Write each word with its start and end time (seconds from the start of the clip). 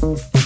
Bye. 0.00 0.37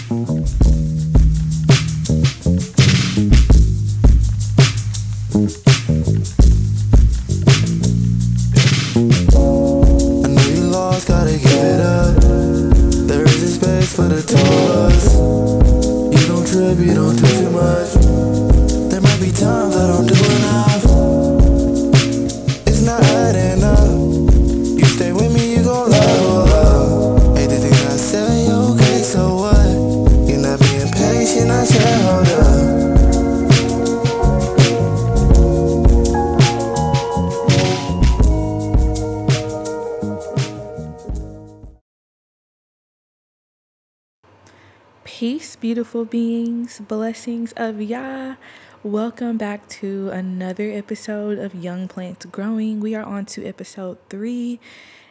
Beautiful 46.04 46.18
beings, 46.18 46.80
blessings 46.80 47.52
of 47.56 47.80
Yah. 47.80 48.34
Welcome 48.82 49.38
back 49.38 49.68
to 49.68 50.10
another 50.10 50.68
episode 50.68 51.38
of 51.38 51.54
Young 51.54 51.86
Plants 51.86 52.26
Growing. 52.26 52.80
We 52.80 52.96
are 52.96 53.04
on 53.04 53.24
to 53.26 53.46
episode 53.46 53.98
three. 54.10 54.58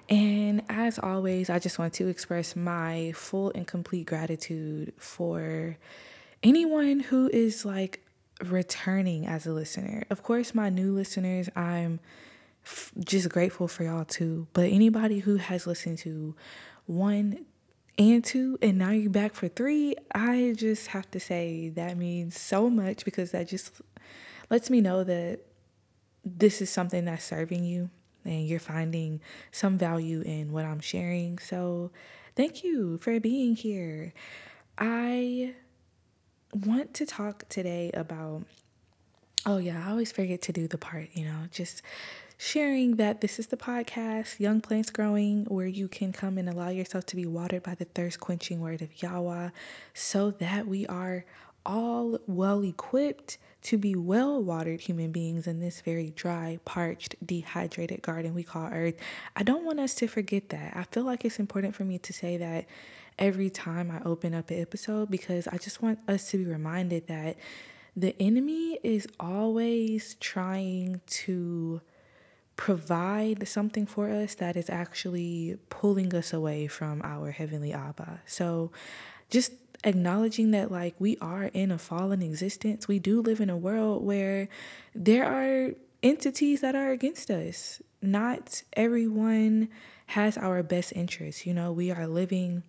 And 0.10 0.64
as 0.68 1.00
always, 1.00 1.50
I 1.50 1.60
just 1.60 1.80
want 1.80 1.94
to 1.94 2.10
express 2.10 2.58
my 2.58 3.14
full 3.16 3.54
and 3.56 3.66
complete 3.66 4.06
gratitude 4.06 4.92
for 4.98 5.78
anyone 6.44 7.00
who 7.00 7.30
is 7.30 7.64
like 7.64 8.02
returning 8.44 9.26
as 9.26 9.48
a 9.48 9.54
listener. 9.54 10.04
Of 10.10 10.24
course, 10.24 10.54
my 10.54 10.70
new 10.70 10.94
listeners, 10.94 11.48
I'm 11.56 12.02
f- 12.66 12.92
just 13.00 13.30
grateful 13.30 13.70
for 13.70 13.86
y'all 13.86 14.04
too. 14.04 14.48
But 14.52 14.66
anybody 14.66 15.20
who 15.20 15.38
has 15.38 15.66
listened 15.66 16.00
to 16.00 16.36
one, 16.86 17.46
and 17.98 18.24
two, 18.24 18.58
and 18.62 18.78
now 18.78 18.92
you're 18.92 19.10
back 19.10 19.34
for 19.34 19.48
three. 19.48 19.96
I 20.14 20.54
just 20.58 20.88
have 20.88 21.10
to 21.12 21.20
say 21.20 21.70
that 21.70 21.98
means 21.98 22.40
so 22.40 22.70
much 22.70 23.06
because 23.06 23.32
that 23.32 23.48
just 23.48 23.82
lets 24.50 24.70
me 24.70 24.82
know 24.82 25.04
that 25.04 25.42
this 26.24 26.62
is 26.62 26.70
something 26.70 27.06
that's 27.06 27.24
serving 27.24 27.64
you 27.64 27.90
and 28.24 28.48
you're 28.48 28.60
finding 28.60 29.20
some 29.52 29.78
value 29.78 30.22
in 30.22 30.52
what 30.52 30.66
I'm 30.66 30.80
sharing. 30.80 31.40
So, 31.40 31.92
thank 32.36 32.64
you 32.64 32.98
for 33.00 33.20
being 33.20 33.56
here. 33.56 34.14
I 34.78 35.56
want 36.54 36.94
to 36.96 37.06
talk 37.06 37.48
today 37.50 37.92
about, 37.94 38.44
oh, 39.46 39.58
yeah, 39.58 39.84
I 39.86 39.92
always 39.92 40.12
forget 40.12 40.42
to 40.44 40.54
do 40.54 40.68
the 40.68 40.78
part, 40.78 41.10
you 41.14 41.26
know, 41.26 41.48
just 41.52 41.82
sharing 42.44 42.96
that 42.96 43.22
this 43.22 43.38
is 43.38 43.46
the 43.48 43.56
podcast, 43.56 44.40
Young 44.40 44.62
Plants 44.62 44.90
Growing, 44.90 45.46
where 45.46 45.68
you 45.68 45.88
can 45.88 46.12
come 46.12 46.40
and 46.40 46.50
allow 46.50 46.70
yourself 46.70 47.06
to 47.06 47.16
be 47.16 47.28
watered 47.28 47.62
by 47.62 47.76
the 47.76 47.86
thirst 47.86 48.20
quenching 48.20 48.60
word 48.60 48.82
of 48.82 49.00
Yahweh 49.00 49.52
so 49.94 50.32
that 50.32 50.66
we 50.66 50.88
are 50.88 51.24
all 51.68 52.18
well 52.26 52.64
equipped 52.64 53.38
to 53.62 53.78
be 53.78 53.94
well 53.94 54.42
watered 54.42 54.82
human 54.82 55.12
beings 55.12 55.46
in 55.46 55.60
this 55.60 55.82
very 55.82 56.10
dry, 56.10 56.58
parched, 56.66 57.16
dehydrated 57.24 58.02
garden 58.02 58.34
we 58.34 58.42
call 58.42 58.72
Earth. 58.74 58.96
I 59.36 59.44
don't 59.44 59.64
want 59.64 59.80
us 59.80 59.94
to 59.96 60.08
forget 60.08 60.50
that. 60.50 60.76
I 60.76 60.86
feel 60.86 61.04
like 61.04 61.24
it's 61.24 61.38
important 61.38 61.76
for 61.76 61.84
me 61.84 62.00
to 62.00 62.12
say 62.12 62.38
that 62.38 62.66
every 63.20 63.52
time 63.52 63.92
I 63.92 64.02
open 64.04 64.34
up 64.34 64.50
an 64.50 64.60
episode 64.60 65.12
because 65.12 65.48
I 65.48 65.58
just 65.58 65.84
want 65.84 66.00
us 66.08 66.32
to 66.32 66.40
be 66.40 66.46
reminded 66.46 67.06
that 67.06 67.38
the 67.96 68.16
enemy 68.20 68.80
is 68.82 69.08
always 69.20 70.16
trying 70.16 71.02
to 71.06 71.82
provide 72.62 73.48
something 73.48 73.88
for 73.88 74.08
us 74.12 74.36
that 74.36 74.56
is 74.56 74.70
actually 74.70 75.58
pulling 75.72 76.14
us 76.14 76.32
away 76.32 76.68
from 76.68 77.02
our 77.04 77.32
heavenly 77.32 77.74
Abba. 77.74 78.22
So 78.28 78.72
just 79.32 79.54
acknowledging 79.84 80.52
that 80.52 80.72
like 80.72 80.94
we 81.00 81.18
are 81.18 81.46
in 81.46 81.72
a 81.72 81.80
fallen 81.80 82.22
existence. 82.22 82.88
We 82.88 83.00
do 83.00 83.20
live 83.20 83.42
in 83.42 83.50
a 83.50 83.58
world 83.58 84.06
where 84.06 84.48
there 84.94 85.26
are 85.26 85.72
entities 86.04 86.62
that 86.62 86.76
are 86.76 86.92
against 86.92 87.32
us. 87.32 87.82
Not 88.00 88.62
everyone 88.74 89.70
has 90.06 90.38
our 90.38 90.62
best 90.62 90.94
interests. 90.96 91.48
You 91.48 91.56
know, 91.56 91.72
we 91.72 91.90
are 91.90 92.06
living 92.06 92.62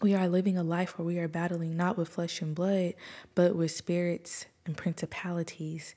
we 0.00 0.14
are 0.14 0.28
living 0.28 0.56
a 0.56 0.62
life 0.62 0.96
where 0.96 1.06
we 1.06 1.18
are 1.18 1.26
battling 1.26 1.76
not 1.76 1.98
with 1.98 2.10
flesh 2.10 2.40
and 2.40 2.54
blood, 2.54 2.94
but 3.34 3.56
with 3.56 3.72
spirits 3.72 4.46
and 4.64 4.76
principalities. 4.76 5.96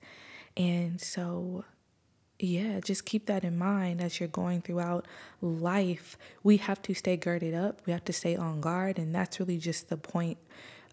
And 0.58 1.00
so 1.00 1.66
yeah, 2.40 2.80
just 2.80 3.06
keep 3.06 3.26
that 3.26 3.44
in 3.44 3.58
mind 3.58 4.02
as 4.02 4.20
you're 4.20 4.30
going 4.30 4.62
throughout 4.62 5.06
life. 5.42 6.18
We 6.42 6.58
have 6.58 6.82
to 6.84 6.94
stay 6.94 7.18
girded 7.18 7.54
up, 7.54 7.82
we 7.86 7.92
have 7.92 8.06
to 8.06 8.14
stay 8.14 8.36
on 8.36 8.62
guard. 8.62 8.98
And 8.98 9.14
that's 9.14 9.40
really 9.40 9.58
just 9.58 9.90
the 9.90 9.98
point 9.98 10.38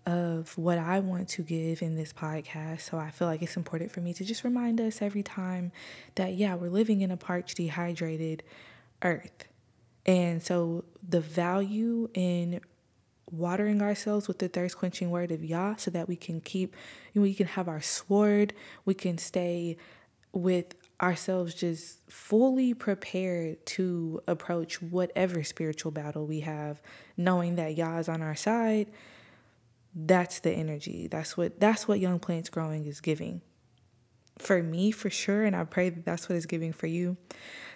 of 0.04 0.56
what 0.56 0.78
I 0.78 1.00
want 1.00 1.28
to 1.30 1.42
give 1.42 1.82
in 1.82 1.96
this 1.96 2.12
podcast. 2.12 2.82
So 2.82 2.98
I 2.98 3.10
feel 3.10 3.28
like 3.28 3.42
it's 3.42 3.56
important 3.56 3.90
for 3.90 4.00
me 4.00 4.12
to 4.14 4.24
just 4.24 4.44
remind 4.44 4.80
us 4.80 5.02
every 5.02 5.22
time 5.22 5.72
that, 6.16 6.34
yeah, 6.34 6.54
we're 6.54 6.70
living 6.70 7.00
in 7.00 7.10
a 7.10 7.16
parched, 7.16 7.56
dehydrated 7.56 8.42
earth. 9.02 9.44
And 10.04 10.42
so 10.42 10.84
the 11.08 11.20
value 11.20 12.08
in 12.14 12.60
watering 13.30 13.82
ourselves 13.82 14.28
with 14.28 14.38
the 14.38 14.48
thirst 14.48 14.78
quenching 14.78 15.10
word 15.10 15.32
of 15.32 15.44
Yah 15.44 15.74
so 15.76 15.90
that 15.90 16.08
we 16.08 16.14
can 16.14 16.40
keep, 16.40 16.76
we 17.14 17.34
can 17.34 17.48
have 17.48 17.68
our 17.68 17.82
sword, 17.82 18.52
we 18.84 18.94
can 18.94 19.18
stay 19.18 19.76
with 20.32 20.74
ourselves 21.00 21.54
just 21.54 21.98
fully 22.10 22.72
prepared 22.72 23.64
to 23.66 24.20
approach 24.26 24.80
whatever 24.80 25.44
spiritual 25.44 25.92
battle 25.92 26.26
we 26.26 26.40
have, 26.40 26.80
knowing 27.16 27.56
that 27.56 27.76
Yah 27.76 27.98
is 27.98 28.08
on 28.08 28.22
our 28.22 28.34
side. 28.34 28.88
That's 29.94 30.40
the 30.40 30.50
energy. 30.50 31.08
That's 31.08 31.36
what 31.36 31.58
that's 31.60 31.88
what 31.88 32.00
Young 32.00 32.18
Plants 32.18 32.48
Growing 32.48 32.86
is 32.86 33.00
giving. 33.00 33.40
For 34.38 34.62
me, 34.62 34.90
for 34.90 35.08
sure, 35.08 35.44
and 35.44 35.56
I 35.56 35.64
pray 35.64 35.88
that 35.88 36.04
that's 36.04 36.28
what 36.28 36.36
it's 36.36 36.44
giving 36.44 36.74
for 36.74 36.86
you. 36.86 37.16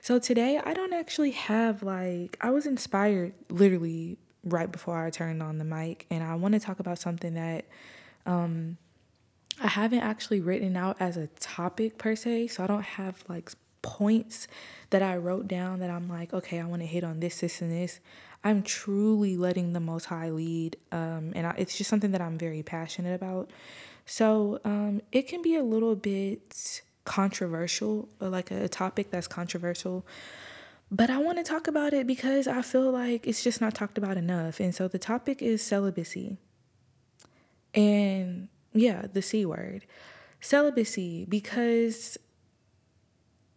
So 0.02 0.19
today, 0.19 0.60
I 0.62 0.75
don't 0.75 0.92
actually 0.92 1.31
have 1.31 1.82
like 1.82 2.37
I 2.41 2.50
was 2.50 2.66
inspired 2.66 3.32
literally 3.48 4.19
right 4.44 4.70
before 4.70 5.02
I 5.02 5.10
turned 5.10 5.42
on 5.42 5.58
the 5.58 5.64
mic, 5.64 6.06
and 6.10 6.22
I 6.22 6.34
want 6.34 6.52
to 6.52 6.60
talk 6.60 6.78
about 6.81 6.98
something 6.98 7.34
that 7.34 7.64
um, 8.26 8.76
I 9.60 9.69
haven't 9.69 10.00
actually 10.00 10.41
written 10.41 10.76
out 10.76 10.97
as 11.00 11.16
a 11.16 11.26
topic 11.38 11.98
per 11.98 12.16
se, 12.16 12.48
so 12.48 12.65
I 12.65 12.66
don't 12.66 12.82
have 12.82 13.22
like 13.28 13.50
points 13.82 14.48
that 14.91 15.03
I 15.03 15.16
wrote 15.16 15.48
down 15.48 15.81
that 15.81 15.91
I'm 15.91 16.09
like, 16.09 16.32
okay, 16.32 16.60
I 16.60 16.65
want 16.65 16.82
to 16.82 16.87
hit 16.87 17.04
on 17.04 17.21
this, 17.21 17.41
this, 17.41 17.60
and 17.60 17.70
this. 17.70 18.00
I'm 18.43 18.62
truly 18.62 19.37
letting 19.37 19.75
the 19.75 19.81
Most 19.81 20.06
High 20.06 20.31
lead, 20.31 20.76
um, 20.93 21.32
and 21.34 21.47
I, 21.47 21.54
it's 21.59 21.76
just 21.76 21.91
something 21.91 22.12
that 22.12 22.22
I'm 22.22 22.38
very 22.38 22.62
passionate 22.62 23.15
about. 23.15 23.50
So 24.06 24.60
um, 24.65 25.03
it 25.12 25.28
can 25.28 25.43
be 25.43 25.56
a 25.56 25.62
little 25.62 25.94
bit 25.94 26.82
controversial, 27.04 28.09
like 28.19 28.50
a 28.50 28.69
topic 28.69 29.10
that's 29.10 29.28
controversial. 29.28 30.06
But 30.91 31.10
I 31.10 31.19
want 31.19 31.38
to 31.38 31.44
talk 31.44 31.69
about 31.69 31.93
it 31.93 32.06
because 32.06 32.49
I 32.49 32.62
feel 32.62 32.91
like 32.91 33.26
it's 33.26 33.44
just 33.44 33.60
not 33.60 33.75
talked 33.75 33.99
about 33.99 34.16
enough. 34.16 34.59
And 34.59 34.75
so 34.75 34.88
the 34.88 34.99
topic 34.99 35.43
is 35.43 35.62
celibacy. 35.62 36.38
And 37.75 38.49
yeah, 38.72 39.06
the 39.12 39.22
C 39.22 39.44
word, 39.44 39.84
celibacy, 40.41 41.26
because 41.28 42.19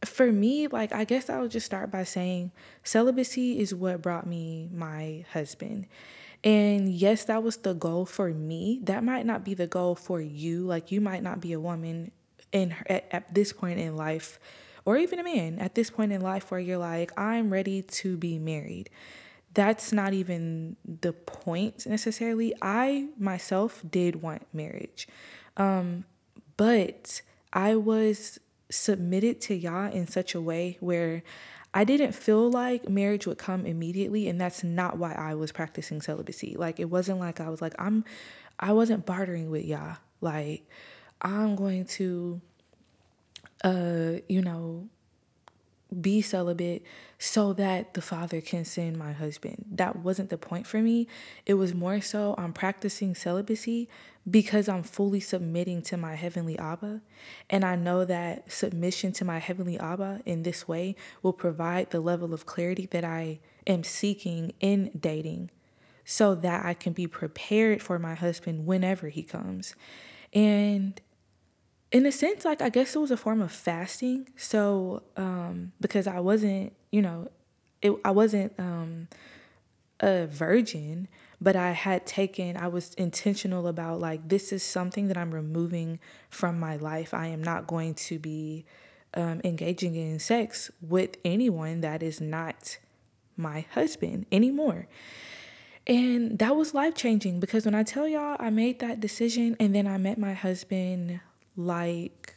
for 0.06 0.32
me, 0.32 0.68
like, 0.68 0.94
I 0.94 1.06
guess 1.06 1.30
I'll 1.30 1.48
just 1.48 1.66
start 1.66 1.92
by 1.92 2.04
saying 2.04 2.52
celibacy 2.84 3.60
is 3.60 3.74
what 3.74 4.02
brought 4.02 4.28
me 4.28 4.70
my 4.74 5.26
husband. 5.32 5.88
And 6.44 6.90
yes, 6.90 7.24
that 7.26 7.42
was 7.42 7.58
the 7.58 7.74
goal 7.74 8.06
for 8.06 8.30
me. 8.30 8.82
That 8.84 9.04
might 9.04 9.26
not 9.26 9.46
be 9.46 9.54
the 9.54 9.68
goal 9.68 9.96
for 9.96 10.20
you. 10.20 10.66
Like, 10.66 10.92
you 10.92 11.00
might 11.00 11.24
not 11.24 11.40
be 11.40 11.54
a 11.54 11.60
woman 11.60 12.12
in 12.52 12.76
at, 12.88 13.06
at 13.12 13.34
this 13.34 13.54
point 13.54 13.80
in 13.80 13.96
life, 13.96 14.40
or 14.86 14.98
even 14.98 15.20
a 15.20 15.24
man 15.24 15.60
at 15.60 15.76
this 15.76 15.90
point 15.90 16.12
in 16.12 16.22
life 16.22 16.52
where 16.52 16.60
you're 16.60 16.78
like, 16.78 17.18
I'm 17.18 17.50
ready 17.50 17.82
to 17.82 18.18
be 18.18 18.38
married 18.40 18.90
that's 19.54 19.92
not 19.92 20.14
even 20.14 20.76
the 20.86 21.14
point 21.14 21.86
necessarily. 21.86 22.54
I 22.62 23.10
myself 23.18 23.84
did 23.90 24.22
want 24.22 24.48
marriage, 24.54 25.08
um, 25.58 26.06
but 26.58 27.22
I 27.52 27.76
was 27.76 28.40
submitted 28.70 29.42
to 29.42 29.56
Yah 29.56 29.90
in 29.90 30.08
such 30.08 30.34
a 30.34 30.42
way 30.42 30.78
where 30.80 31.24
I 31.74 31.84
didn't 31.84 32.14
feel 32.14 32.52
like 32.52 32.88
marriage 32.88 33.26
would 33.26 33.38
come 33.38 33.66
immediately, 33.66 34.28
and 34.28 34.40
that's 34.40 34.64
not 34.64 34.98
why 34.98 35.14
I 35.14 35.36
was 35.36 35.52
practicing 35.52 36.02
celibacy. 36.02 36.56
Like 36.58 36.80
it 36.80 36.86
wasn't 36.86 37.20
like 37.20 37.40
I 37.40 37.50
was 37.50 37.62
like 37.62 37.76
I'm, 37.80 38.06
I 38.60 38.74
wasn't 38.74 39.06
bartering 39.06 39.50
with 39.50 39.66
Yah. 39.66 39.96
Like 40.22 40.68
I'm 41.22 41.56
going 41.56 41.86
to, 41.86 42.42
uh, 43.64 44.14
you 44.30 44.42
know, 44.42 44.88
be 46.02 46.22
celibate 46.22 46.84
so 47.18 47.54
that 47.54 47.94
the 47.94 48.02
father 48.02 48.42
can 48.42 48.66
send 48.66 48.98
my 48.98 49.14
husband. 49.14 49.66
That 49.72 49.98
wasn't 49.98 50.30
the 50.30 50.38
point 50.38 50.68
for 50.68 50.80
me. 50.80 51.08
It 51.46 51.54
was 51.56 51.74
more 51.74 52.02
so 52.02 52.36
I'm 52.38 52.54
practicing 52.54 53.16
celibacy 53.16 53.88
because 54.30 54.70
I'm 54.70 54.84
fully 54.84 55.20
submitting 55.20 55.82
to 55.84 55.98
my 55.98 56.16
heavenly 56.16 56.58
Abba. 56.58 57.02
And 57.50 57.64
I 57.64 57.76
know 57.76 58.06
that 58.06 58.52
submission 58.52 59.12
to 59.14 59.26
my 59.26 59.40
heavenly 59.40 59.80
Abba 59.80 60.22
in 60.26 60.44
this 60.44 60.68
way 60.68 60.96
will 61.22 61.34
provide 61.34 61.92
the 61.92 62.00
level 62.00 62.34
of 62.34 62.46
clarity 62.46 62.86
that 62.88 63.04
I 63.04 63.40
am 63.68 63.84
seeking 63.84 64.54
in 64.60 64.92
dating 65.00 65.50
so 66.06 66.36
that 66.36 66.66
I 66.66 66.74
can 66.74 66.94
be 66.94 67.08
prepared 67.08 67.82
for 67.82 67.98
my 68.00 68.16
husband 68.16 68.66
whenever 68.66 69.10
he 69.10 69.24
comes. 69.24 69.76
And 70.34 71.00
in 71.94 72.08
a 72.08 72.12
sense, 72.12 72.44
like 72.44 72.62
I 72.62 72.70
guess 72.70 72.96
it 72.96 73.00
was 73.00 73.12
a 73.12 73.18
form 73.18 73.40
of 73.40 73.52
fasting. 73.52 74.28
So, 74.36 75.04
um, 75.16 75.72
because 75.80 76.08
I 76.08 76.20
wasn't, 76.20 76.74
you 76.92 77.04
know, 77.04 77.30
it, 77.84 77.94
I 78.04 78.10
wasn't 78.12 78.52
um, 78.58 79.08
a 80.00 80.26
virgin, 80.26 81.08
but 81.40 81.56
I 81.56 81.72
had 81.72 82.08
taken, 82.08 82.58
I 82.58 82.68
was 82.68 82.96
intentional 82.96 83.68
about 83.68 84.00
like, 84.00 84.28
this 84.28 84.52
is 84.52 84.64
something 84.64 85.08
that 85.08 85.18
I'm 85.18 85.32
removing 85.32 86.00
from 86.32 86.60
my 86.60 86.78
life. 86.78 87.14
I 87.14 87.28
am 87.28 87.44
not 87.44 87.68
going 87.68 87.94
to 87.96 88.18
be 88.18 88.66
um, 89.14 89.42
engaging 89.44 89.96
in 89.96 90.18
sex 90.18 90.72
with 90.82 91.18
anyone 91.24 91.82
that 91.82 92.02
is 92.02 92.20
not 92.20 92.80
my 93.38 93.66
husband 93.72 94.26
anymore. 94.32 94.88
And 95.86 96.40
that 96.40 96.56
was 96.56 96.74
life 96.74 96.96
changing 96.96 97.40
because 97.40 97.66
when 97.66 97.76
I 97.76 97.84
tell 97.84 98.08
y'all 98.08 98.38
I 98.40 98.50
made 98.50 98.80
that 98.80 99.00
decision 99.00 99.58
and 99.60 99.76
then 99.76 99.86
I 99.86 99.98
met 99.98 100.18
my 100.18 100.34
husband 100.34 101.20
like 101.56 102.36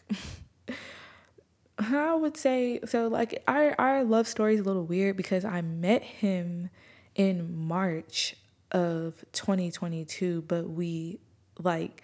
I 1.78 2.14
would 2.14 2.36
say 2.36 2.80
so 2.86 3.08
like 3.08 3.42
our 3.46 3.74
our 3.78 4.04
love 4.04 4.26
story 4.26 4.54
is 4.54 4.60
a 4.60 4.64
little 4.64 4.84
weird 4.84 5.16
because 5.16 5.44
I 5.44 5.60
met 5.60 6.02
him 6.02 6.70
in 7.14 7.54
March 7.66 8.36
of 8.72 9.24
2022 9.32 10.42
but 10.48 10.68
we 10.68 11.18
like 11.58 12.02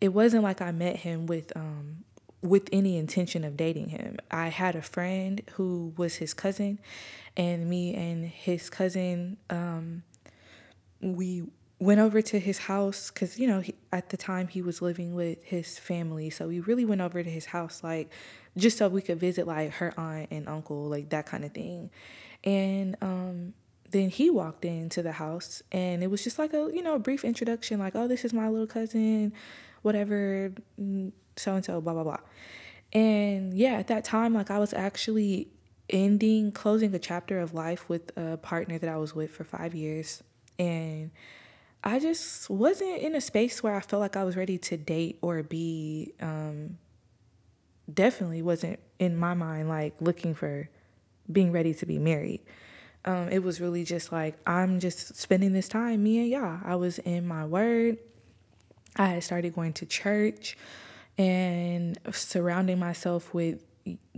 it 0.00 0.08
wasn't 0.08 0.42
like 0.42 0.60
I 0.60 0.72
met 0.72 0.96
him 0.96 1.26
with 1.26 1.54
um 1.56 2.04
with 2.42 2.68
any 2.72 2.96
intention 2.96 3.44
of 3.44 3.56
dating 3.56 3.90
him. 3.90 4.16
I 4.30 4.48
had 4.48 4.74
a 4.74 4.82
friend 4.82 5.40
who 5.52 5.92
was 5.96 6.16
his 6.16 6.34
cousin 6.34 6.80
and 7.36 7.68
me 7.68 7.94
and 7.94 8.26
his 8.26 8.68
cousin 8.68 9.36
um 9.50 10.02
we 11.00 11.44
went 11.82 12.00
over 12.00 12.22
to 12.22 12.38
his 12.38 12.58
house 12.58 13.10
because 13.10 13.38
you 13.38 13.46
know 13.46 13.60
he, 13.60 13.74
at 13.92 14.10
the 14.10 14.16
time 14.16 14.46
he 14.46 14.62
was 14.62 14.80
living 14.80 15.14
with 15.14 15.42
his 15.42 15.78
family 15.78 16.30
so 16.30 16.46
we 16.46 16.60
really 16.60 16.84
went 16.84 17.00
over 17.00 17.22
to 17.22 17.30
his 17.30 17.46
house 17.46 17.82
like 17.82 18.08
just 18.56 18.78
so 18.78 18.88
we 18.88 19.02
could 19.02 19.18
visit 19.18 19.46
like 19.46 19.72
her 19.74 19.92
aunt 19.98 20.28
and 20.30 20.48
uncle 20.48 20.88
like 20.88 21.08
that 21.10 21.26
kind 21.26 21.44
of 21.44 21.52
thing. 21.52 21.90
And 22.44 22.96
um 23.00 23.54
then 23.90 24.08
he 24.08 24.30
walked 24.30 24.64
into 24.64 25.02
the 25.02 25.12
house 25.12 25.62
and 25.70 26.02
it 26.02 26.06
was 26.10 26.24
just 26.24 26.38
like 26.38 26.52
a 26.54 26.70
you 26.72 26.82
know 26.82 26.94
a 26.94 26.98
brief 26.98 27.24
introduction 27.24 27.78
like 27.78 27.94
oh 27.94 28.08
this 28.08 28.24
is 28.24 28.32
my 28.32 28.48
little 28.48 28.66
cousin 28.66 29.32
whatever 29.82 30.52
so 31.36 31.54
and 31.54 31.64
so 31.64 31.80
blah 31.80 31.92
blah 31.92 32.04
blah. 32.04 32.20
And 32.92 33.54
yeah 33.54 33.74
at 33.74 33.88
that 33.88 34.04
time 34.04 34.34
like 34.34 34.50
i 34.50 34.58
was 34.58 34.72
actually 34.72 35.48
ending 35.90 36.52
closing 36.52 36.94
a 36.94 36.98
chapter 36.98 37.38
of 37.38 37.54
life 37.54 37.88
with 37.88 38.16
a 38.16 38.36
partner 38.38 38.78
that 38.78 38.88
i 38.88 38.96
was 38.96 39.14
with 39.14 39.30
for 39.30 39.44
five 39.44 39.74
years 39.74 40.22
and 40.58 41.10
I 41.84 41.98
just 41.98 42.48
wasn't 42.48 42.98
in 42.98 43.14
a 43.14 43.20
space 43.20 43.62
where 43.62 43.74
I 43.74 43.80
felt 43.80 44.00
like 44.00 44.16
I 44.16 44.24
was 44.24 44.36
ready 44.36 44.56
to 44.58 44.76
date 44.76 45.18
or 45.20 45.42
be 45.42 46.12
um, 46.20 46.78
definitely 47.92 48.42
wasn't 48.42 48.78
in 48.98 49.16
my 49.16 49.34
mind 49.34 49.68
like 49.68 49.94
looking 50.00 50.34
for 50.34 50.68
being 51.30 51.50
ready 51.50 51.74
to 51.74 51.86
be 51.86 51.98
married. 51.98 52.40
Um, 53.04 53.28
it 53.30 53.42
was 53.42 53.60
really 53.60 53.84
just 53.84 54.12
like 54.12 54.36
I'm 54.46 54.78
just 54.78 55.16
spending 55.16 55.52
this 55.52 55.68
time, 55.68 56.04
me 56.04 56.20
and 56.20 56.28
Yah. 56.28 56.58
I 56.64 56.76
was 56.76 56.98
in 57.00 57.26
my 57.26 57.44
word. 57.44 57.98
I 58.94 59.06
had 59.06 59.24
started 59.24 59.54
going 59.54 59.72
to 59.74 59.86
church 59.86 60.56
and 61.18 61.98
surrounding 62.12 62.78
myself 62.78 63.34
with 63.34 63.64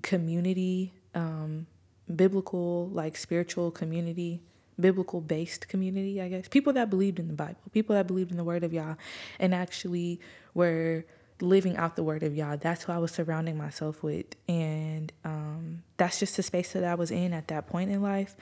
community, 0.03 0.93
um, 1.15 1.67
biblical, 2.15 2.91
like 2.91 3.17
spiritual 3.17 3.71
community 3.71 4.43
biblical 4.79 5.21
based 5.21 5.69
community, 5.69 6.21
I 6.21 6.29
guess. 6.29 6.49
People 6.49 6.73
that 6.75 6.91
believed 6.91 7.19
in 7.19 7.29
the 7.29 7.35
Bible, 7.35 7.61
people 7.73 7.95
that 7.95 8.07
believed 8.07 8.31
in 8.31 8.37
the 8.37 8.45
word 8.45 8.65
of 8.65 8.73
Yah 8.73 8.95
and 9.39 9.55
actually 9.55 10.21
were 10.55 11.05
living 11.41 11.77
out 11.77 11.97
the 11.97 12.03
word 12.03 12.23
of 12.23 12.35
Yah. 12.35 12.57
That's 12.57 12.85
who 12.85 12.93
I 12.93 12.99
was 12.99 13.13
surrounding 13.13 13.57
myself 13.57 14.03
with. 14.03 14.27
And 14.49 15.13
um, 15.25 15.83
that's 15.97 16.19
just 16.19 16.37
the 16.37 16.43
space 16.43 16.73
that 16.73 16.85
I 16.85 16.95
was 16.95 17.11
in 17.11 17.33
at 17.33 17.49
that 17.49 17.67
point 17.67 17.91
in 17.91 18.03
life 18.03 18.37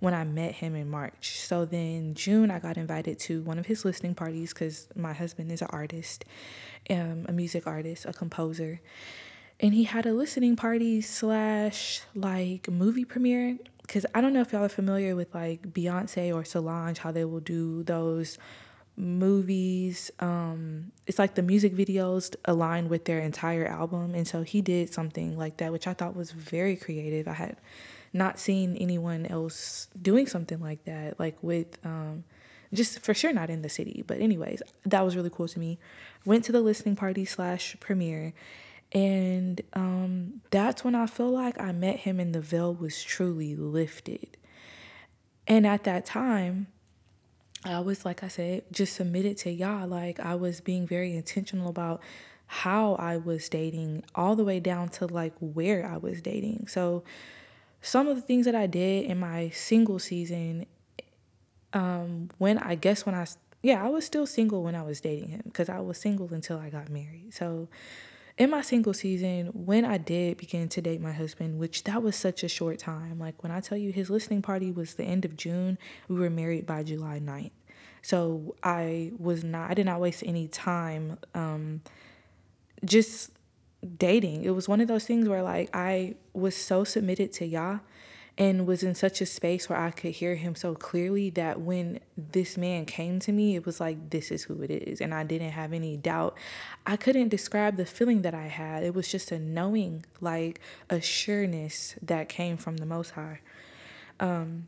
when 0.00 0.14
I 0.14 0.24
met 0.24 0.52
him 0.52 0.74
in 0.74 0.90
March. 0.90 1.38
So 1.40 1.64
then 1.64 2.14
June, 2.14 2.50
I 2.50 2.58
got 2.58 2.76
invited 2.76 3.18
to 3.20 3.42
one 3.42 3.58
of 3.58 3.66
his 3.66 3.84
listening 3.84 4.14
parties 4.14 4.52
because 4.52 4.88
my 4.94 5.12
husband 5.12 5.50
is 5.50 5.62
an 5.62 5.68
artist, 5.70 6.24
um, 6.90 7.26
a 7.28 7.32
music 7.32 7.66
artist, 7.66 8.04
a 8.06 8.12
composer. 8.12 8.80
And 9.58 9.72
he 9.72 9.84
had 9.84 10.04
a 10.04 10.12
listening 10.12 10.54
party 10.54 11.00
slash 11.00 12.02
like 12.14 12.68
movie 12.70 13.06
premiere 13.06 13.56
because 13.86 14.04
I 14.14 14.20
don't 14.20 14.32
know 14.32 14.40
if 14.40 14.52
y'all 14.52 14.64
are 14.64 14.68
familiar 14.68 15.14
with 15.14 15.34
like 15.34 15.72
Beyonce 15.72 16.34
or 16.34 16.44
Solange, 16.44 16.98
how 16.98 17.12
they 17.12 17.24
will 17.24 17.40
do 17.40 17.82
those 17.84 18.38
movies. 18.96 20.10
Um, 20.18 20.92
it's 21.06 21.18
like 21.18 21.34
the 21.34 21.42
music 21.42 21.74
videos 21.74 22.34
align 22.46 22.88
with 22.88 23.04
their 23.04 23.20
entire 23.20 23.66
album. 23.66 24.14
And 24.14 24.26
so 24.26 24.42
he 24.42 24.60
did 24.60 24.92
something 24.92 25.36
like 25.36 25.58
that, 25.58 25.72
which 25.72 25.86
I 25.86 25.94
thought 25.94 26.16
was 26.16 26.32
very 26.32 26.76
creative. 26.76 27.28
I 27.28 27.34
had 27.34 27.56
not 28.12 28.38
seen 28.38 28.76
anyone 28.76 29.26
else 29.26 29.88
doing 30.00 30.26
something 30.26 30.60
like 30.60 30.84
that, 30.84 31.20
like 31.20 31.36
with 31.42 31.78
um, 31.84 32.24
just 32.72 33.00
for 33.00 33.14
sure 33.14 33.32
not 33.32 33.50
in 33.50 33.62
the 33.62 33.68
city. 33.68 34.02
But, 34.06 34.20
anyways, 34.20 34.62
that 34.84 35.04
was 35.04 35.14
really 35.14 35.30
cool 35.30 35.48
to 35.48 35.58
me. 35.58 35.78
Went 36.24 36.44
to 36.44 36.52
the 36.52 36.60
listening 36.60 36.96
party 36.96 37.24
slash 37.24 37.76
premiere 37.78 38.32
and 38.96 39.60
um, 39.74 40.40
that's 40.50 40.82
when 40.82 40.94
I 40.94 41.04
feel 41.04 41.30
like 41.30 41.60
I 41.60 41.70
met 41.72 41.96
him 41.96 42.18
and 42.18 42.34
the 42.34 42.40
veil 42.40 42.72
was 42.72 43.04
truly 43.04 43.54
lifted. 43.54 44.38
And 45.46 45.66
at 45.66 45.84
that 45.84 46.06
time, 46.06 46.68
I 47.62 47.80
was, 47.80 48.06
like 48.06 48.22
I 48.22 48.28
said, 48.28 48.62
just 48.72 48.96
submitted 48.96 49.36
to 49.38 49.50
Yah. 49.50 49.84
Like 49.84 50.18
I 50.18 50.34
was 50.34 50.62
being 50.62 50.86
very 50.86 51.14
intentional 51.14 51.68
about 51.68 52.00
how 52.46 52.94
I 52.94 53.18
was 53.18 53.50
dating, 53.50 54.02
all 54.14 54.34
the 54.34 54.44
way 54.44 54.60
down 54.60 54.88
to 54.90 55.06
like 55.06 55.34
where 55.40 55.86
I 55.86 55.98
was 55.98 56.22
dating. 56.22 56.68
So, 56.68 57.04
some 57.82 58.08
of 58.08 58.16
the 58.16 58.22
things 58.22 58.46
that 58.46 58.54
I 58.54 58.66
did 58.66 59.04
in 59.04 59.20
my 59.20 59.50
single 59.50 59.98
season, 59.98 60.64
um, 61.74 62.30
when 62.38 62.56
I 62.58 62.76
guess 62.76 63.04
when 63.04 63.14
I, 63.14 63.26
yeah, 63.62 63.84
I 63.84 63.90
was 63.90 64.06
still 64.06 64.26
single 64.26 64.62
when 64.62 64.74
I 64.74 64.82
was 64.82 65.02
dating 65.02 65.28
him 65.28 65.42
because 65.44 65.68
I 65.68 65.80
was 65.80 65.98
single 65.98 66.32
until 66.32 66.58
I 66.58 66.70
got 66.70 66.88
married. 66.88 67.34
So, 67.34 67.68
in 68.38 68.50
my 68.50 68.60
single 68.60 68.92
season, 68.92 69.46
when 69.54 69.84
I 69.84 69.96
did 69.96 70.36
begin 70.36 70.68
to 70.70 70.82
date 70.82 71.00
my 71.00 71.12
husband, 71.12 71.58
which 71.58 71.84
that 71.84 72.02
was 72.02 72.16
such 72.16 72.44
a 72.44 72.48
short 72.48 72.78
time, 72.78 73.18
like 73.18 73.42
when 73.42 73.50
I 73.50 73.60
tell 73.60 73.78
you 73.78 73.92
his 73.92 74.10
listening 74.10 74.42
party 74.42 74.70
was 74.70 74.94
the 74.94 75.04
end 75.04 75.24
of 75.24 75.36
June, 75.36 75.78
we 76.08 76.16
were 76.16 76.28
married 76.28 76.66
by 76.66 76.82
July 76.82 77.18
9th. 77.18 77.52
So 78.02 78.54
I 78.62 79.12
was 79.18 79.42
not, 79.42 79.70
I 79.70 79.74
did 79.74 79.86
not 79.86 80.00
waste 80.00 80.22
any 80.24 80.48
time 80.48 81.18
um, 81.34 81.80
just 82.84 83.32
dating. 83.96 84.44
It 84.44 84.50
was 84.50 84.68
one 84.68 84.80
of 84.80 84.88
those 84.88 85.04
things 85.04 85.28
where 85.28 85.42
like 85.42 85.70
I 85.74 86.16
was 86.34 86.54
so 86.54 86.84
submitted 86.84 87.32
to 87.34 87.46
Yah 87.46 87.78
and 88.38 88.66
was 88.66 88.82
in 88.82 88.94
such 88.94 89.20
a 89.22 89.26
space 89.26 89.68
where 89.68 89.78
I 89.78 89.90
could 89.90 90.12
hear 90.12 90.34
him 90.34 90.54
so 90.54 90.74
clearly 90.74 91.30
that 91.30 91.60
when 91.60 92.00
this 92.18 92.58
man 92.58 92.84
came 92.84 93.18
to 93.20 93.32
me, 93.32 93.56
it 93.56 93.64
was 93.64 93.80
like, 93.80 94.10
this 94.10 94.30
is 94.30 94.44
who 94.44 94.60
it 94.62 94.70
is. 94.70 95.00
And 95.00 95.14
I 95.14 95.24
didn't 95.24 95.52
have 95.52 95.72
any 95.72 95.96
doubt. 95.96 96.36
I 96.84 96.96
couldn't 96.96 97.30
describe 97.30 97.78
the 97.78 97.86
feeling 97.86 98.22
that 98.22 98.34
I 98.34 98.48
had. 98.48 98.82
It 98.82 98.94
was 98.94 99.08
just 99.08 99.32
a 99.32 99.38
knowing, 99.38 100.04
like 100.20 100.60
a 100.90 101.00
sureness 101.00 101.94
that 102.02 102.28
came 102.28 102.58
from 102.58 102.76
the 102.76 102.86
Most 102.86 103.12
High. 103.12 103.40
Um, 104.20 104.66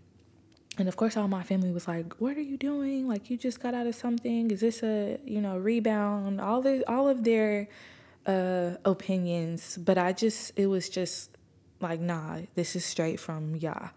and 0.79 0.89
of 0.89 0.97
course, 0.97 1.17
all 1.17 1.29
my 1.29 1.43
family 1.43 1.73
was 1.73 1.89
like, 1.89 2.15
"What 2.21 2.37
are 2.37 2.43
you 2.43 2.57
doing? 2.57 3.09
Like, 3.09 3.31
you 3.31 3.37
just 3.37 3.61
got 3.61 3.75
out 3.75 3.89
of 3.89 3.97
something? 3.97 4.51
Is 4.51 4.61
this 4.61 4.83
a 4.85 5.19
you 5.25 5.41
know 5.41 5.59
rebound?" 5.59 6.41
All 6.41 6.63
the 6.63 6.89
all 6.89 7.09
of 7.09 7.25
their 7.25 7.69
uh, 8.27 8.77
opinions, 8.85 9.77
but 9.77 9.99
I 9.99 10.13
just 10.13 10.53
it 10.57 10.69
was 10.69 10.89
just 10.89 11.31
like, 11.81 12.01
nah, 12.01 12.39
this 12.55 12.77
is 12.77 12.85
straight 12.85 13.21
from 13.21 13.57
Yah. 13.57 13.91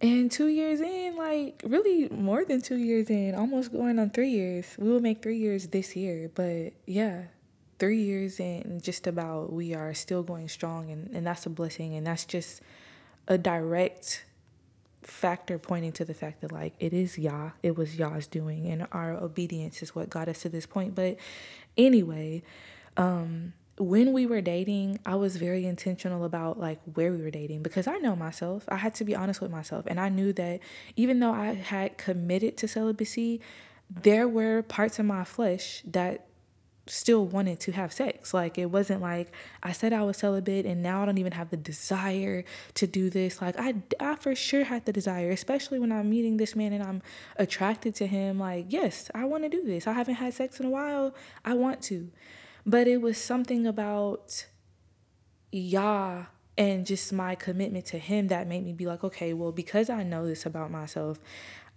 And 0.00 0.30
two 0.30 0.46
years 0.46 0.80
in, 0.80 1.16
like 1.16 1.60
really 1.64 2.08
more 2.10 2.44
than 2.44 2.60
two 2.60 2.76
years 2.76 3.10
in, 3.10 3.34
almost 3.34 3.72
going 3.72 3.98
on 3.98 4.10
three 4.10 4.30
years. 4.30 4.66
We 4.78 4.88
will 4.88 5.00
make 5.00 5.22
three 5.22 5.38
years 5.38 5.66
this 5.68 5.96
year. 5.96 6.30
But 6.34 6.72
yeah, 6.86 7.22
three 7.78 8.02
years 8.02 8.38
in, 8.38 8.80
just 8.80 9.06
about, 9.06 9.52
we 9.52 9.74
are 9.74 9.94
still 9.94 10.22
going 10.22 10.48
strong. 10.48 10.90
And, 10.90 11.10
and 11.14 11.26
that's 11.26 11.46
a 11.46 11.50
blessing. 11.50 11.94
And 11.94 12.06
that's 12.06 12.24
just 12.24 12.62
a 13.26 13.36
direct 13.36 14.24
factor 15.02 15.58
pointing 15.58 15.92
to 15.92 16.04
the 16.04 16.14
fact 16.14 16.42
that 16.42 16.52
like 16.52 16.74
it 16.78 16.92
is 16.92 17.18
Yah, 17.18 17.50
it 17.62 17.76
was 17.76 17.96
Yah's 17.96 18.26
doing, 18.26 18.66
and 18.66 18.86
our 18.92 19.12
obedience 19.14 19.82
is 19.82 19.94
what 19.94 20.10
got 20.10 20.28
us 20.28 20.42
to 20.42 20.48
this 20.48 20.66
point. 20.66 20.94
But 20.94 21.16
anyway, 21.76 22.42
um, 22.96 23.54
when 23.78 24.12
we 24.12 24.26
were 24.26 24.40
dating, 24.40 24.98
I 25.06 25.14
was 25.14 25.36
very 25.36 25.66
intentional 25.66 26.24
about 26.24 26.58
like 26.58 26.80
where 26.94 27.12
we 27.12 27.22
were 27.22 27.30
dating 27.30 27.62
because 27.62 27.86
I 27.86 27.98
know 27.98 28.16
myself. 28.16 28.64
I 28.68 28.76
had 28.76 28.94
to 28.96 29.04
be 29.04 29.14
honest 29.14 29.40
with 29.40 29.50
myself. 29.50 29.86
And 29.86 30.00
I 30.00 30.08
knew 30.08 30.32
that 30.34 30.60
even 30.96 31.20
though 31.20 31.32
I 31.32 31.54
had 31.54 31.96
committed 31.98 32.56
to 32.58 32.68
celibacy, 32.68 33.40
there 33.90 34.28
were 34.28 34.62
parts 34.62 34.98
of 34.98 35.06
my 35.06 35.24
flesh 35.24 35.82
that 35.86 36.26
still 36.86 37.26
wanted 37.26 37.60
to 37.60 37.72
have 37.72 37.92
sex. 37.92 38.32
Like 38.34 38.58
it 38.58 38.66
wasn't 38.66 39.02
like 39.02 39.32
I 39.62 39.72
said 39.72 39.92
I 39.92 40.02
was 40.02 40.16
celibate 40.16 40.66
and 40.66 40.82
now 40.82 41.02
I 41.02 41.06
don't 41.06 41.18
even 41.18 41.32
have 41.32 41.50
the 41.50 41.56
desire 41.56 42.44
to 42.74 42.86
do 42.86 43.10
this. 43.10 43.40
Like 43.40 43.54
I, 43.58 43.74
I 44.00 44.16
for 44.16 44.34
sure 44.34 44.64
had 44.64 44.86
the 44.86 44.92
desire, 44.92 45.30
especially 45.30 45.78
when 45.78 45.92
I'm 45.92 46.10
meeting 46.10 46.36
this 46.36 46.56
man 46.56 46.72
and 46.72 46.82
I'm 46.82 47.02
attracted 47.36 47.94
to 47.96 48.06
him. 48.06 48.38
Like, 48.38 48.66
yes, 48.68 49.10
I 49.14 49.24
want 49.24 49.44
to 49.44 49.48
do 49.48 49.62
this. 49.64 49.86
I 49.86 49.92
haven't 49.92 50.16
had 50.16 50.34
sex 50.34 50.58
in 50.60 50.66
a 50.66 50.70
while. 50.70 51.14
I 51.44 51.54
want 51.54 51.82
to. 51.82 52.10
But 52.68 52.86
it 52.86 53.00
was 53.00 53.16
something 53.16 53.66
about 53.66 54.44
Yah 55.50 56.26
and 56.58 56.84
just 56.84 57.14
my 57.14 57.34
commitment 57.34 57.86
to 57.86 57.98
him 57.98 58.28
that 58.28 58.46
made 58.46 58.62
me 58.62 58.74
be 58.74 58.84
like, 58.84 59.02
okay, 59.02 59.32
well, 59.32 59.52
because 59.52 59.88
I 59.88 60.02
know 60.02 60.26
this 60.26 60.44
about 60.44 60.70
myself, 60.70 61.18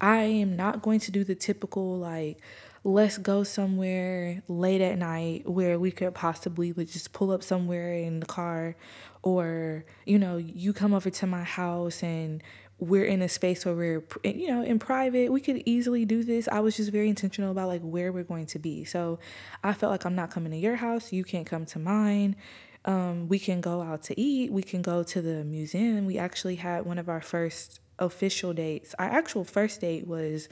I 0.02 0.24
am 0.24 0.58
not 0.58 0.82
going 0.82 1.00
to 1.00 1.12
do 1.12 1.24
the 1.24 1.34
typical 1.34 1.98
like 1.98 2.42
let's 2.84 3.18
go 3.18 3.44
somewhere 3.44 4.44
late 4.50 4.82
at 4.82 4.98
night 4.98 5.48
where 5.48 5.80
we 5.80 5.92
could 5.92 6.14
possibly 6.14 6.74
just 6.74 7.14
pull 7.14 7.32
up 7.32 7.42
somewhere 7.42 7.94
in 7.94 8.20
the 8.20 8.26
car 8.26 8.76
or 9.22 9.86
you 10.06 10.18
know 10.18 10.36
you 10.36 10.74
come 10.74 10.94
over 10.94 11.12
to 11.12 11.28
my 11.28 11.44
house 11.44 12.02
and 12.02 12.44
we're 12.82 13.06
in 13.06 13.22
a 13.22 13.30
space 13.30 13.64
where 13.64 13.76
we're 13.76 14.04
you 14.24 14.48
know 14.48 14.64
in 14.64 14.80
private 14.80 15.32
we 15.32 15.40
could 15.40 15.62
easily 15.66 16.04
do 16.04 16.24
this 16.24 16.48
i 16.50 16.60
was 16.60 16.76
just 16.76 16.92
very 16.92 17.08
intentional 17.08 17.52
about 17.52 17.68
like 17.68 17.82
where 17.82 18.12
we're 18.12 18.24
going 18.24 18.46
to 18.46 18.58
be 18.58 18.84
so 18.84 19.20
i 19.64 19.72
felt 19.72 19.92
like 19.92 20.04
i'm 20.04 20.16
not 20.16 20.32
coming 20.32 20.52
to 20.52 20.58
your 20.58 20.76
house 20.76 21.14
you 21.14 21.24
can't 21.24 21.48
come 21.48 21.66
to 21.66 21.80
mine 21.80 22.36
um, 22.84 23.28
we 23.28 23.38
can 23.38 23.62
go 23.62 23.84
out 23.84 24.02
to 24.02 24.20
eat 24.20 24.52
we 24.52 24.64
can 24.64 24.82
go 24.82 25.04
to 25.04 25.22
the 25.22 25.44
museum 25.44 26.08
we 26.08 26.18
actually 26.18 26.56
had 26.56 26.84
one 26.84 26.98
of 26.98 27.08
our 27.08 27.22
first 27.22 27.80
official 28.00 28.52
dates 28.52 28.96
our 28.98 29.06
actual 29.06 29.44
first 29.44 29.80
date 29.80 30.08
was 30.08 30.50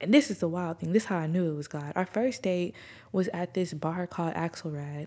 and 0.00 0.12
this 0.12 0.30
is 0.30 0.38
the 0.38 0.48
wild 0.48 0.78
thing. 0.78 0.92
This 0.92 1.04
is 1.04 1.08
how 1.08 1.16
I 1.16 1.26
knew 1.26 1.50
it 1.50 1.56
was 1.56 1.68
God. 1.68 1.92
Our 1.96 2.06
first 2.06 2.42
date 2.42 2.74
was 3.12 3.28
at 3.28 3.54
this 3.54 3.72
bar 3.72 4.06
called 4.06 4.34
Axelrad. 4.34 5.06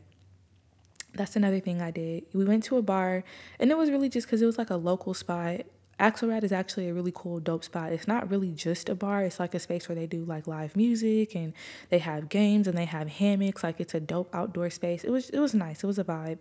That's 1.13 1.35
another 1.35 1.59
thing 1.59 1.81
I 1.81 1.91
did. 1.91 2.25
We 2.33 2.45
went 2.45 2.63
to 2.65 2.77
a 2.77 2.81
bar, 2.81 3.23
and 3.59 3.71
it 3.71 3.77
was 3.77 3.89
really 3.89 4.09
just 4.09 4.27
because 4.27 4.41
it 4.41 4.45
was 4.45 4.57
like 4.57 4.69
a 4.69 4.75
local 4.75 5.13
spot. 5.13 5.61
Axelrad 5.99 6.43
is 6.43 6.51
actually 6.51 6.87
a 6.89 6.93
really 6.93 7.11
cool, 7.13 7.39
dope 7.39 7.63
spot. 7.63 7.91
It's 7.91 8.07
not 8.07 8.29
really 8.31 8.51
just 8.51 8.89
a 8.89 8.95
bar. 8.95 9.23
It's 9.23 9.39
like 9.39 9.53
a 9.53 9.59
space 9.59 9.89
where 9.89 9.95
they 9.95 10.07
do 10.07 10.23
like 10.23 10.47
live 10.47 10.75
music 10.75 11.35
and 11.35 11.53
they 11.89 11.99
have 11.99 12.29
games 12.29 12.67
and 12.67 12.77
they 12.77 12.85
have 12.85 13.07
hammocks. 13.07 13.63
Like 13.63 13.79
it's 13.79 13.93
a 13.93 13.99
dope 13.99 14.33
outdoor 14.33 14.69
space. 14.69 15.03
It 15.03 15.11
was 15.11 15.29
it 15.29 15.39
was 15.39 15.53
nice. 15.53 15.83
It 15.83 15.87
was 15.87 15.99
a 15.99 16.03
vibe, 16.03 16.39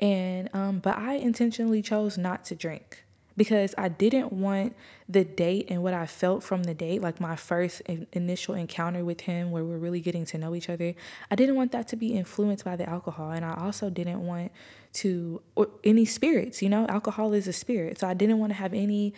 and 0.00 0.48
um, 0.54 0.78
but 0.78 0.96
I 0.98 1.14
intentionally 1.14 1.82
chose 1.82 2.16
not 2.18 2.44
to 2.46 2.54
drink 2.54 3.04
because 3.36 3.74
I 3.76 3.88
didn't 3.88 4.32
want 4.32 4.74
the 5.08 5.24
date 5.24 5.66
and 5.68 5.82
what 5.82 5.94
I 5.94 6.06
felt 6.06 6.42
from 6.42 6.62
the 6.64 6.74
date, 6.74 7.02
like 7.02 7.20
my 7.20 7.36
first 7.36 7.82
initial 8.12 8.54
encounter 8.54 9.04
with 9.04 9.20
him 9.22 9.50
where 9.50 9.64
we're 9.64 9.78
really 9.78 10.00
getting 10.00 10.24
to 10.26 10.38
know 10.38 10.54
each 10.54 10.68
other, 10.70 10.94
I 11.30 11.34
didn't 11.34 11.54
want 11.54 11.72
that 11.72 11.88
to 11.88 11.96
be 11.96 12.14
influenced 12.14 12.64
by 12.64 12.76
the 12.76 12.88
alcohol. 12.88 13.30
And 13.30 13.44
I 13.44 13.54
also 13.54 13.90
didn't 13.90 14.26
want 14.26 14.52
to, 14.94 15.42
or 15.54 15.68
any 15.84 16.06
spirits, 16.06 16.62
you 16.62 16.68
know, 16.68 16.86
alcohol 16.88 17.34
is 17.34 17.46
a 17.46 17.52
spirit. 17.52 18.00
So 18.00 18.08
I 18.08 18.14
didn't 18.14 18.38
want 18.38 18.50
to 18.50 18.54
have 18.54 18.72
any 18.72 19.12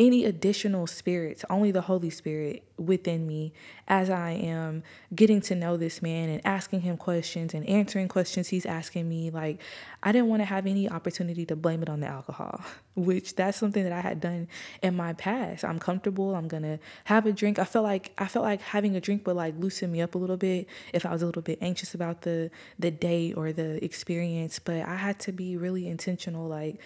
any 0.00 0.24
additional 0.24 0.86
spirits, 0.86 1.44
only 1.50 1.70
the 1.70 1.82
Holy 1.82 2.08
Spirit 2.08 2.64
within 2.78 3.26
me 3.26 3.52
as 3.86 4.08
I 4.08 4.30
am 4.30 4.82
getting 5.14 5.42
to 5.42 5.54
know 5.54 5.76
this 5.76 6.00
man 6.00 6.30
and 6.30 6.40
asking 6.46 6.80
him 6.80 6.96
questions 6.96 7.52
and 7.52 7.68
answering 7.68 8.08
questions 8.08 8.48
he's 8.48 8.64
asking 8.64 9.10
me. 9.10 9.28
Like, 9.28 9.60
I 10.02 10.12
didn't 10.12 10.28
want 10.28 10.40
to 10.40 10.46
have 10.46 10.66
any 10.66 10.88
opportunity 10.88 11.44
to 11.44 11.54
blame 11.54 11.82
it 11.82 11.90
on 11.90 12.00
the 12.00 12.06
alcohol, 12.06 12.62
which 12.96 13.36
that's 13.36 13.58
something 13.58 13.84
that 13.84 13.92
I 13.92 14.00
had 14.00 14.22
done 14.22 14.48
in 14.82 14.96
my 14.96 15.12
past. 15.12 15.66
I'm 15.66 15.78
comfortable. 15.78 16.34
I'm 16.34 16.48
to 16.48 16.78
have 17.04 17.26
a 17.26 17.32
drink. 17.32 17.58
I 17.58 17.64
felt 17.64 17.84
like 17.84 18.12
I 18.16 18.26
felt 18.26 18.46
like 18.46 18.62
having 18.62 18.96
a 18.96 19.00
drink 19.02 19.26
would 19.26 19.36
like 19.36 19.54
loosen 19.58 19.92
me 19.92 20.00
up 20.00 20.14
a 20.14 20.18
little 20.18 20.38
bit 20.38 20.66
if 20.94 21.04
I 21.04 21.12
was 21.12 21.20
a 21.20 21.26
little 21.26 21.42
bit 21.42 21.58
anxious 21.60 21.94
about 21.94 22.22
the 22.22 22.50
the 22.78 22.90
day 22.90 23.34
or 23.34 23.52
the 23.52 23.84
experience, 23.84 24.58
but 24.58 24.80
I 24.80 24.96
had 24.96 25.18
to 25.20 25.32
be 25.32 25.58
really 25.58 25.86
intentional 25.86 26.48
like 26.48 26.80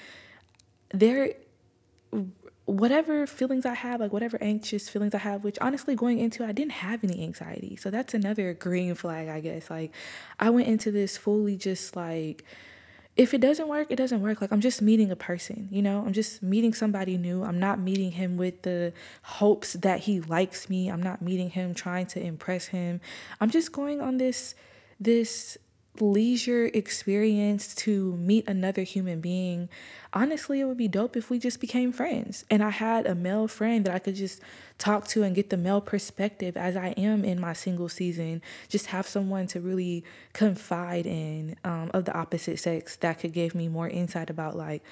there 0.92 1.35
whatever 2.66 3.26
feelings 3.26 3.66
I 3.66 3.75
have, 3.75 4.00
like 4.00 4.12
whatever 4.12 4.38
anxious 4.40 4.88
feelings 4.88 5.14
I 5.14 5.18
have, 5.18 5.44
which 5.44 5.59
honestly 5.61 5.94
going 5.94 6.18
into 6.18 6.44
I 6.44 6.52
didn't 6.52 6.73
have 6.73 7.04
any 7.04 7.23
anxiety. 7.23 7.76
So 7.76 7.90
that's 7.90 8.14
another 8.14 8.54
green 8.54 8.94
flag, 8.94 9.28
I 9.28 9.40
guess. 9.40 9.68
Like 9.68 9.92
I 10.40 10.50
went 10.50 10.68
into 10.68 10.90
this 10.90 11.16
fully 11.16 11.56
just 11.56 11.94
like 11.94 12.44
if 13.16 13.33
it 13.33 13.40
doesn't 13.40 13.68
work, 13.68 13.90
it 13.90 13.97
doesn't 13.97 14.23
work. 14.23 14.40
Like 14.40 14.50
I'm 14.50 14.61
just 14.61 14.83
meeting 14.83 15.11
a 15.11 15.16
person, 15.16 15.68
you 15.71 15.83
know? 15.83 16.02
I'm 16.04 16.12
just 16.12 16.42
meeting 16.42 16.75
somebody 16.75 17.16
new. 17.16 17.44
I'm 17.44 17.61
not 17.61 17.78
meeting 17.78 18.11
him 18.12 18.37
with 18.37 18.62
the 18.62 18.92
hopes 19.23 19.75
that 19.75 20.00
he 20.00 20.21
likes 20.21 20.68
me. 20.68 20.88
I'm 20.88 21.02
not 21.02 21.23
meeting 21.23 21.50
him 21.50 21.75
trying 21.75 22.06
to 22.06 22.21
impress 22.21 22.66
him. 22.66 23.00
I'm 23.40 23.50
just 23.50 23.73
going 23.73 24.00
on 24.00 24.16
this 24.16 24.54
this 24.99 25.59
leisure 26.00 26.66
experience 26.74 27.74
to 27.74 28.16
meet 28.16 28.48
another 28.48 28.82
human 28.82 29.20
being, 29.20 29.68
honestly, 30.12 30.60
it 30.60 30.64
would 30.64 30.76
be 30.76 30.88
dope 30.88 31.16
if 31.16 31.30
we 31.30 31.38
just 31.38 31.60
became 31.60 31.92
friends. 31.92 32.44
And 32.50 32.62
I 32.62 32.70
had 32.70 33.06
a 33.06 33.14
male 33.14 33.46
friend 33.46 33.84
that 33.84 33.94
I 33.94 33.98
could 34.00 34.16
just 34.16 34.40
talk 34.78 35.06
to 35.08 35.22
and 35.22 35.34
get 35.34 35.50
the 35.50 35.56
male 35.56 35.80
perspective 35.80 36.56
as 36.56 36.76
I 36.76 36.88
am 36.96 37.24
in 37.24 37.40
my 37.40 37.52
single 37.52 37.88
season. 37.88 38.42
Just 38.68 38.86
have 38.86 39.06
someone 39.06 39.46
to 39.48 39.60
really 39.60 40.04
confide 40.32 41.06
in 41.06 41.56
um, 41.64 41.90
of 41.94 42.04
the 42.06 42.16
opposite 42.16 42.58
sex 42.58 42.96
that 42.96 43.20
could 43.20 43.32
give 43.32 43.54
me 43.54 43.68
more 43.68 43.88
insight 43.88 44.30
about, 44.30 44.56
like, 44.56 44.82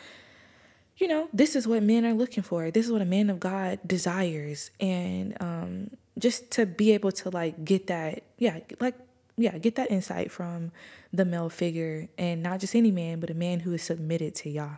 you 0.98 1.08
know, 1.08 1.28
this 1.32 1.56
is 1.56 1.66
what 1.66 1.82
men 1.82 2.06
are 2.06 2.14
looking 2.14 2.44
for. 2.44 2.70
This 2.70 2.86
is 2.86 2.92
what 2.92 3.02
a 3.02 3.06
man 3.06 3.28
of 3.28 3.40
God 3.40 3.80
desires. 3.84 4.70
And 4.78 5.36
um, 5.40 5.90
just 6.16 6.52
to 6.52 6.66
be 6.66 6.92
able 6.92 7.10
to, 7.12 7.30
like, 7.30 7.64
get 7.64 7.88
that, 7.88 8.22
yeah, 8.38 8.60
like, 8.78 8.94
yeah, 9.42 9.58
get 9.58 9.74
that 9.74 9.90
insight 9.90 10.30
from 10.30 10.72
the 11.12 11.24
male 11.24 11.48
figure 11.48 12.08
and 12.16 12.42
not 12.42 12.60
just 12.60 12.74
any 12.74 12.90
man, 12.90 13.20
but 13.20 13.30
a 13.30 13.34
man 13.34 13.60
who 13.60 13.72
is 13.72 13.82
submitted 13.82 14.34
to 14.36 14.50
Yah. 14.50 14.76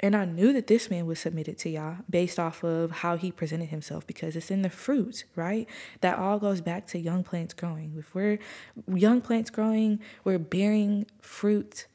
And 0.00 0.16
I 0.16 0.24
knew 0.24 0.52
that 0.52 0.66
this 0.66 0.90
man 0.90 1.06
was 1.06 1.20
submitted 1.20 1.56
to 1.58 1.70
Yah 1.70 1.96
based 2.10 2.38
off 2.38 2.64
of 2.64 2.90
how 2.90 3.16
he 3.16 3.30
presented 3.30 3.68
himself 3.68 4.06
because 4.06 4.36
it's 4.36 4.50
in 4.50 4.62
the 4.62 4.68
fruit, 4.68 5.24
right? 5.36 5.68
That 6.00 6.18
all 6.18 6.38
goes 6.38 6.60
back 6.60 6.86
to 6.88 6.98
young 6.98 7.22
plants 7.22 7.54
growing. 7.54 7.94
If 7.96 8.14
we're 8.14 8.38
young 8.92 9.20
plants 9.20 9.50
growing, 9.50 10.00
we're 10.24 10.38
bearing 10.38 11.06
fruit. 11.22 11.86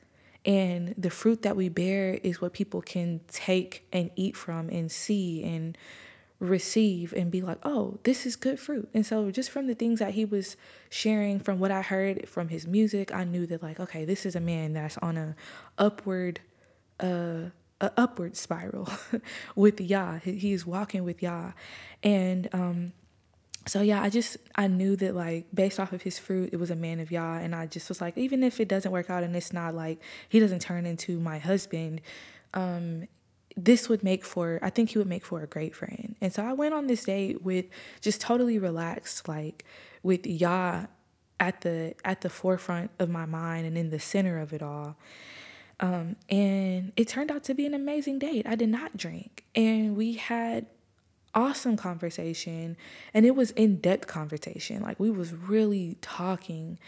And 0.45 0.95
the 0.97 1.09
fruit 1.09 1.41
that 1.41 1.57
we 1.57 1.67
bear 1.69 2.15
is 2.23 2.41
what 2.41 2.53
people 2.53 2.81
can 2.81 3.19
take 3.27 3.85
and 3.91 4.09
eat 4.15 4.37
from 4.37 4.69
and 4.69 4.89
see 4.89 5.43
and 5.43 5.77
receive 6.39 7.13
and 7.13 7.29
be 7.29 7.41
like, 7.41 7.57
oh, 7.63 7.99
this 8.03 8.25
is 8.25 8.35
good 8.35 8.59
fruit. 8.59 8.89
And 8.93 9.05
so, 9.05 9.29
just 9.31 9.49
from 9.49 9.67
the 9.67 9.75
things 9.75 9.99
that 9.99 10.13
he 10.13 10.25
was 10.25 10.55
sharing, 10.89 11.39
from 11.39 11.59
what 11.59 11.71
I 11.71 11.81
heard 11.81 12.27
from 12.27 12.49
his 12.49 12.65
music, 12.65 13.13
I 13.13 13.23
knew 13.23 13.45
that, 13.47 13.61
like, 13.61 13.79
okay, 13.79 14.05
this 14.05 14.25
is 14.25 14.35
a 14.35 14.39
man 14.39 14.73
that's 14.73 14.97
on 14.99 15.17
a 15.17 15.35
upward, 15.77 16.39
uh, 16.99 17.49
a 17.81 17.91
upward 17.97 18.37
spiral 18.37 18.89
with 19.55 19.81
Yah. 19.81 20.19
He's 20.19 20.65
walking 20.65 21.03
with 21.03 21.21
Yah. 21.21 21.51
And, 22.03 22.49
um, 22.53 22.93
so 23.67 23.81
yeah, 23.81 24.01
I 24.01 24.09
just 24.09 24.37
I 24.55 24.67
knew 24.67 24.95
that 24.95 25.15
like 25.15 25.45
based 25.53 25.79
off 25.79 25.93
of 25.93 26.01
his 26.01 26.17
fruit, 26.17 26.49
it 26.53 26.57
was 26.57 26.71
a 26.71 26.75
man 26.75 26.99
of 26.99 27.11
Yah, 27.11 27.35
and 27.35 27.53
I 27.53 27.67
just 27.67 27.87
was 27.89 28.01
like, 28.01 28.17
even 28.17 28.41
if 28.41 28.59
it 28.59 28.67
doesn't 28.67 28.91
work 28.91 29.09
out 29.09 29.21
and 29.21 29.35
it's 29.35 29.53
not 29.53 29.75
like 29.75 29.99
he 30.27 30.39
doesn't 30.39 30.59
turn 30.59 30.85
into 30.85 31.19
my 31.19 31.37
husband, 31.37 32.01
um, 32.53 33.07
this 33.65 33.89
would 33.89 34.03
make 34.03 34.23
for 34.25 34.59
I 34.61 34.69
think 34.69 34.91
he 34.91 34.97
would 34.97 35.07
make 35.07 35.25
for 35.25 35.41
a 35.41 35.47
great 35.47 35.75
friend. 35.75 36.15
And 36.21 36.33
so 36.33 36.43
I 36.43 36.53
went 36.53 36.73
on 36.73 36.87
this 36.87 37.03
date 37.03 37.43
with 37.43 37.65
just 38.01 38.21
totally 38.21 38.57
relaxed, 38.59 39.27
like 39.27 39.65
with 40.03 40.25
Yah 40.25 40.85
at 41.39 41.61
the 41.61 41.95
at 42.03 42.21
the 42.21 42.29
forefront 42.29 42.91
of 42.99 43.09
my 43.09 43.25
mind 43.25 43.65
and 43.65 43.77
in 43.77 43.89
the 43.89 43.99
center 43.99 44.39
of 44.39 44.53
it 44.53 44.61
all. 44.61 44.97
Um, 45.79 46.17
and 46.27 46.91
it 46.97 47.07
turned 47.07 47.31
out 47.31 47.43
to 47.45 47.53
be 47.53 47.65
an 47.65 47.73
amazing 47.73 48.19
date. 48.19 48.45
I 48.45 48.55
did 48.55 48.69
not 48.69 48.97
drink, 48.97 49.45
and 49.55 49.95
we 49.95 50.13
had 50.13 50.65
awesome 51.33 51.77
conversation, 51.77 52.75
and 53.13 53.25
it 53.25 53.35
was 53.35 53.51
in 53.51 53.77
depth 53.77 54.07
conversation. 54.07 54.81
Like 54.81 54.99
we 54.99 55.09
was 55.09 55.33
really 55.33 55.97
talking 56.01 56.79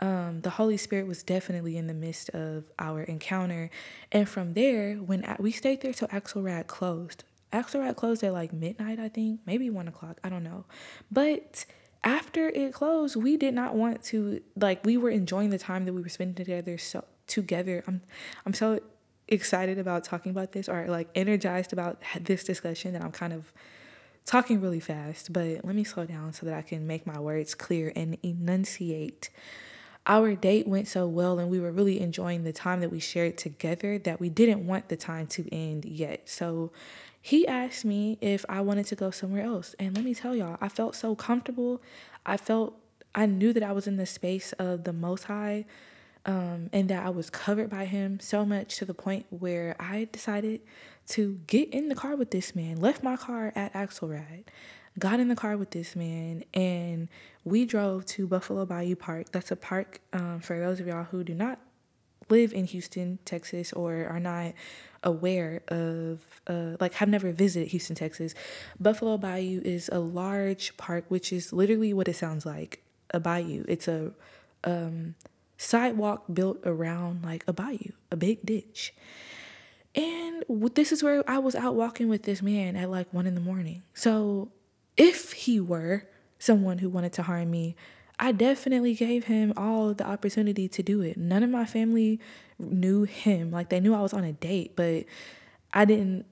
um, 0.00 0.40
the 0.42 0.50
Holy 0.50 0.76
Spirit 0.76 1.06
was 1.06 1.22
definitely 1.22 1.76
in 1.76 1.86
the 1.86 1.94
midst 1.94 2.30
of 2.30 2.64
our 2.78 3.02
encounter. 3.02 3.70
And 4.12 4.28
from 4.28 4.54
there, 4.54 4.94
when 4.94 5.24
we 5.38 5.50
stayed 5.50 5.80
there 5.80 5.92
till 5.92 6.08
Axelrad 6.08 6.66
closed, 6.66 7.24
Axelrad 7.52 7.96
closed 7.96 8.22
at 8.22 8.32
like 8.32 8.52
midnight, 8.52 8.98
I 8.98 9.08
think, 9.08 9.40
maybe 9.46 9.70
one 9.70 9.88
o'clock, 9.88 10.18
I 10.22 10.28
don't 10.28 10.44
know. 10.44 10.64
But 11.10 11.64
after 12.04 12.48
it 12.48 12.72
closed, 12.72 13.16
we 13.16 13.36
did 13.36 13.54
not 13.54 13.74
want 13.74 14.02
to 14.04 14.40
like 14.56 14.84
we 14.84 14.96
were 14.96 15.10
enjoying 15.10 15.50
the 15.50 15.58
time 15.58 15.84
that 15.86 15.92
we 15.92 16.02
were 16.02 16.08
spending 16.08 16.34
together. 16.34 16.78
So 16.78 17.04
together, 17.26 17.82
I'm 17.86 18.02
I'm 18.46 18.54
so 18.54 18.80
excited 19.26 19.78
about 19.78 20.04
talking 20.04 20.30
about 20.30 20.52
this 20.52 20.68
or 20.68 20.86
like 20.86 21.08
energized 21.14 21.72
about 21.72 22.00
this 22.20 22.44
discussion 22.44 22.92
that 22.92 23.02
I'm 23.02 23.12
kind 23.12 23.32
of 23.32 23.52
talking 24.24 24.60
really 24.60 24.80
fast. 24.80 25.32
But 25.32 25.64
let 25.64 25.74
me 25.74 25.84
slow 25.84 26.04
down 26.04 26.32
so 26.32 26.46
that 26.46 26.54
I 26.54 26.62
can 26.62 26.86
make 26.86 27.06
my 27.06 27.18
words 27.18 27.54
clear 27.54 27.92
and 27.96 28.16
enunciate. 28.22 29.30
Our 30.08 30.34
date 30.34 30.66
went 30.66 30.88
so 30.88 31.06
well 31.06 31.38
and 31.38 31.50
we 31.50 31.60
were 31.60 31.70
really 31.70 32.00
enjoying 32.00 32.42
the 32.42 32.52
time 32.52 32.80
that 32.80 32.90
we 32.90 32.98
shared 32.98 33.36
together 33.36 33.98
that 33.98 34.18
we 34.18 34.30
didn't 34.30 34.66
want 34.66 34.88
the 34.88 34.96
time 34.96 35.26
to 35.26 35.54
end 35.54 35.84
yet. 35.84 36.28
So 36.28 36.72
he 37.20 37.46
asked 37.46 37.84
me 37.84 38.16
if 38.22 38.44
I 38.48 38.62
wanted 38.62 38.86
to 38.86 38.96
go 38.96 39.10
somewhere 39.10 39.44
else. 39.44 39.74
And 39.78 39.94
let 39.94 40.04
me 40.04 40.14
tell 40.14 40.34
y'all, 40.34 40.56
I 40.62 40.68
felt 40.70 40.96
so 40.96 41.14
comfortable. 41.14 41.82
I 42.24 42.38
felt, 42.38 42.74
I 43.14 43.26
knew 43.26 43.52
that 43.52 43.62
I 43.62 43.72
was 43.72 43.86
in 43.86 43.98
the 43.98 44.06
space 44.06 44.52
of 44.54 44.84
the 44.84 44.94
Most 44.94 45.24
High 45.24 45.66
um, 46.24 46.70
and 46.72 46.88
that 46.88 47.04
I 47.04 47.10
was 47.10 47.28
covered 47.28 47.68
by 47.68 47.84
Him 47.84 48.18
so 48.18 48.46
much 48.46 48.76
to 48.76 48.86
the 48.86 48.94
point 48.94 49.26
where 49.28 49.76
I 49.78 50.08
decided 50.10 50.62
to 51.08 51.38
get 51.46 51.68
in 51.70 51.88
the 51.88 51.94
car 51.94 52.16
with 52.16 52.30
this 52.30 52.54
man, 52.54 52.80
left 52.80 53.02
my 53.02 53.16
car 53.16 53.52
at 53.54 53.74
Axelrad, 53.74 54.44
got 54.98 55.20
in 55.20 55.28
the 55.28 55.36
car 55.36 55.56
with 55.56 55.70
this 55.70 55.94
man, 55.96 56.44
and 56.54 57.08
we 57.44 57.64
drove 57.64 58.04
to 58.06 58.26
Buffalo 58.26 58.66
Bayou 58.66 58.96
Park. 58.96 59.32
That's 59.32 59.50
a 59.50 59.56
park 59.56 60.00
um, 60.12 60.40
for 60.40 60.58
those 60.58 60.80
of 60.80 60.86
y'all 60.86 61.04
who 61.04 61.24
do 61.24 61.34
not 61.34 61.58
live 62.28 62.52
in 62.52 62.64
Houston, 62.66 63.18
Texas, 63.24 63.72
or 63.72 64.06
are 64.06 64.20
not 64.20 64.52
aware 65.02 65.62
of, 65.68 66.20
uh, 66.46 66.76
like, 66.80 66.94
have 66.94 67.08
never 67.08 67.32
visited 67.32 67.68
Houston, 67.68 67.96
Texas. 67.96 68.34
Buffalo 68.78 69.16
Bayou 69.16 69.62
is 69.64 69.88
a 69.92 69.98
large 69.98 70.76
park, 70.76 71.04
which 71.08 71.32
is 71.32 71.52
literally 71.52 71.94
what 71.94 72.08
it 72.08 72.16
sounds 72.16 72.44
like 72.44 72.82
a 73.10 73.20
bayou. 73.20 73.64
It's 73.68 73.88
a 73.88 74.12
um, 74.64 75.14
sidewalk 75.56 76.24
built 76.32 76.58
around 76.64 77.24
like 77.24 77.44
a 77.46 77.52
bayou, 77.52 77.92
a 78.10 78.16
big 78.16 78.44
ditch. 78.44 78.92
And 79.94 80.44
this 80.74 80.92
is 80.92 81.02
where 81.02 81.28
I 81.28 81.38
was 81.38 81.54
out 81.54 81.74
walking 81.74 82.08
with 82.08 82.24
this 82.24 82.42
man 82.42 82.76
at 82.76 82.90
like 82.90 83.12
one 83.12 83.26
in 83.26 83.34
the 83.34 83.40
morning. 83.40 83.82
So 83.94 84.50
if 84.98 85.32
he 85.32 85.60
were 85.60 86.02
someone 86.38 86.78
who 86.78 86.90
wanted 86.90 87.12
to 87.14 87.22
harm 87.22 87.50
me, 87.50 87.76
I 88.18 88.32
definitely 88.32 88.94
gave 88.94 89.24
him 89.24 89.52
all 89.56 89.94
the 89.94 90.06
opportunity 90.06 90.68
to 90.68 90.82
do 90.82 91.00
it. 91.00 91.16
None 91.16 91.44
of 91.44 91.50
my 91.50 91.64
family 91.64 92.20
knew 92.58 93.04
him. 93.04 93.52
Like 93.52 93.68
they 93.68 93.78
knew 93.78 93.94
I 93.94 94.02
was 94.02 94.12
on 94.12 94.24
a 94.24 94.32
date, 94.32 94.72
but 94.74 95.04
I 95.72 95.84
didn't 95.84 96.26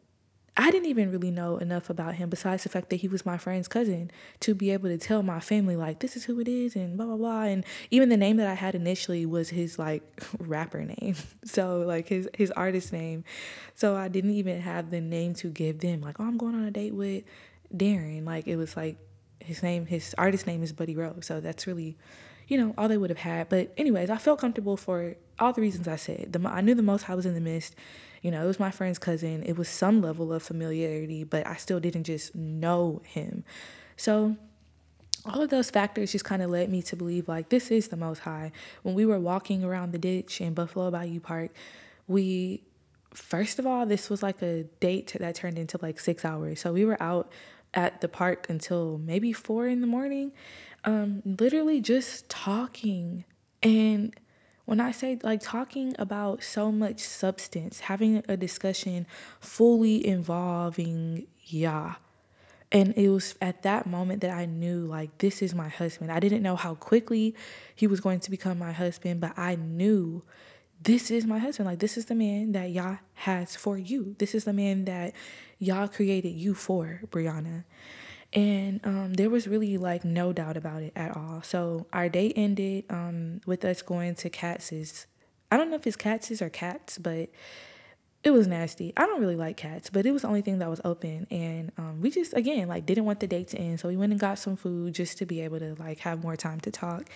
I 0.58 0.70
didn't 0.70 0.88
even 0.88 1.12
really 1.12 1.30
know 1.30 1.58
enough 1.58 1.90
about 1.90 2.14
him 2.14 2.30
besides 2.30 2.62
the 2.62 2.70
fact 2.70 2.88
that 2.88 2.96
he 2.96 3.08
was 3.08 3.26
my 3.26 3.36
friend's 3.36 3.68
cousin 3.68 4.10
to 4.40 4.54
be 4.54 4.70
able 4.70 4.88
to 4.88 4.96
tell 4.96 5.22
my 5.22 5.38
family 5.38 5.76
like 5.76 5.98
this 5.98 6.16
is 6.16 6.24
who 6.24 6.40
it 6.40 6.48
is 6.48 6.74
and 6.74 6.96
blah 6.96 7.04
blah 7.04 7.16
blah 7.16 7.42
and 7.42 7.62
even 7.90 8.08
the 8.08 8.16
name 8.16 8.38
that 8.38 8.46
I 8.46 8.54
had 8.54 8.74
initially 8.74 9.26
was 9.26 9.50
his 9.50 9.78
like 9.78 10.02
rapper 10.38 10.82
name. 10.82 11.14
So 11.44 11.84
like 11.86 12.08
his 12.08 12.28
his 12.34 12.50
artist 12.52 12.92
name. 12.92 13.22
So 13.74 13.94
I 13.94 14.08
didn't 14.08 14.32
even 14.32 14.60
have 14.60 14.90
the 14.90 15.00
name 15.00 15.34
to 15.34 15.48
give 15.48 15.80
them 15.80 16.00
like 16.00 16.18
oh 16.18 16.24
I'm 16.24 16.38
going 16.38 16.54
on 16.54 16.64
a 16.64 16.70
date 16.70 16.94
with 16.94 17.22
Darren. 17.74 18.24
Like 18.24 18.46
it 18.46 18.56
was 18.56 18.76
like 18.76 18.96
his 19.40 19.62
name 19.62 19.86
his 19.86 20.14
artist 20.18 20.46
name 20.46 20.62
is 20.62 20.72
Buddy 20.72 20.96
Rowe. 20.96 21.20
So 21.20 21.40
that's 21.40 21.66
really 21.66 21.96
you 22.48 22.58
know 22.58 22.74
all 22.76 22.88
they 22.88 22.98
would 22.98 23.10
have 23.10 23.18
had. 23.18 23.48
But 23.48 23.72
anyways, 23.76 24.10
I 24.10 24.18
felt 24.18 24.40
comfortable 24.40 24.76
for 24.76 25.16
all 25.38 25.52
the 25.52 25.60
reasons 25.60 25.88
I 25.88 25.96
said. 25.96 26.32
The 26.32 26.48
I 26.48 26.60
knew 26.60 26.74
the 26.74 26.82
most 26.82 27.02
high 27.02 27.14
was 27.14 27.26
in 27.26 27.34
the 27.34 27.40
midst 27.40 27.74
you 28.26 28.32
know, 28.32 28.42
it 28.42 28.46
was 28.46 28.58
my 28.58 28.72
friend's 28.72 28.98
cousin. 28.98 29.44
It 29.44 29.56
was 29.56 29.68
some 29.68 30.00
level 30.00 30.32
of 30.32 30.42
familiarity, 30.42 31.22
but 31.22 31.46
I 31.46 31.54
still 31.54 31.78
didn't 31.78 32.02
just 32.02 32.34
know 32.34 33.00
him. 33.04 33.44
So 33.96 34.36
all 35.24 35.42
of 35.42 35.50
those 35.50 35.70
factors 35.70 36.10
just 36.10 36.24
kind 36.24 36.42
of 36.42 36.50
led 36.50 36.68
me 36.68 36.82
to 36.82 36.96
believe 36.96 37.28
like 37.28 37.50
this 37.50 37.70
is 37.70 37.86
the 37.86 37.96
most 37.96 38.18
high. 38.18 38.50
When 38.82 38.96
we 38.96 39.06
were 39.06 39.20
walking 39.20 39.62
around 39.62 39.92
the 39.92 39.98
ditch 39.98 40.40
in 40.40 40.54
Buffalo 40.54 40.90
Bayou 40.90 41.20
Park, 41.20 41.52
we 42.08 42.62
first 43.14 43.60
of 43.60 43.66
all, 43.66 43.86
this 43.86 44.10
was 44.10 44.24
like 44.24 44.42
a 44.42 44.64
date 44.80 45.14
that 45.20 45.36
turned 45.36 45.56
into 45.56 45.78
like 45.80 46.00
six 46.00 46.24
hours. 46.24 46.60
So 46.60 46.72
we 46.72 46.84
were 46.84 47.00
out 47.00 47.30
at 47.76 48.00
the 48.00 48.08
park 48.08 48.46
until 48.48 48.98
maybe 48.98 49.32
four 49.32 49.68
in 49.68 49.82
the 49.82 49.86
morning, 49.86 50.32
um, 50.84 51.22
literally 51.24 51.80
just 51.80 52.28
talking. 52.28 53.24
And 53.62 54.14
when 54.64 54.80
I 54.80 54.90
say 54.90 55.18
like 55.22 55.42
talking 55.42 55.94
about 55.98 56.42
so 56.42 56.72
much 56.72 57.00
substance, 57.00 57.80
having 57.80 58.24
a 58.28 58.36
discussion 58.36 59.06
fully 59.38 60.04
involving 60.04 61.26
Yah. 61.44 61.96
And 62.72 62.94
it 62.96 63.10
was 63.10 63.36
at 63.40 63.62
that 63.62 63.86
moment 63.86 64.22
that 64.22 64.32
I 64.32 64.46
knew 64.46 64.80
like 64.80 65.18
this 65.18 65.40
is 65.40 65.54
my 65.54 65.68
husband. 65.68 66.10
I 66.10 66.18
didn't 66.18 66.42
know 66.42 66.56
how 66.56 66.74
quickly 66.74 67.36
he 67.74 67.86
was 67.86 68.00
going 68.00 68.18
to 68.20 68.30
become 68.30 68.58
my 68.58 68.72
husband, 68.72 69.20
but 69.20 69.38
I 69.38 69.54
knew 69.54 70.24
this 70.82 71.10
is 71.10 71.26
my 71.26 71.38
husband. 71.38 71.68
Like 71.68 71.78
this 71.78 71.96
is 71.96 72.06
the 72.06 72.14
man 72.14 72.52
that 72.52 72.70
Yah 72.70 72.96
has 73.14 73.56
for 73.56 73.78
you. 73.78 74.14
This 74.18 74.34
is 74.34 74.44
the 74.44 74.52
man 74.52 74.84
that 74.84 75.14
Yah 75.58 75.86
created 75.86 76.30
you 76.30 76.54
for, 76.54 77.00
Brianna. 77.08 77.64
And 78.32 78.80
um, 78.84 79.14
there 79.14 79.30
was 79.30 79.48
really 79.48 79.78
like 79.78 80.04
no 80.04 80.32
doubt 80.32 80.56
about 80.56 80.82
it 80.82 80.92
at 80.94 81.16
all. 81.16 81.42
So 81.42 81.86
our 81.92 82.08
date 82.08 82.34
ended 82.36 82.84
um, 82.90 83.40
with 83.46 83.64
us 83.64 83.82
going 83.82 84.14
to 84.16 84.30
Katz's. 84.30 85.06
I 85.50 85.56
don't 85.56 85.70
know 85.70 85.76
if 85.76 85.86
it's 85.86 85.96
Katz's 85.96 86.42
or 86.42 86.50
Cats, 86.50 86.98
but 86.98 87.30
it 88.26 88.32
was 88.32 88.48
nasty. 88.48 88.92
I 88.96 89.06
don't 89.06 89.20
really 89.20 89.36
like 89.36 89.56
cats, 89.56 89.88
but 89.88 90.04
it 90.04 90.10
was 90.10 90.22
the 90.22 90.28
only 90.28 90.42
thing 90.42 90.58
that 90.58 90.68
was 90.68 90.80
open. 90.84 91.28
And 91.30 91.70
um, 91.78 92.00
we 92.00 92.10
just, 92.10 92.34
again, 92.34 92.66
like 92.66 92.84
didn't 92.84 93.04
want 93.04 93.20
the 93.20 93.28
date 93.28 93.46
to 93.48 93.58
end. 93.58 93.78
So 93.78 93.86
we 93.88 93.96
went 93.96 94.10
and 94.10 94.18
got 94.20 94.40
some 94.40 94.56
food 94.56 94.94
just 94.94 95.18
to 95.18 95.26
be 95.26 95.42
able 95.42 95.60
to 95.60 95.76
like 95.76 96.00
have 96.00 96.24
more 96.24 96.34
time 96.34 96.58
to 96.60 96.72
talk. 96.72 97.08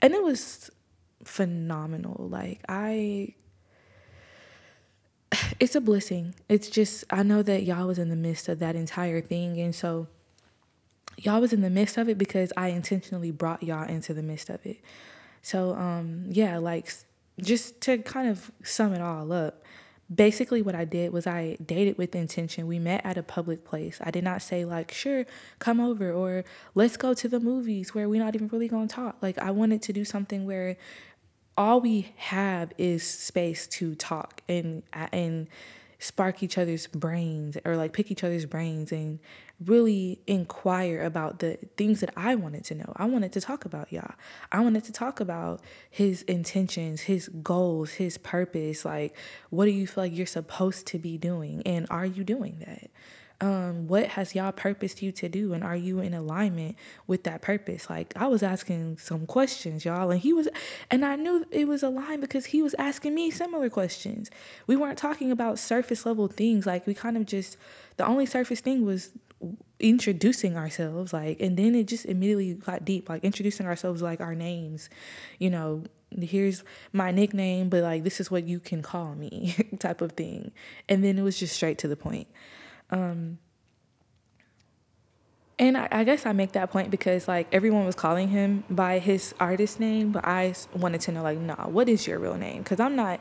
And 0.00 0.14
it 0.14 0.22
was 0.22 0.70
phenomenal. 1.24 2.28
Like, 2.28 2.60
I 2.68 3.34
it's 5.60 5.74
a 5.74 5.80
blessing. 5.80 6.34
It's 6.48 6.68
just 6.68 7.04
I 7.10 7.22
know 7.22 7.42
that 7.42 7.62
Yah 7.62 7.84
was 7.84 7.98
in 7.98 8.08
the 8.08 8.16
midst 8.16 8.48
of 8.48 8.58
that 8.60 8.76
entire 8.76 9.20
thing 9.20 9.60
and 9.60 9.74
so 9.74 10.08
Yah 11.18 11.38
was 11.38 11.52
in 11.52 11.62
the 11.62 11.70
midst 11.70 11.96
of 11.96 12.08
it 12.08 12.18
because 12.18 12.52
I 12.56 12.68
intentionally 12.68 13.30
brought 13.30 13.62
Yah 13.62 13.84
into 13.84 14.12
the 14.14 14.22
midst 14.22 14.50
of 14.50 14.64
it. 14.66 14.78
So 15.42 15.74
um 15.74 16.24
yeah, 16.28 16.58
like 16.58 16.92
just 17.40 17.80
to 17.82 17.98
kind 17.98 18.28
of 18.28 18.50
sum 18.62 18.92
it 18.94 19.00
all 19.00 19.32
up, 19.32 19.62
basically 20.14 20.62
what 20.62 20.74
I 20.74 20.84
did 20.84 21.12
was 21.12 21.26
I 21.26 21.56
dated 21.64 21.98
with 21.98 22.14
intention. 22.14 22.66
We 22.66 22.78
met 22.78 23.04
at 23.04 23.18
a 23.18 23.22
public 23.22 23.64
place. 23.64 23.98
I 24.02 24.10
did 24.10 24.24
not 24.24 24.42
say 24.42 24.64
like, 24.64 24.92
"Sure, 24.92 25.26
come 25.58 25.80
over" 25.80 26.12
or 26.12 26.44
"Let's 26.74 26.96
go 26.96 27.14
to 27.14 27.28
the 27.28 27.40
movies" 27.40 27.94
where 27.94 28.08
we're 28.08 28.22
not 28.22 28.34
even 28.34 28.48
really 28.48 28.68
going 28.68 28.88
to 28.88 28.94
talk. 28.94 29.16
Like 29.20 29.38
I 29.38 29.50
wanted 29.50 29.82
to 29.82 29.92
do 29.92 30.04
something 30.04 30.46
where 30.46 30.76
all 31.56 31.80
we 31.80 32.12
have 32.16 32.72
is 32.78 33.02
space 33.02 33.66
to 33.66 33.94
talk 33.94 34.42
and 34.48 34.82
and 34.92 35.48
spark 35.98 36.42
each 36.42 36.58
other's 36.58 36.86
brains 36.86 37.56
or 37.64 37.76
like 37.76 37.92
pick 37.92 38.10
each 38.10 38.22
other's 38.22 38.44
brains 38.46 38.92
and 38.92 39.18
really 39.64 40.20
inquire 40.26 41.02
about 41.02 41.38
the 41.38 41.58
things 41.76 42.00
that 42.00 42.12
I 42.16 42.34
wanted 42.34 42.64
to 42.64 42.74
know. 42.74 42.92
I 42.96 43.06
wanted 43.06 43.32
to 43.32 43.40
talk 43.40 43.64
about 43.64 43.90
Yah. 43.92 44.12
I 44.52 44.60
wanted 44.60 44.84
to 44.84 44.92
talk 44.92 45.20
about 45.20 45.62
his 45.90 46.22
intentions, 46.22 47.02
his 47.02 47.28
goals, 47.42 47.92
his 47.92 48.18
purpose. 48.18 48.84
Like, 48.84 49.16
what 49.50 49.64
do 49.64 49.70
you 49.70 49.86
feel 49.86 50.04
like 50.04 50.16
you're 50.16 50.26
supposed 50.26 50.86
to 50.88 50.98
be 50.98 51.16
doing? 51.16 51.62
And 51.64 51.86
are 51.90 52.06
you 52.06 52.24
doing 52.24 52.62
that? 52.66 52.90
Um, 53.40 53.86
what 53.86 54.06
has 54.08 54.34
Yah 54.34 54.50
purposed 54.50 55.02
you 55.02 55.12
to 55.12 55.28
do? 55.28 55.52
And 55.52 55.62
are 55.62 55.76
you 55.76 56.00
in 56.00 56.14
alignment 56.14 56.76
with 57.06 57.24
that 57.24 57.42
purpose? 57.42 57.90
Like 57.90 58.14
i 58.16 58.26
was 58.26 58.42
asking 58.42 58.98
some 58.98 59.26
questions 59.26 59.84
y'all 59.84 60.10
and 60.10 60.20
he 60.20 60.32
was 60.32 60.48
and 60.90 61.04
i 61.04 61.16
knew 61.16 61.44
it 61.50 61.68
was 61.68 61.82
aligned 61.82 62.20
because 62.20 62.46
he 62.46 62.62
was 62.62 62.74
asking 62.78 63.14
me 63.14 63.30
similar 63.30 63.68
questions. 63.68 64.30
We 64.66 64.76
weren't 64.76 64.98
talking 64.98 65.30
about 65.30 65.58
surface 65.58 66.06
level 66.06 66.28
things 66.28 66.66
like 66.66 66.86
we 66.86 66.94
kind 66.94 67.16
of 67.16 67.26
just 67.26 67.56
the 67.96 68.06
only 68.06 68.26
surface 68.26 68.60
thing 68.60 68.84
was 68.84 69.10
introducing 69.78 70.56
ourselves 70.56 71.12
like 71.12 71.38
and 71.40 71.58
then 71.58 71.74
it 71.74 71.86
just 71.86 72.06
immediately 72.06 72.54
got 72.54 72.86
deep 72.86 73.10
like 73.10 73.22
introducing 73.22 73.66
ourselves 73.66 74.00
like 74.00 74.22
our 74.22 74.34
names 74.34 74.88
you 75.38 75.50
know 75.50 75.84
here's 76.22 76.64
my 76.92 77.10
nickname 77.10 77.68
but 77.68 77.82
like 77.82 78.04
this 78.04 78.20
is 78.20 78.30
what 78.30 78.44
you 78.44 78.60
can 78.60 78.82
call 78.82 79.14
me 79.14 79.54
type 79.78 80.00
of 80.00 80.12
thing. 80.12 80.52
And 80.88 81.02
then 81.04 81.18
it 81.18 81.22
was 81.22 81.38
just 81.38 81.54
straight 81.54 81.78
to 81.78 81.88
the 81.88 81.96
point 81.96 82.28
um 82.90 83.38
and 85.58 85.76
I, 85.76 85.88
I, 85.90 86.04
guess 86.04 86.26
I 86.26 86.32
make 86.32 86.52
that 86.52 86.70
point 86.70 86.90
because 86.90 87.26
like 87.26 87.46
everyone 87.50 87.86
was 87.86 87.94
calling 87.94 88.28
him 88.28 88.64
by 88.68 88.98
his 88.98 89.34
artist 89.40 89.80
name, 89.80 90.12
but 90.12 90.26
I 90.26 90.54
wanted 90.74 91.00
to 91.02 91.12
know 91.12 91.22
like, 91.22 91.38
nah, 91.38 91.66
what 91.68 91.88
is 91.88 92.06
your 92.06 92.18
real 92.18 92.36
name? 92.36 92.62
Because 92.62 92.78
I'm 92.78 92.94
not, 92.94 93.20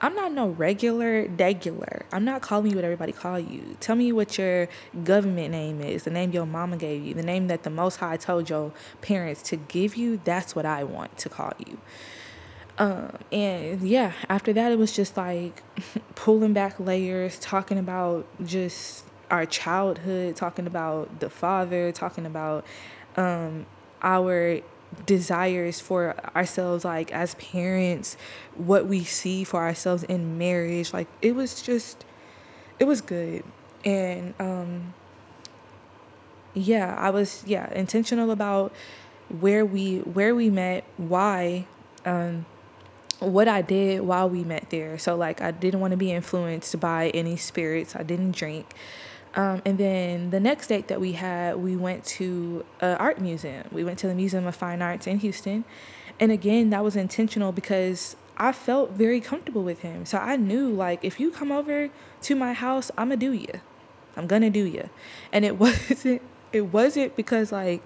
I'm 0.00 0.14
not 0.14 0.32
no 0.32 0.48
regular, 0.50 1.26
degular. 1.26 2.02
I'm 2.12 2.24
not 2.24 2.40
calling 2.40 2.70
you 2.70 2.76
what 2.76 2.84
everybody 2.84 3.10
call 3.10 3.40
you. 3.40 3.76
Tell 3.80 3.96
me 3.96 4.12
what 4.12 4.38
your 4.38 4.68
government 5.02 5.50
name 5.50 5.80
is, 5.80 6.04
the 6.04 6.10
name 6.10 6.30
your 6.30 6.46
mama 6.46 6.76
gave 6.76 7.04
you, 7.04 7.14
the 7.14 7.22
name 7.22 7.48
that 7.48 7.64
the 7.64 7.70
Most 7.70 7.96
High 7.96 8.16
told 8.16 8.48
your 8.48 8.72
parents 9.00 9.42
to 9.42 9.56
give 9.56 9.96
you. 9.96 10.20
That's 10.22 10.54
what 10.54 10.66
I 10.66 10.84
want 10.84 11.18
to 11.18 11.28
call 11.28 11.52
you. 11.58 11.78
Um, 12.82 13.16
and 13.30 13.88
yeah, 13.88 14.10
after 14.28 14.52
that, 14.54 14.72
it 14.72 14.76
was 14.76 14.90
just 14.90 15.16
like 15.16 15.62
pulling 16.16 16.52
back 16.52 16.80
layers, 16.80 17.38
talking 17.38 17.78
about 17.78 18.26
just 18.44 19.04
our 19.30 19.46
childhood, 19.46 20.34
talking 20.34 20.66
about 20.66 21.20
the 21.20 21.30
father, 21.30 21.92
talking 21.92 22.26
about 22.26 22.66
um, 23.16 23.66
our 24.02 24.58
desires 25.06 25.78
for 25.78 26.16
ourselves, 26.34 26.84
like 26.84 27.12
as 27.12 27.36
parents, 27.36 28.16
what 28.56 28.86
we 28.86 29.04
see 29.04 29.44
for 29.44 29.60
ourselves 29.60 30.02
in 30.02 30.36
marriage. 30.36 30.92
Like 30.92 31.06
it 31.20 31.36
was 31.36 31.62
just, 31.62 32.04
it 32.80 32.84
was 32.86 33.00
good. 33.00 33.44
And 33.84 34.34
um, 34.40 34.92
yeah, 36.52 36.96
I 36.98 37.10
was, 37.10 37.44
yeah, 37.46 37.72
intentional 37.72 38.32
about 38.32 38.72
where 39.38 39.64
we 39.64 39.98
where 39.98 40.34
we 40.34 40.50
met, 40.50 40.82
why 40.96 41.66
um, 42.04 42.44
what 43.22 43.48
I 43.48 43.62
did 43.62 44.02
while 44.02 44.28
we 44.28 44.44
met 44.44 44.70
there. 44.70 44.98
So 44.98 45.16
like 45.16 45.40
I 45.40 45.50
didn't 45.50 45.80
want 45.80 45.92
to 45.92 45.96
be 45.96 46.12
influenced 46.12 46.78
by 46.80 47.10
any 47.10 47.36
spirits. 47.36 47.94
I 47.96 48.02
didn't 48.02 48.32
drink. 48.32 48.74
Um, 49.34 49.62
and 49.64 49.78
then 49.78 50.30
the 50.30 50.40
next 50.40 50.66
date 50.66 50.88
that 50.88 51.00
we 51.00 51.12
had, 51.12 51.56
we 51.56 51.76
went 51.76 52.04
to 52.04 52.64
an 52.80 52.96
art 52.98 53.18
museum. 53.20 53.66
We 53.72 53.82
went 53.82 53.98
to 54.00 54.06
the 54.06 54.14
Museum 54.14 54.46
of 54.46 54.54
Fine 54.54 54.82
Arts 54.82 55.06
in 55.06 55.20
Houston. 55.20 55.64
And 56.20 56.30
again, 56.30 56.70
that 56.70 56.84
was 56.84 56.96
intentional 56.96 57.50
because 57.50 58.14
I 58.36 58.52
felt 58.52 58.90
very 58.92 59.20
comfortable 59.20 59.62
with 59.62 59.80
him. 59.80 60.04
So 60.04 60.18
I 60.18 60.36
knew 60.36 60.70
like 60.70 61.04
if 61.04 61.18
you 61.18 61.30
come 61.30 61.50
over 61.50 61.88
to 62.22 62.36
my 62.36 62.52
house, 62.52 62.90
I'm 62.98 63.08
gonna 63.08 63.16
do 63.16 63.32
you. 63.32 63.60
I'm 64.16 64.26
gonna 64.26 64.50
do 64.50 64.64
you. 64.64 64.90
And 65.32 65.44
it 65.44 65.56
wasn't 65.58 66.20
it 66.52 66.72
wasn't 66.72 67.16
because 67.16 67.52
like 67.52 67.82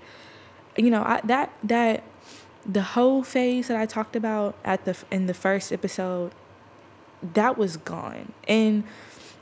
you 0.77 0.90
know, 0.90 1.03
I 1.03 1.20
that 1.25 1.53
that 1.62 2.03
the 2.66 2.83
whole 2.83 3.22
phase 3.22 3.68
that 3.68 3.76
I 3.76 3.87
talked 3.87 4.16
about 4.16 4.57
at 4.64 4.85
the 4.85 4.96
in 5.11 5.26
the 5.26 5.35
first 5.35 5.72
episode 5.72 6.33
that 7.35 7.57
was 7.57 7.76
gone. 7.76 8.33
And 8.46 8.85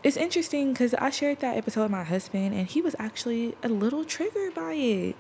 it's 0.02 0.16
interesting 0.16 0.72
because 0.72 0.94
I 0.94 1.10
shared 1.10 1.40
that 1.40 1.56
episode 1.56 1.82
with 1.82 1.90
my 1.90 2.04
husband, 2.04 2.54
and 2.54 2.66
he 2.66 2.82
was 2.82 2.94
actually 2.98 3.56
a 3.62 3.68
little 3.68 4.04
triggered 4.04 4.54
by 4.54 4.74
it. 4.74 5.16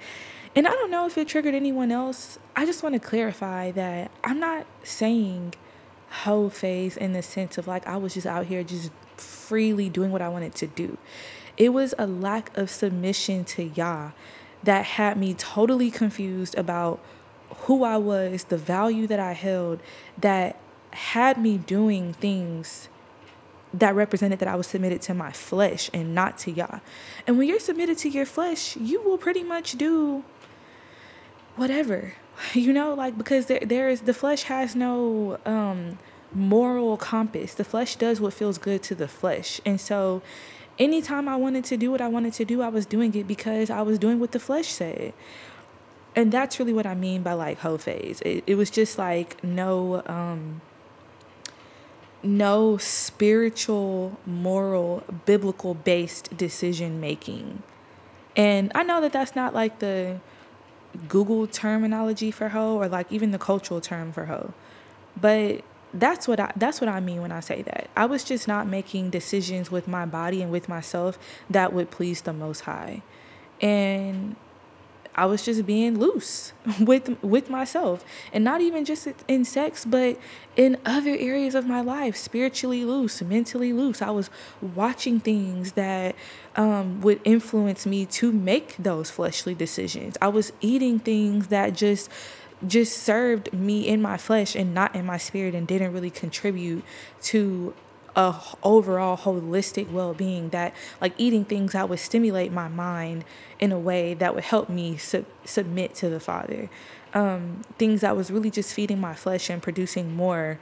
And 0.54 0.68
I 0.68 0.70
don't 0.70 0.90
know 0.90 1.06
if 1.06 1.18
it 1.18 1.26
triggered 1.26 1.54
anyone 1.54 1.90
else. 1.90 2.38
I 2.54 2.64
just 2.64 2.82
want 2.82 2.92
to 2.92 3.00
clarify 3.00 3.72
that 3.72 4.10
I'm 4.22 4.38
not 4.38 4.66
saying 4.82 5.54
whole 6.10 6.48
phase 6.48 6.96
in 6.96 7.12
the 7.12 7.22
sense 7.22 7.58
of 7.58 7.66
like 7.66 7.86
I 7.86 7.96
was 7.96 8.14
just 8.14 8.26
out 8.26 8.46
here 8.46 8.62
just 8.62 8.92
freely 9.16 9.88
doing 9.88 10.12
what 10.12 10.22
I 10.22 10.28
wanted 10.28 10.54
to 10.56 10.66
do. 10.66 10.96
It 11.56 11.70
was 11.70 11.94
a 11.98 12.06
lack 12.06 12.56
of 12.56 12.70
submission 12.70 13.44
to 13.46 13.64
Yah 13.64 14.10
that 14.62 14.84
had 14.84 15.16
me 15.16 15.34
totally 15.34 15.90
confused 15.90 16.56
about 16.56 17.00
who 17.62 17.84
I 17.84 17.96
was, 17.96 18.44
the 18.44 18.56
value 18.56 19.06
that 19.06 19.20
I 19.20 19.32
held, 19.32 19.80
that 20.18 20.58
had 20.92 21.40
me 21.40 21.58
doing 21.58 22.12
things 22.12 22.88
that 23.72 23.94
represented 23.94 24.38
that 24.38 24.48
I 24.48 24.54
was 24.54 24.68
submitted 24.68 25.02
to 25.02 25.14
my 25.14 25.32
flesh 25.32 25.90
and 25.92 26.14
not 26.14 26.38
to 26.38 26.52
Yah. 26.52 26.78
And 27.26 27.36
when 27.36 27.48
you're 27.48 27.58
submitted 27.58 27.98
to 27.98 28.08
your 28.08 28.26
flesh, 28.26 28.76
you 28.76 29.02
will 29.02 29.18
pretty 29.18 29.42
much 29.42 29.72
do 29.72 30.24
whatever. 31.56 32.14
You 32.52 32.72
know, 32.72 32.94
like 32.94 33.16
because 33.16 33.46
there 33.46 33.60
there 33.60 33.88
is 33.88 34.00
the 34.00 34.12
flesh 34.12 34.42
has 34.44 34.74
no 34.74 35.38
um 35.46 35.98
moral 36.34 36.96
compass. 36.96 37.54
The 37.54 37.62
flesh 37.62 37.94
does 37.94 38.20
what 38.20 38.34
feels 38.34 38.58
good 38.58 38.82
to 38.84 38.96
the 38.96 39.06
flesh. 39.06 39.60
And 39.64 39.80
so 39.80 40.20
anytime 40.78 41.28
I 41.28 41.36
wanted 41.36 41.64
to 41.66 41.76
do 41.76 41.92
what 41.92 42.00
I 42.00 42.08
wanted 42.08 42.32
to 42.34 42.44
do, 42.44 42.60
I 42.60 42.68
was 42.68 42.86
doing 42.86 43.14
it 43.14 43.28
because 43.28 43.70
I 43.70 43.82
was 43.82 44.00
doing 44.00 44.18
what 44.18 44.32
the 44.32 44.40
flesh 44.40 44.66
said. 44.66 45.14
And 46.16 46.30
that's 46.30 46.58
really 46.58 46.72
what 46.72 46.86
I 46.86 46.94
mean 46.94 47.22
by 47.22 47.32
like 47.32 47.58
whole 47.58 47.78
phase. 47.78 48.20
It, 48.22 48.44
it 48.46 48.54
was 48.54 48.70
just 48.70 48.98
like 48.98 49.42
no 49.42 50.02
um 50.06 50.60
no 52.22 52.78
spiritual, 52.78 54.18
moral, 54.24 55.04
biblical 55.26 55.74
based 55.74 56.34
decision 56.36 57.00
making. 57.00 57.62
And 58.34 58.72
I 58.74 58.82
know 58.82 59.00
that 59.00 59.12
that's 59.12 59.36
not 59.36 59.54
like 59.54 59.78
the 59.78 60.20
Google 61.08 61.46
terminology 61.46 62.30
for 62.30 62.48
hoe 62.50 62.76
or 62.76 62.88
like 62.88 63.10
even 63.12 63.30
the 63.30 63.38
cultural 63.38 63.80
term 63.80 64.12
for 64.12 64.26
hoe. 64.26 64.54
But 65.20 65.62
that's 65.92 66.26
what 66.26 66.40
I 66.40 66.52
that's 66.56 66.80
what 66.80 66.88
I 66.88 67.00
mean 67.00 67.20
when 67.20 67.30
I 67.30 67.40
say 67.40 67.62
that. 67.62 67.88
I 67.96 68.06
was 68.06 68.24
just 68.24 68.48
not 68.48 68.66
making 68.66 69.10
decisions 69.10 69.70
with 69.70 69.86
my 69.86 70.06
body 70.06 70.42
and 70.42 70.50
with 70.50 70.68
myself 70.68 71.18
that 71.50 71.72
would 71.72 71.90
please 71.90 72.22
the 72.22 72.32
most 72.32 72.60
high. 72.60 73.02
And 73.60 74.34
I 75.14 75.26
was 75.26 75.44
just 75.44 75.64
being 75.66 75.98
loose 75.98 76.52
with 76.80 77.16
with 77.22 77.50
myself. 77.50 78.04
And 78.32 78.44
not 78.44 78.60
even 78.60 78.84
just 78.84 79.08
in 79.28 79.44
sex 79.44 79.84
but 79.84 80.18
in 80.56 80.78
other 80.84 81.16
areas 81.18 81.54
of 81.54 81.66
my 81.66 81.80
life 81.80 82.16
spiritually 82.16 82.84
loose 82.84 83.22
mentally 83.22 83.72
loose. 83.72 84.02
I 84.02 84.10
was 84.10 84.30
watching 84.60 85.20
things 85.20 85.72
that 85.72 86.14
um, 86.56 87.00
would 87.00 87.20
influence 87.24 87.86
me 87.86 88.06
to 88.06 88.32
make 88.32 88.76
those 88.76 89.10
fleshly 89.10 89.54
decisions. 89.54 90.16
I 90.20 90.28
was 90.28 90.52
eating 90.60 90.98
things 90.98 91.48
that 91.48 91.74
just 91.74 92.10
just 92.66 92.98
served 92.98 93.52
me 93.52 93.86
in 93.86 94.00
my 94.00 94.16
flesh 94.16 94.54
and 94.54 94.72
not 94.74 94.94
in 94.94 95.04
my 95.04 95.18
spirit 95.18 95.54
and 95.54 95.66
didn't 95.66 95.92
really 95.92 96.10
contribute 96.10 96.84
to 97.20 97.74
a 98.16 98.34
overall 98.62 99.16
holistic 99.16 99.90
well-being 99.90 100.50
that 100.50 100.72
like 101.00 101.12
eating 101.18 101.44
things 101.44 101.72
that 101.72 101.88
would 101.88 101.98
stimulate 101.98 102.52
my 102.52 102.68
mind 102.68 103.24
in 103.58 103.72
a 103.72 103.78
way 103.78 104.14
that 104.14 104.34
would 104.34 104.44
help 104.44 104.68
me 104.68 104.96
su- 104.96 105.26
submit 105.44 105.94
to 105.96 106.08
the 106.08 106.20
father. 106.20 106.70
Um, 107.12 107.62
things 107.78 108.00
that 108.00 108.16
was 108.16 108.30
really 108.30 108.50
just 108.50 108.74
feeding 108.74 109.00
my 109.00 109.14
flesh 109.14 109.50
and 109.50 109.62
producing 109.62 110.14
more 110.14 110.58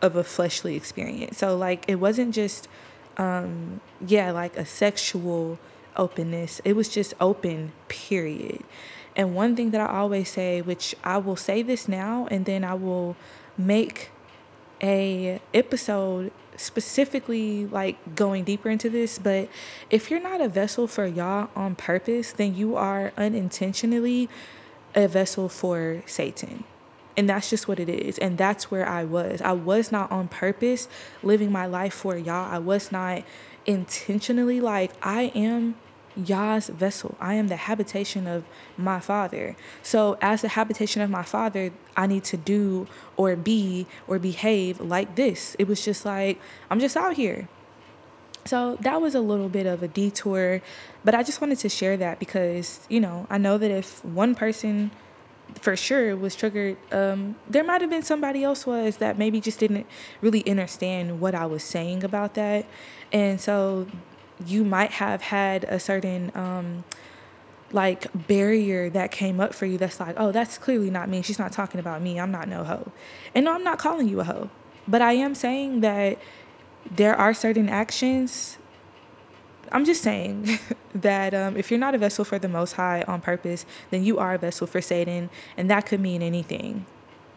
of 0.00 0.16
a 0.16 0.24
fleshly 0.24 0.76
experience. 0.76 1.38
So 1.38 1.56
like 1.56 1.84
it 1.88 1.96
wasn't 1.96 2.34
just 2.34 2.68
um, 3.16 3.80
yeah 4.06 4.30
like 4.30 4.56
a 4.56 4.64
sexual 4.64 5.58
openness. 5.96 6.60
It 6.64 6.74
was 6.74 6.88
just 6.88 7.14
open 7.20 7.72
period. 7.88 8.62
And 9.16 9.34
one 9.34 9.56
thing 9.56 9.72
that 9.72 9.80
i 9.80 9.98
always 9.98 10.28
say 10.30 10.62
which 10.62 10.94
i 11.02 11.16
will 11.18 11.34
say 11.34 11.60
this 11.60 11.88
now 11.88 12.28
and 12.30 12.44
then 12.44 12.62
i 12.62 12.72
will 12.74 13.16
make 13.56 14.10
a 14.80 15.40
episode 15.52 16.30
specifically 16.58 17.66
like 17.66 18.14
going 18.14 18.44
deeper 18.44 18.68
into 18.68 18.90
this, 18.90 19.18
but 19.18 19.48
if 19.90 20.10
you're 20.10 20.20
not 20.20 20.40
a 20.40 20.48
vessel 20.48 20.86
for 20.86 21.06
Yah 21.06 21.48
on 21.56 21.74
purpose, 21.74 22.32
then 22.32 22.54
you 22.54 22.76
are 22.76 23.12
unintentionally 23.16 24.28
a 24.94 25.08
vessel 25.08 25.48
for 25.48 26.02
Satan. 26.06 26.64
And 27.16 27.28
that's 27.28 27.50
just 27.50 27.66
what 27.66 27.80
it 27.80 27.88
is. 27.88 28.18
And 28.18 28.38
that's 28.38 28.70
where 28.70 28.86
I 28.86 29.04
was. 29.04 29.40
I 29.40 29.52
was 29.52 29.90
not 29.90 30.10
on 30.12 30.28
purpose 30.28 30.88
living 31.22 31.50
my 31.50 31.66
life 31.66 31.94
for 31.94 32.16
Yah. 32.16 32.48
I 32.50 32.58
was 32.58 32.92
not 32.92 33.22
intentionally 33.66 34.60
like, 34.60 34.92
I 35.02 35.32
am 35.34 35.74
Yah's 36.18 36.68
vessel. 36.68 37.16
I 37.20 37.34
am 37.34 37.48
the 37.48 37.56
habitation 37.56 38.26
of 38.26 38.44
my 38.76 39.00
Father. 39.00 39.56
So, 39.82 40.18
as 40.20 40.42
the 40.42 40.48
habitation 40.48 41.02
of 41.02 41.10
my 41.10 41.22
Father, 41.22 41.72
I 41.96 42.06
need 42.06 42.24
to 42.24 42.36
do 42.36 42.86
or 43.16 43.36
be 43.36 43.86
or 44.06 44.18
behave 44.18 44.80
like 44.80 45.14
this. 45.14 45.56
It 45.58 45.68
was 45.68 45.84
just 45.84 46.04
like, 46.04 46.40
I'm 46.70 46.80
just 46.80 46.96
out 46.96 47.14
here. 47.14 47.48
So, 48.44 48.76
that 48.80 49.00
was 49.00 49.14
a 49.14 49.20
little 49.20 49.48
bit 49.48 49.66
of 49.66 49.82
a 49.82 49.88
detour, 49.88 50.60
but 51.04 51.14
I 51.14 51.22
just 51.22 51.40
wanted 51.40 51.58
to 51.58 51.68
share 51.68 51.96
that 51.96 52.18
because, 52.18 52.80
you 52.88 53.00
know, 53.00 53.26
I 53.30 53.38
know 53.38 53.58
that 53.58 53.70
if 53.70 54.04
one 54.04 54.34
person 54.34 54.90
for 55.54 55.76
sure 55.76 56.14
was 56.16 56.36
triggered 56.36 56.76
um, 56.92 57.34
there 57.48 57.64
might 57.64 57.80
have 57.80 57.88
been 57.88 58.02
somebody 58.02 58.44
else 58.44 58.66
was 58.66 58.98
that 58.98 59.16
maybe 59.16 59.40
just 59.40 59.58
didn't 59.58 59.86
really 60.20 60.46
understand 60.48 61.20
what 61.20 61.34
i 61.34 61.46
was 61.46 61.62
saying 61.62 62.04
about 62.04 62.34
that 62.34 62.66
and 63.12 63.40
so 63.40 63.86
you 64.46 64.64
might 64.64 64.92
have 64.92 65.22
had 65.22 65.64
a 65.64 65.80
certain 65.80 66.30
um, 66.34 66.84
like 67.72 68.06
barrier 68.26 68.88
that 68.90 69.10
came 69.10 69.40
up 69.40 69.54
for 69.54 69.66
you 69.66 69.78
that's 69.78 70.00
like, 70.00 70.14
oh, 70.18 70.32
that's 70.32 70.58
clearly 70.58 70.90
not 70.90 71.08
me. 71.08 71.22
She's 71.22 71.38
not 71.38 71.52
talking 71.52 71.80
about 71.80 72.02
me. 72.02 72.18
I'm 72.18 72.30
not 72.30 72.48
no 72.48 72.64
hoe. 72.64 72.92
And 73.34 73.44
no, 73.44 73.54
I'm 73.54 73.64
not 73.64 73.78
calling 73.78 74.08
you 74.08 74.20
a 74.20 74.24
hoe. 74.24 74.50
But 74.86 75.02
I 75.02 75.12
am 75.12 75.34
saying 75.34 75.80
that 75.80 76.18
there 76.90 77.14
are 77.14 77.34
certain 77.34 77.68
actions. 77.68 78.56
I'm 79.70 79.84
just 79.84 80.02
saying 80.02 80.58
that 80.94 81.34
um, 81.34 81.56
if 81.56 81.70
you're 81.70 81.80
not 81.80 81.94
a 81.94 81.98
vessel 81.98 82.24
for 82.24 82.38
the 82.38 82.48
Most 82.48 82.72
High 82.72 83.02
on 83.06 83.20
purpose, 83.20 83.66
then 83.90 84.02
you 84.02 84.18
are 84.18 84.34
a 84.34 84.38
vessel 84.38 84.66
for 84.66 84.80
Satan. 84.80 85.28
And 85.56 85.70
that 85.70 85.84
could 85.84 86.00
mean 86.00 86.22
anything. 86.22 86.86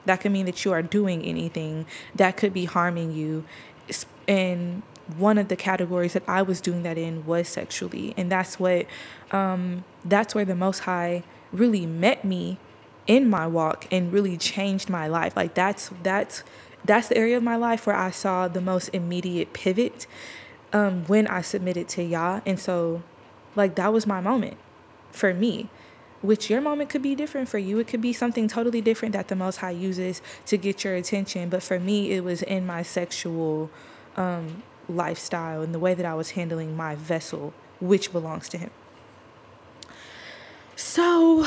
That 0.05 0.21
could 0.21 0.31
mean 0.31 0.45
that 0.45 0.63
you 0.63 0.71
are 0.71 0.81
doing 0.81 1.23
anything 1.23 1.85
that 2.15 2.37
could 2.37 2.53
be 2.53 2.65
harming 2.65 3.11
you. 3.11 3.43
And 4.27 4.81
one 5.17 5.37
of 5.37 5.47
the 5.47 5.55
categories 5.55 6.13
that 6.13 6.23
I 6.27 6.41
was 6.41 6.61
doing 6.61 6.83
that 6.83 6.97
in 6.97 7.25
was 7.25 7.47
sexually, 7.47 8.13
and 8.17 8.31
that's 8.31 8.59
what 8.59 8.85
um, 9.31 9.83
that's 10.03 10.35
where 10.35 10.45
the 10.45 10.55
Most 10.55 10.79
High 10.79 11.23
really 11.51 11.85
met 11.85 12.23
me 12.23 12.57
in 13.07 13.29
my 13.29 13.47
walk 13.47 13.87
and 13.91 14.13
really 14.13 14.37
changed 14.37 14.89
my 14.89 15.07
life. 15.07 15.35
Like 15.35 15.53
that's 15.53 15.91
that's 16.03 16.43
that's 16.83 17.09
the 17.09 17.17
area 17.17 17.37
of 17.37 17.43
my 17.43 17.55
life 17.55 17.85
where 17.85 17.95
I 17.95 18.11
saw 18.11 18.47
the 18.47 18.61
most 18.61 18.89
immediate 18.89 19.53
pivot 19.53 20.07
um, 20.73 21.05
when 21.05 21.27
I 21.27 21.41
submitted 21.41 21.87
to 21.89 22.03
Yah, 22.03 22.41
and 22.45 22.59
so 22.59 23.03
like 23.55 23.75
that 23.75 23.91
was 23.93 24.07
my 24.07 24.21
moment 24.21 24.57
for 25.11 25.33
me. 25.33 25.69
Which 26.21 26.51
your 26.51 26.61
moment 26.61 26.91
could 26.91 27.01
be 27.01 27.15
different 27.15 27.49
for 27.49 27.57
you. 27.57 27.79
It 27.79 27.87
could 27.87 28.01
be 28.01 28.13
something 28.13 28.47
totally 28.47 28.79
different 28.79 29.13
that 29.13 29.27
the 29.27 29.35
Most 29.35 29.57
High 29.57 29.71
uses 29.71 30.21
to 30.45 30.55
get 30.55 30.83
your 30.83 30.93
attention. 30.93 31.49
But 31.49 31.63
for 31.63 31.79
me, 31.79 32.11
it 32.11 32.23
was 32.23 32.43
in 32.43 32.63
my 32.63 32.83
sexual 32.83 33.71
um, 34.15 34.61
lifestyle 34.91 35.61
and 35.61 35.73
the 35.73 35.79
way 35.79 35.93
that 35.93 36.05
I 36.05 36.13
was 36.13 36.31
handling 36.31 36.75
my 36.75 36.95
vessel, 36.95 37.53
which 37.79 38.11
belongs 38.11 38.49
to 38.49 38.57
Him. 38.57 38.71
So 40.75 41.45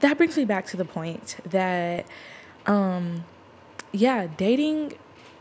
that 0.00 0.16
brings 0.16 0.36
me 0.36 0.44
back 0.44 0.66
to 0.66 0.76
the 0.76 0.84
point 0.84 1.36
that, 1.44 2.06
um, 2.66 3.24
yeah, 3.92 4.26
dating 4.36 4.94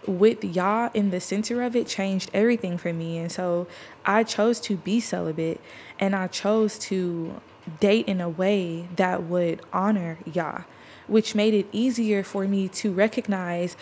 with 0.07 0.43
Yah 0.43 0.89
in 0.93 1.11
the 1.11 1.19
center 1.19 1.61
of 1.61 1.75
it 1.75 1.87
changed 1.87 2.31
everything 2.33 2.77
for 2.77 2.91
me. 2.91 3.17
And 3.19 3.31
so 3.31 3.67
I 4.05 4.23
chose 4.23 4.59
to 4.61 4.77
be 4.77 4.99
celibate 4.99 5.61
and 5.99 6.15
I 6.15 6.27
chose 6.27 6.79
to 6.79 7.39
date 7.79 8.07
in 8.07 8.19
a 8.19 8.29
way 8.29 8.87
that 8.95 9.23
would 9.23 9.61
honor 9.71 10.17
Yah 10.25 10.63
which 11.11 11.35
made 11.35 11.53
it 11.53 11.67
easier 11.73 12.23
for 12.23 12.47
me 12.47 12.69
to 12.69 12.93
recognize 12.93 13.75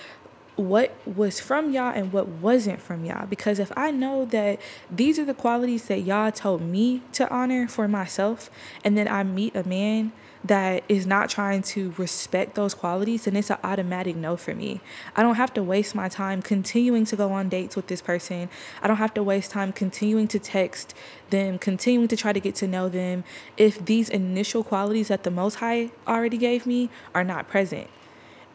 what 0.59 0.93
was 1.05 1.39
from 1.39 1.71
Yah 1.71 1.93
and 1.95 2.11
what 2.11 2.27
wasn't 2.27 2.81
from 2.81 3.05
Yah. 3.05 3.25
Because 3.25 3.59
if 3.59 3.71
I 3.77 3.91
know 3.91 4.25
that 4.25 4.59
these 4.91 5.17
are 5.17 5.25
the 5.25 5.33
qualities 5.33 5.85
that 5.85 6.01
Yah 6.01 6.31
told 6.31 6.61
me 6.61 7.01
to 7.13 7.29
honor 7.29 7.67
for 7.67 7.87
myself, 7.87 8.49
and 8.83 8.97
then 8.97 9.07
I 9.07 9.23
meet 9.23 9.55
a 9.55 9.63
man 9.63 10.11
that 10.43 10.83
is 10.87 11.05
not 11.05 11.29
trying 11.29 11.61
to 11.61 11.93
respect 11.97 12.55
those 12.55 12.73
qualities, 12.73 13.25
then 13.25 13.35
it's 13.35 13.49
an 13.49 13.57
automatic 13.63 14.15
no 14.15 14.37
for 14.37 14.53
me. 14.53 14.79
I 15.15 15.21
don't 15.21 15.35
have 15.35 15.53
to 15.55 15.63
waste 15.63 15.95
my 15.95 16.07
time 16.07 16.41
continuing 16.41 17.05
to 17.05 17.15
go 17.15 17.31
on 17.31 17.49
dates 17.49 17.75
with 17.75 17.87
this 17.87 18.01
person. 18.01 18.49
I 18.81 18.87
don't 18.87 18.97
have 18.97 19.13
to 19.15 19.23
waste 19.23 19.51
time 19.51 19.73
continuing 19.73 20.27
to 20.29 20.39
text 20.39 20.93
them, 21.29 21.57
continuing 21.57 22.07
to 22.07 22.17
try 22.17 22.31
to 22.31 22.39
get 22.39 22.55
to 22.55 22.67
know 22.67 22.89
them 22.89 23.23
if 23.57 23.83
these 23.83 24.09
initial 24.09 24.63
qualities 24.63 25.09
that 25.09 25.23
the 25.23 25.31
Most 25.31 25.55
High 25.55 25.91
already 26.07 26.37
gave 26.37 26.65
me 26.65 26.89
are 27.13 27.23
not 27.23 27.47
present. 27.49 27.87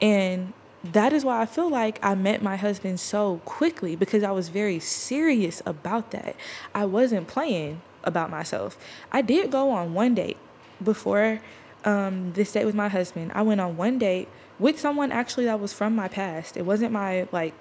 And 0.00 0.54
that 0.92 1.12
is 1.12 1.24
why 1.24 1.40
I 1.40 1.46
feel 1.46 1.70
like 1.70 1.98
I 2.02 2.14
met 2.14 2.42
my 2.42 2.56
husband 2.56 3.00
so 3.00 3.40
quickly 3.44 3.96
because 3.96 4.22
I 4.22 4.30
was 4.32 4.50
very 4.50 4.78
serious 4.78 5.62
about 5.64 6.10
that. 6.10 6.36
I 6.74 6.84
wasn't 6.84 7.26
playing 7.26 7.80
about 8.02 8.30
myself. 8.30 8.76
I 9.10 9.22
did 9.22 9.50
go 9.50 9.70
on 9.70 9.94
one 9.94 10.14
date 10.14 10.36
before 10.82 11.40
um, 11.84 12.32
this 12.34 12.52
date 12.52 12.66
with 12.66 12.74
my 12.74 12.88
husband. 12.88 13.32
I 13.34 13.42
went 13.42 13.60
on 13.60 13.76
one 13.78 13.98
date 13.98 14.28
with 14.58 14.78
someone 14.78 15.10
actually 15.10 15.46
that 15.46 15.58
was 15.58 15.72
from 15.72 15.96
my 15.96 16.08
past. 16.08 16.56
It 16.56 16.66
wasn't 16.66 16.92
my 16.92 17.28
like 17.32 17.54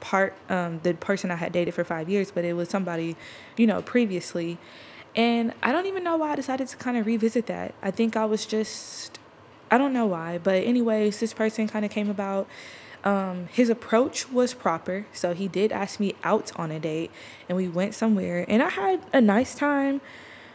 part 0.00 0.34
um, 0.48 0.80
the 0.82 0.94
person 0.94 1.30
I 1.30 1.36
had 1.36 1.52
dated 1.52 1.74
for 1.74 1.84
five 1.84 2.08
years, 2.08 2.30
but 2.30 2.44
it 2.44 2.54
was 2.54 2.70
somebody, 2.70 3.16
you 3.56 3.66
know, 3.66 3.82
previously. 3.82 4.58
And 5.14 5.52
I 5.62 5.70
don't 5.70 5.86
even 5.86 6.02
know 6.02 6.16
why 6.16 6.32
I 6.32 6.36
decided 6.36 6.68
to 6.68 6.76
kind 6.76 6.96
of 6.96 7.06
revisit 7.06 7.46
that. 7.46 7.74
I 7.82 7.90
think 7.90 8.16
I 8.16 8.24
was 8.24 8.46
just 8.46 9.18
I 9.74 9.78
don't 9.78 9.92
know 9.92 10.06
why, 10.06 10.38
but 10.38 10.62
anyways, 10.62 11.18
this 11.18 11.34
person 11.34 11.66
kind 11.66 11.84
of 11.84 11.90
came 11.90 12.08
about. 12.08 12.46
Um, 13.02 13.48
his 13.52 13.68
approach 13.68 14.30
was 14.30 14.54
proper, 14.54 15.04
so 15.12 15.34
he 15.34 15.48
did 15.48 15.72
ask 15.72 15.98
me 15.98 16.14
out 16.22 16.52
on 16.54 16.70
a 16.70 16.78
date, 16.78 17.10
and 17.48 17.56
we 17.56 17.66
went 17.66 17.92
somewhere, 17.92 18.46
and 18.48 18.62
I 18.62 18.68
had 18.68 19.00
a 19.12 19.20
nice 19.20 19.56
time. 19.56 20.00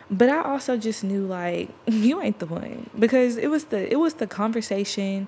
But 0.10 0.30
I 0.30 0.42
also 0.42 0.78
just 0.78 1.04
knew 1.04 1.26
like 1.28 1.68
you 1.86 2.22
ain't 2.22 2.40
the 2.40 2.46
one 2.46 2.90
because 2.98 3.36
it 3.36 3.48
was 3.48 3.66
the 3.66 3.92
it 3.92 3.98
was 3.98 4.14
the 4.14 4.26
conversation. 4.26 5.28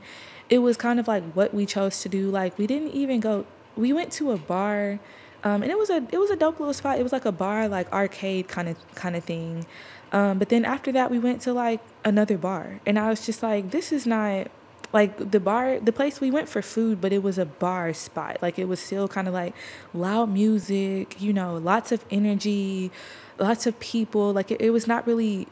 It 0.50 0.60
was 0.60 0.78
kind 0.78 0.98
of 0.98 1.10
like 1.10 1.24
what 1.34 1.54
we 1.54 1.66
chose 1.66 2.00
to 2.04 2.08
do. 2.08 2.32
Like 2.32 2.58
we 2.58 2.68
didn't 2.68 2.92
even 2.92 3.20
go. 3.20 3.46
We 3.76 3.92
went 3.92 4.14
to 4.14 4.32
a 4.32 4.38
bar. 4.38 5.00
Um, 5.44 5.64
and 5.64 5.72
it 5.72 5.78
was 5.78 5.90
a 5.90 6.08
it 6.14 6.18
was 6.18 6.30
a 6.30 6.38
dope 6.38 6.62
little 6.62 6.74
spot. 6.74 6.98
It 6.98 7.04
was 7.04 7.12
like 7.12 7.26
a 7.26 7.32
bar, 7.34 7.68
like 7.68 7.92
arcade 7.92 8.48
kind 8.48 8.70
of 8.70 8.78
kind 8.96 9.18
of 9.18 9.26
thing. 9.26 9.66
Um, 10.12 10.39
but 10.39 10.50
then 10.50 10.65
after 10.65 10.91
that, 10.91 11.10
we 11.10 11.19
went 11.19 11.41
to 11.43 11.54
like 11.54 11.80
another 12.04 12.38
bar, 12.38 12.80
and 12.86 13.00
I 13.00 13.10
was 13.10 13.26
just 13.26 13.41
like, 13.41 13.71
this 13.71 13.91
is 13.91 14.06
not 14.06 14.47
like 14.93 15.32
the 15.32 15.39
bar, 15.39 15.80
the 15.80 15.91
place 15.91 16.19
we 16.19 16.32
went 16.32 16.50
for 16.50 16.62
food, 16.62 17.00
but 17.00 17.13
it 17.13 17.24
was 17.24 17.38
a 17.38 17.45
bar 17.45 17.93
spot. 17.93 18.38
Like 18.41 18.60
it 18.60 18.65
was 18.65 18.80
still 18.80 19.08
kind 19.08 19.28
of 19.28 19.34
like 19.34 19.54
loud 19.93 20.30
music, 20.30 21.21
you 21.21 21.34
know, 21.34 21.56
lots 21.56 21.91
of 21.91 22.04
energy, 22.12 22.91
lots 23.39 23.65
of 23.65 23.80
people. 23.80 24.34
Like 24.34 24.52
it, 24.52 24.62
it 24.62 24.71
was 24.71 24.88
not 24.88 25.08
really, 25.08 25.47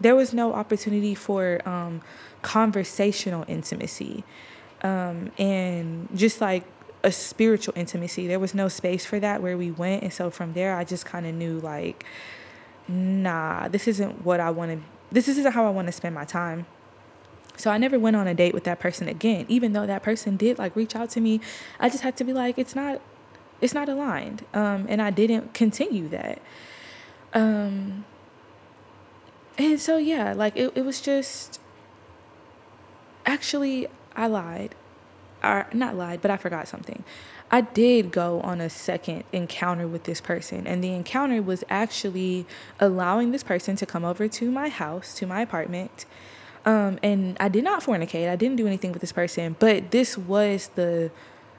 there 0.00 0.14
was 0.14 0.34
no 0.34 0.52
opportunity 0.52 1.14
for 1.14 1.66
um, 1.66 2.02
conversational 2.42 3.44
intimacy 3.48 4.24
um, 4.82 5.30
and 5.38 6.08
just 6.14 6.40
like 6.40 6.64
a 7.02 7.12
spiritual 7.12 7.74
intimacy. 7.76 8.26
There 8.26 8.38
was 8.38 8.54
no 8.54 8.68
space 8.68 9.06
for 9.06 9.18
that 9.20 9.42
where 9.42 9.56
we 9.56 9.70
went. 9.70 10.02
And 10.02 10.12
so 10.12 10.30
from 10.30 10.52
there, 10.52 10.76
I 10.76 10.84
just 10.84 11.06
kind 11.06 11.26
of 11.26 11.34
knew 11.34 11.60
like, 11.60 12.04
nah, 12.88 13.68
this 13.68 13.88
isn't 13.88 14.24
what 14.24 14.40
I 14.40 14.50
want 14.50 14.72
to, 14.72 14.80
this 15.10 15.28
isn't 15.28 15.52
how 15.52 15.66
I 15.66 15.70
want 15.70 15.86
to 15.88 15.92
spend 15.92 16.14
my 16.14 16.24
time. 16.24 16.66
So 17.56 17.70
I 17.70 17.78
never 17.78 17.98
went 17.98 18.16
on 18.16 18.26
a 18.26 18.34
date 18.34 18.54
with 18.54 18.64
that 18.64 18.80
person 18.80 19.08
again, 19.08 19.44
even 19.48 19.72
though 19.72 19.86
that 19.86 20.02
person 20.02 20.36
did 20.36 20.58
like 20.58 20.74
reach 20.74 20.96
out 20.96 21.10
to 21.10 21.20
me. 21.20 21.40
I 21.78 21.88
just 21.88 22.02
had 22.02 22.16
to 22.16 22.24
be 22.24 22.32
like, 22.32 22.58
it's 22.58 22.74
not, 22.74 23.00
it's 23.60 23.74
not 23.74 23.88
aligned. 23.88 24.44
Um, 24.54 24.86
and 24.88 25.02
I 25.02 25.10
didn't 25.10 25.54
continue 25.54 26.08
that. 26.08 26.40
Um, 27.34 28.04
and 29.58 29.78
so, 29.78 29.98
yeah, 29.98 30.32
like 30.32 30.56
it, 30.56 30.72
it 30.74 30.84
was 30.84 31.00
just, 31.00 31.60
actually, 33.26 33.86
I 34.16 34.26
lied. 34.26 34.74
Or 35.44 35.66
not 35.72 35.96
lied, 35.96 36.22
but 36.22 36.30
I 36.30 36.36
forgot 36.36 36.68
something. 36.68 37.04
I 37.54 37.60
did 37.60 38.10
go 38.10 38.40
on 38.40 38.62
a 38.62 38.70
second 38.70 39.24
encounter 39.30 39.86
with 39.86 40.04
this 40.04 40.22
person, 40.22 40.66
and 40.66 40.82
the 40.82 40.94
encounter 40.94 41.42
was 41.42 41.62
actually 41.68 42.46
allowing 42.80 43.30
this 43.30 43.42
person 43.42 43.76
to 43.76 43.84
come 43.84 44.06
over 44.06 44.26
to 44.26 44.50
my 44.50 44.70
house, 44.70 45.14
to 45.16 45.26
my 45.26 45.42
apartment. 45.42 46.06
Um, 46.64 46.98
and 47.02 47.36
I 47.38 47.50
did 47.50 47.62
not 47.62 47.82
fornicate. 47.82 48.30
I 48.30 48.36
didn't 48.36 48.56
do 48.56 48.66
anything 48.66 48.92
with 48.92 49.02
this 49.02 49.12
person, 49.12 49.56
but 49.58 49.90
this 49.90 50.16
was 50.16 50.70
the 50.76 51.10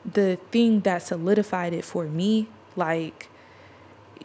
the 0.03 0.37
thing 0.51 0.81
that 0.81 1.03
solidified 1.03 1.73
it 1.73 1.85
for 1.85 2.05
me. 2.05 2.47
Like 2.75 3.29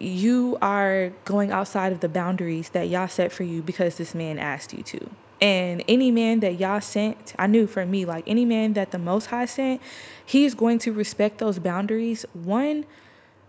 you 0.00 0.57
are 0.62 1.12
going 1.24 1.50
outside 1.52 1.92
of 1.92 2.00
the 2.00 2.09
boundaries 2.09 2.70
that 2.70 2.88
Yah 2.88 3.07
set 3.07 3.31
for 3.31 3.42
you 3.42 3.61
because 3.62 3.96
this 3.96 4.14
man 4.14 4.38
asked 4.38 4.72
you 4.72 4.83
to. 4.85 5.11
And 5.40 5.85
any 5.87 6.11
man 6.11 6.40
that 6.40 6.59
Yah 6.59 6.81
sent, 6.81 7.35
I 7.38 7.46
knew 7.46 7.66
for 7.66 7.87
me, 7.87 8.05
like 8.05 8.24
any 8.27 8.44
man 8.44 8.72
that 8.72 8.90
the 8.90 8.98
Most 8.98 9.27
High 9.27 9.44
sent, 9.44 9.81
he's 10.27 10.55
going 10.55 10.79
to 10.81 10.92
respect 10.92 11.38
those 11.38 11.59
boundaries. 11.59 12.27
One, 12.33 12.85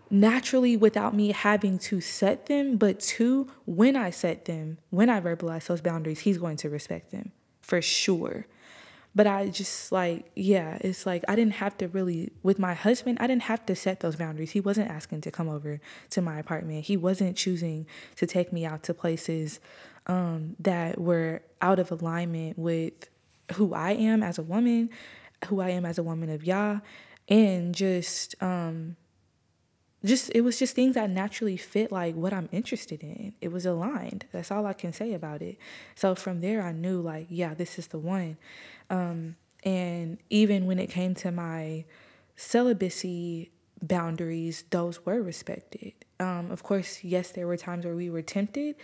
naturally 0.10 0.76
without 0.76 1.16
me 1.16 1.32
having 1.32 1.78
to 1.78 2.02
set 2.02 2.48
them, 2.48 2.78
but 2.78 3.00
two, 3.00 3.48
when 3.66 3.96
I 3.96 4.10
set 4.10 4.46
them, 4.46 4.78
when 4.90 5.10
I 5.10 5.22
verbalize 5.22 5.68
those 5.68 5.82
boundaries, 5.82 6.22
he's 6.22 6.38
going 6.38 6.58
to 6.58 6.70
respect 6.70 7.12
them 7.12 7.32
for 7.62 7.82
sure. 7.82 8.48
But 9.16 9.26
I 9.28 9.50
just 9.50 9.92
like, 9.92 10.32
yeah, 10.36 10.78
it's 10.82 11.06
like 11.06 11.24
I 11.28 11.36
didn't 11.36 11.56
have 11.56 11.78
to 11.80 11.88
really, 11.88 12.32
with 12.44 12.60
my 12.60 12.74
husband, 12.74 13.18
I 13.20 13.28
didn't 13.28 13.44
have 13.44 13.66
to 13.66 13.76
set 13.76 14.02
those 14.02 14.16
boundaries. 14.16 14.52
He 14.52 14.62
wasn't 14.62 14.90
asking 14.90 15.22
to 15.22 15.32
come 15.32 15.50
over 15.50 15.82
to 16.12 16.22
my 16.22 16.40
apartment, 16.40 16.86
he 16.86 16.98
wasn't 16.98 17.36
choosing 17.36 17.86
to 18.18 18.28
take 18.28 18.54
me 18.54 18.66
out 18.66 18.84
to 18.84 18.94
places 18.94 19.60
um, 20.10 20.56
that 20.60 21.00
were 21.00 21.42
out 21.62 21.80
of 21.80 21.92
alignment 21.92 22.58
with 22.58 23.08
who 23.54 23.74
I 23.74 23.92
am 23.92 24.24
as 24.24 24.40
a 24.40 24.44
woman, 24.44 24.90
who 25.46 25.62
I 25.62 25.70
am 25.70 25.86
as 25.86 25.98
a 25.98 26.04
woman 26.04 26.30
of 26.30 26.44
Yah, 26.44 26.80
and 27.30 27.76
just 27.76 28.36
um, 28.42 28.96
just 30.04 30.32
it 30.34 30.42
was 30.42 30.58
just 30.58 30.76
things 30.76 30.96
that 30.96 31.12
naturally 31.12 31.58
fit 31.58 31.92
like 31.92 32.16
what 32.16 32.34
I'm 32.34 32.50
interested 32.52 33.04
in. 33.04 33.34
It 33.40 33.52
was 33.52 33.68
aligned. 33.68 34.26
That's 34.32 34.52
all 34.52 34.66
I 34.66 34.74
can 34.74 34.94
say 34.94 35.14
about 35.14 35.44
it. 35.44 35.58
So 35.94 36.16
from 36.16 36.42
there 36.42 36.64
I 36.64 36.72
knew 36.72 37.02
like, 37.02 37.28
yeah, 37.30 37.54
this 37.54 37.78
is 37.78 37.88
the 37.88 38.00
one. 38.00 38.38
Um, 38.90 39.36
and 39.64 40.18
even 40.32 40.66
when 40.66 40.80
it 40.80 40.90
came 40.90 41.14
to 41.16 41.32
my 41.32 41.86
celibacy 42.36 43.52
boundaries, 43.82 44.64
those 44.72 45.06
were 45.06 45.22
respected. 45.22 45.94
Um, 46.20 46.50
of 46.50 46.64
course, 46.64 47.04
yes, 47.04 47.32
there 47.32 47.48
were 47.48 47.58
times 47.58 47.86
where 47.86 47.96
we 47.96 48.10
were 48.10 48.22
tempted, 48.22 48.76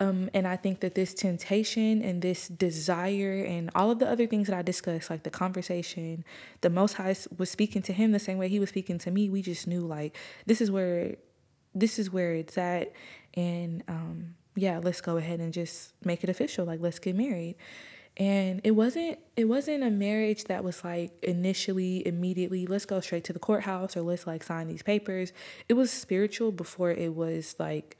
um, 0.00 0.30
and 0.32 0.48
I 0.48 0.56
think 0.56 0.80
that 0.80 0.94
this 0.94 1.12
temptation 1.12 2.00
and 2.00 2.22
this 2.22 2.48
desire 2.48 3.44
and 3.46 3.70
all 3.74 3.90
of 3.90 3.98
the 3.98 4.08
other 4.08 4.26
things 4.26 4.48
that 4.48 4.56
I 4.56 4.62
discussed, 4.62 5.10
like 5.10 5.24
the 5.24 5.30
conversation, 5.30 6.24
the 6.62 6.70
Most 6.70 6.94
High 6.94 7.14
was 7.36 7.50
speaking 7.50 7.82
to 7.82 7.92
him 7.92 8.12
the 8.12 8.18
same 8.18 8.38
way 8.38 8.48
he 8.48 8.58
was 8.58 8.70
speaking 8.70 8.96
to 8.98 9.10
me. 9.10 9.28
We 9.28 9.42
just 9.42 9.66
knew 9.66 9.86
like 9.86 10.16
this 10.46 10.62
is 10.62 10.70
where, 10.70 11.16
this 11.74 11.98
is 11.98 12.10
where 12.10 12.32
it's 12.32 12.56
at, 12.56 12.92
and 13.34 13.84
um, 13.88 14.36
yeah, 14.56 14.80
let's 14.82 15.02
go 15.02 15.18
ahead 15.18 15.38
and 15.38 15.52
just 15.52 15.92
make 16.02 16.24
it 16.24 16.30
official. 16.30 16.64
Like 16.64 16.80
let's 16.80 16.98
get 16.98 17.14
married. 17.14 17.56
And 18.16 18.62
it 18.64 18.72
wasn't 18.72 19.18
it 19.36 19.44
wasn't 19.44 19.84
a 19.84 19.90
marriage 19.90 20.44
that 20.44 20.64
was 20.64 20.82
like 20.82 21.12
initially 21.22 22.06
immediately 22.06 22.66
let's 22.66 22.84
go 22.84 23.00
straight 23.00 23.24
to 23.24 23.32
the 23.32 23.38
courthouse 23.38 23.96
or 23.96 24.02
let's 24.02 24.26
like 24.26 24.42
sign 24.42 24.66
these 24.66 24.82
papers. 24.82 25.32
It 25.68 25.74
was 25.74 25.90
spiritual 25.90 26.52
before 26.52 26.90
it 26.90 27.14
was 27.14 27.54
like 27.58 27.96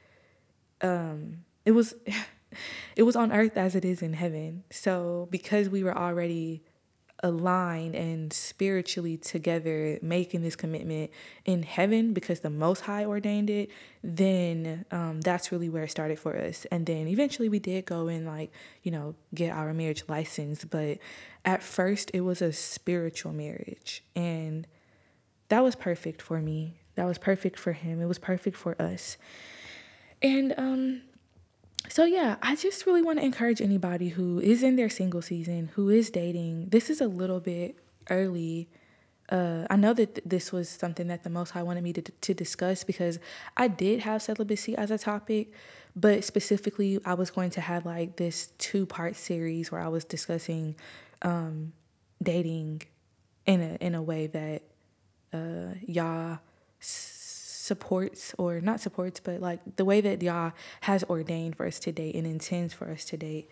um 0.81 1.45
it 1.65 1.71
was 1.71 1.93
it 2.95 3.03
was 3.03 3.15
on 3.15 3.31
earth 3.31 3.57
as 3.57 3.75
it 3.75 3.85
is 3.85 4.01
in 4.01 4.13
heaven. 4.13 4.63
So 4.71 5.27
because 5.31 5.69
we 5.69 5.83
were 5.83 5.97
already 5.97 6.63
aligned 7.23 7.95
and 7.95 8.33
spiritually 8.33 9.15
together 9.17 9.99
making 10.01 10.41
this 10.41 10.55
commitment 10.55 11.11
in 11.45 11.63
heaven 11.63 12.13
because 12.13 12.39
the 12.39 12.49
most 12.49 12.81
high 12.81 13.05
ordained 13.05 13.49
it 13.49 13.69
then 14.03 14.85
um, 14.91 15.21
that's 15.21 15.51
really 15.51 15.69
where 15.69 15.83
it 15.83 15.91
started 15.91 16.17
for 16.17 16.35
us. 16.35 16.65
And 16.71 16.85
then 16.85 17.07
eventually 17.07 17.47
we 17.49 17.59
did 17.59 17.85
go 17.85 18.07
and 18.07 18.25
like 18.25 18.51
you 18.83 18.91
know 18.91 19.15
get 19.35 19.51
our 19.51 19.73
marriage 19.73 20.03
license 20.07 20.65
but 20.65 20.97
at 21.45 21.61
first 21.61 22.11
it 22.13 22.21
was 22.21 22.41
a 22.41 22.51
spiritual 22.51 23.33
marriage. 23.33 24.03
And 24.15 24.65
that 25.49 25.63
was 25.63 25.75
perfect 25.75 26.21
for 26.21 26.41
me. 26.41 26.79
That 26.95 27.05
was 27.05 27.17
perfect 27.17 27.59
for 27.59 27.73
him. 27.73 28.01
It 28.01 28.07
was 28.07 28.19
perfect 28.19 28.57
for 28.57 28.81
us. 28.81 29.17
And 30.23 30.53
um 30.57 31.01
so 31.91 32.05
yeah, 32.05 32.37
I 32.41 32.55
just 32.55 32.85
really 32.85 33.01
want 33.01 33.19
to 33.19 33.25
encourage 33.25 33.59
anybody 33.61 34.07
who 34.07 34.39
is 34.39 34.63
in 34.63 34.77
their 34.77 34.89
single 34.89 35.21
season, 35.21 35.69
who 35.75 35.89
is 35.89 36.09
dating. 36.09 36.69
This 36.69 36.89
is 36.89 37.01
a 37.01 37.07
little 37.07 37.41
bit 37.41 37.75
early. 38.09 38.69
Uh, 39.27 39.67
I 39.69 39.75
know 39.75 39.93
that 39.93 40.15
th- 40.15 40.25
this 40.25 40.53
was 40.53 40.69
something 40.69 41.07
that 41.07 41.23
the 41.23 41.29
Most 41.29 41.51
High 41.51 41.63
wanted 41.63 41.83
me 41.83 41.91
to, 41.91 42.01
to 42.01 42.33
discuss 42.33 42.85
because 42.85 43.19
I 43.57 43.67
did 43.67 43.99
have 43.99 44.21
celibacy 44.21 44.73
as 44.77 44.89
a 44.89 44.97
topic, 44.97 45.51
but 45.93 46.23
specifically, 46.23 46.97
I 47.03 47.13
was 47.13 47.29
going 47.29 47.49
to 47.51 47.61
have 47.61 47.85
like 47.85 48.15
this 48.15 48.53
two 48.57 48.85
part 48.85 49.17
series 49.17 49.69
where 49.69 49.81
I 49.81 49.89
was 49.89 50.05
discussing 50.05 50.75
um, 51.23 51.73
dating 52.23 52.83
in 53.45 53.61
a 53.61 53.85
in 53.85 53.95
a 53.95 54.01
way 54.01 54.27
that 54.27 54.61
uh, 55.33 55.75
Yah 55.85 56.37
supports 57.71 58.35
or 58.37 58.59
not 58.59 58.77
supports, 58.81 59.19
but 59.27 59.39
like 59.39 59.59
the 59.77 59.85
way 59.85 59.99
that 60.07 60.17
Yah 60.21 60.51
has 60.81 61.01
ordained 61.05 61.55
for 61.55 61.65
us 61.65 61.79
to 61.85 61.89
date 62.01 62.15
and 62.15 62.25
intends 62.27 62.73
for 62.73 62.87
us 62.95 63.05
to 63.05 63.15
date. 63.15 63.49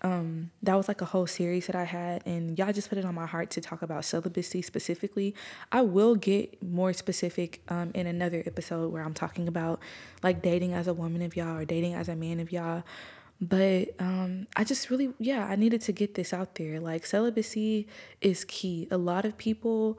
Um, 0.00 0.52
that 0.62 0.74
was 0.80 0.86
like 0.86 1.02
a 1.02 1.04
whole 1.12 1.26
series 1.26 1.66
that 1.66 1.76
I 1.84 1.84
had, 1.84 2.16
and 2.24 2.56
Yah 2.56 2.72
just 2.72 2.88
put 2.88 2.98
it 2.98 3.04
on 3.04 3.14
my 3.14 3.26
heart 3.26 3.50
to 3.56 3.60
talk 3.60 3.82
about 3.82 4.04
celibacy 4.04 4.62
specifically. 4.62 5.34
I 5.70 5.82
will 5.82 6.14
get 6.14 6.62
more 6.62 6.92
specific 6.92 7.50
um, 7.68 7.90
in 7.94 8.06
another 8.06 8.40
episode 8.46 8.86
where 8.92 9.02
I'm 9.02 9.12
talking 9.24 9.48
about 9.48 9.80
like 10.22 10.40
dating 10.40 10.72
as 10.72 10.86
a 10.86 10.94
woman 10.94 11.20
of 11.20 11.36
Yah 11.36 11.56
or 11.58 11.64
dating 11.64 11.94
as 11.94 12.08
a 12.08 12.16
man 12.16 12.40
of 12.40 12.52
Yah. 12.52 12.82
But 13.40 13.94
um, 13.98 14.46
I 14.56 14.64
just 14.64 14.88
really, 14.90 15.12
yeah, 15.18 15.46
I 15.46 15.56
needed 15.56 15.82
to 15.82 15.92
get 15.92 16.14
this 16.14 16.32
out 16.32 16.54
there. 16.54 16.80
Like, 16.80 17.04
celibacy 17.04 17.86
is 18.20 18.44
key. 18.44 18.88
A 18.90 18.98
lot 18.98 19.24
of 19.24 19.36
people 19.36 19.98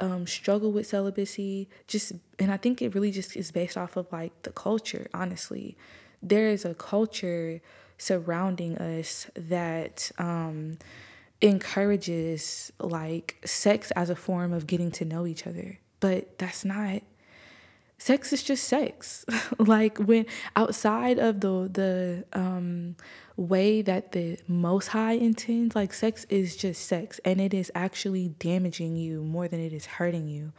um, 0.00 0.26
struggle 0.26 0.72
with 0.72 0.86
celibacy, 0.86 1.68
just, 1.86 2.12
and 2.38 2.50
I 2.50 2.56
think 2.56 2.82
it 2.82 2.94
really 2.94 3.10
just 3.10 3.36
is 3.36 3.50
based 3.50 3.76
off 3.76 3.96
of 3.96 4.10
like 4.12 4.42
the 4.42 4.50
culture, 4.50 5.08
honestly. 5.14 5.76
There 6.22 6.48
is 6.48 6.64
a 6.64 6.74
culture 6.74 7.60
surrounding 7.98 8.78
us 8.78 9.26
that 9.34 10.10
um, 10.18 10.78
encourages 11.40 12.72
like 12.78 13.36
sex 13.44 13.90
as 13.92 14.10
a 14.10 14.16
form 14.16 14.52
of 14.52 14.66
getting 14.66 14.90
to 14.92 15.04
know 15.04 15.26
each 15.26 15.46
other. 15.46 15.78
But 16.00 16.38
that's 16.38 16.64
not 16.64 17.02
sex 18.00 18.32
is 18.32 18.42
just 18.42 18.64
sex. 18.64 19.24
like 19.58 19.98
when 19.98 20.26
outside 20.56 21.18
of 21.18 21.40
the 21.40 21.70
the 21.72 22.24
um 22.32 22.96
way 23.40 23.80
that 23.80 24.12
the 24.12 24.38
most 24.46 24.88
high 24.88 25.12
intends, 25.12 25.74
like 25.74 25.94
sex 25.94 26.26
is 26.28 26.56
just 26.56 26.86
sex 26.86 27.18
and 27.24 27.40
it 27.40 27.54
is 27.54 27.72
actually 27.74 28.28
damaging 28.38 28.96
you 28.96 29.22
more 29.22 29.48
than 29.48 29.60
it 29.60 29.72
is 29.72 29.86
hurting 29.86 30.28
you. 30.28 30.52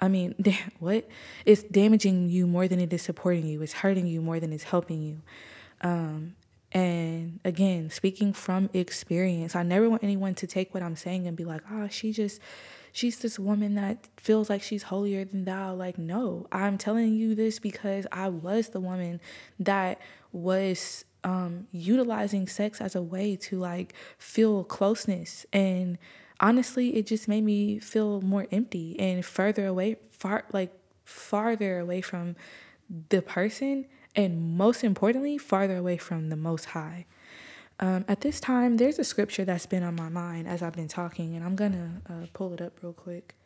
I 0.00 0.08
mean, 0.08 0.34
what? 0.80 1.08
It's 1.46 1.62
damaging 1.62 2.28
you 2.28 2.46
more 2.46 2.66
than 2.66 2.80
it 2.80 2.92
is 2.92 3.02
supporting 3.02 3.46
you. 3.46 3.62
It's 3.62 3.72
hurting 3.72 4.06
you 4.06 4.20
more 4.20 4.40
than 4.40 4.52
it's 4.52 4.64
helping 4.64 5.00
you. 5.00 5.22
Um, 5.80 6.34
and 6.72 7.38
again, 7.44 7.88
speaking 7.88 8.32
from 8.32 8.68
experience, 8.74 9.54
I 9.54 9.62
never 9.62 9.88
want 9.88 10.02
anyone 10.02 10.34
to 10.36 10.46
take 10.46 10.74
what 10.74 10.82
I'm 10.82 10.96
saying 10.96 11.26
and 11.26 11.36
be 11.36 11.44
like, 11.44 11.62
oh, 11.70 11.88
she 11.88 12.12
just, 12.12 12.40
she's 12.92 13.18
this 13.20 13.38
woman 13.38 13.76
that 13.76 14.08
feels 14.16 14.50
like 14.50 14.62
she's 14.62 14.82
holier 14.82 15.24
than 15.24 15.44
thou. 15.44 15.72
Like, 15.72 15.98
no, 15.98 16.46
I'm 16.50 16.78
telling 16.78 17.14
you 17.14 17.34
this 17.34 17.58
because 17.58 18.06
I 18.10 18.28
was 18.28 18.70
the 18.70 18.80
woman 18.80 19.20
that 19.60 20.00
was 20.32 21.04
um, 21.24 21.66
utilizing 21.72 22.46
sex 22.46 22.80
as 22.80 22.94
a 22.94 23.02
way 23.02 23.36
to 23.36 23.58
like 23.58 23.94
feel 24.18 24.64
closeness. 24.64 25.46
And 25.52 25.98
honestly, 26.40 26.96
it 26.96 27.06
just 27.06 27.28
made 27.28 27.44
me 27.44 27.78
feel 27.78 28.20
more 28.20 28.46
empty 28.50 28.98
and 28.98 29.24
further 29.24 29.66
away, 29.66 29.96
far, 30.10 30.44
like 30.52 30.72
farther 31.04 31.78
away 31.78 32.00
from 32.00 32.36
the 33.10 33.22
person 33.22 33.86
and 34.14 34.56
most 34.56 34.82
importantly, 34.82 35.38
farther 35.38 35.76
away 35.76 35.96
from 35.96 36.28
the 36.28 36.36
Most 36.36 36.66
High. 36.66 37.06
Um, 37.80 38.04
at 38.08 38.22
this 38.22 38.40
time, 38.40 38.76
there's 38.76 38.98
a 38.98 39.04
scripture 39.04 39.44
that's 39.44 39.66
been 39.66 39.84
on 39.84 39.94
my 39.94 40.08
mind 40.08 40.48
as 40.48 40.62
I've 40.62 40.72
been 40.72 40.88
talking, 40.88 41.36
and 41.36 41.44
I'm 41.44 41.54
gonna 41.54 42.02
uh, 42.08 42.26
pull 42.32 42.52
it 42.52 42.60
up 42.60 42.82
real 42.82 42.92
quick. 42.92 43.36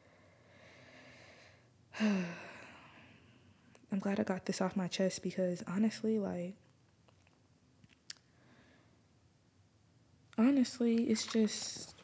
I'm 2.00 3.98
glad 3.98 4.18
I 4.18 4.22
got 4.22 4.46
this 4.46 4.62
off 4.62 4.74
my 4.74 4.88
chest 4.88 5.22
because 5.22 5.62
honestly, 5.68 6.18
like, 6.18 6.54
honestly, 10.38 11.05
it's 11.05 11.27
just. 11.27 11.95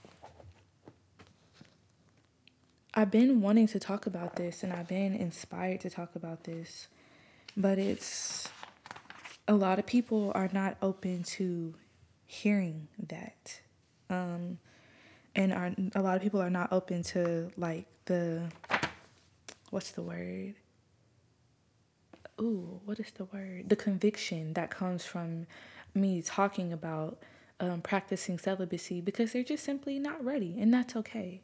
I've 2.95 3.11
been 3.11 3.41
wanting 3.41 3.69
to 3.69 3.79
talk 3.79 4.07
about 4.07 4.35
this 4.35 4.65
and 4.65 4.73
I've 4.73 4.89
been 4.89 5.15
inspired 5.15 5.81
to 5.83 5.91
talk 5.91 6.17
about 6.17 6.43
this, 6.43 6.89
but 7.57 7.79
it's 7.79 8.49
a 9.47 9.55
lot 9.55 9.79
of 9.79 9.87
people 9.87 10.33
are 10.35 10.49
not 10.53 10.77
open 10.83 11.23
to 11.23 11.75
hearing 12.27 12.89
that. 13.09 13.61
Um, 14.11 14.59
and 15.37 15.53
are 15.53 15.73
a 15.95 16.03
lot 16.03 16.17
of 16.17 16.23
people 16.23 16.41
are 16.41 16.51
not 16.51 16.73
open 16.73 17.03
to 17.05 17.51
like 17.57 17.87
the 18.07 18.51
what's 19.71 19.93
the 19.93 20.03
word? 20.03 20.55
Ooh, 22.41 22.81
what 22.85 22.99
is 22.99 23.11
the 23.13 23.25
word? 23.25 23.69
The 23.69 23.77
conviction 23.77 24.53
that 24.55 24.71
comes 24.71 25.05
from 25.05 25.47
me 25.95 26.23
talking 26.23 26.73
about 26.73 27.19
um, 27.61 27.81
practicing 27.81 28.39
celibacy 28.39 29.01
because 29.01 29.33
they're 29.33 29.43
just 29.43 29.65
simply 29.65 29.99
not 29.99 30.25
ready, 30.25 30.57
and 30.59 30.73
that's 30.73 30.97
okay. 30.97 31.41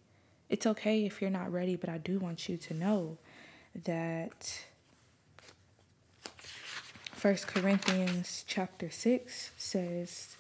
It's 0.49 0.67
okay 0.67 1.05
if 1.05 1.21
you're 1.21 1.31
not 1.31 1.53
ready, 1.53 1.77
but 1.77 1.89
I 1.89 1.99
do 1.99 2.19
want 2.19 2.49
you 2.49 2.57
to 2.57 2.75
know 2.75 3.19
that 3.85 4.65
First 7.25 7.47
Corinthians 7.47 8.45
chapter 8.47 8.91
6 8.91 9.53
says, 9.57 10.37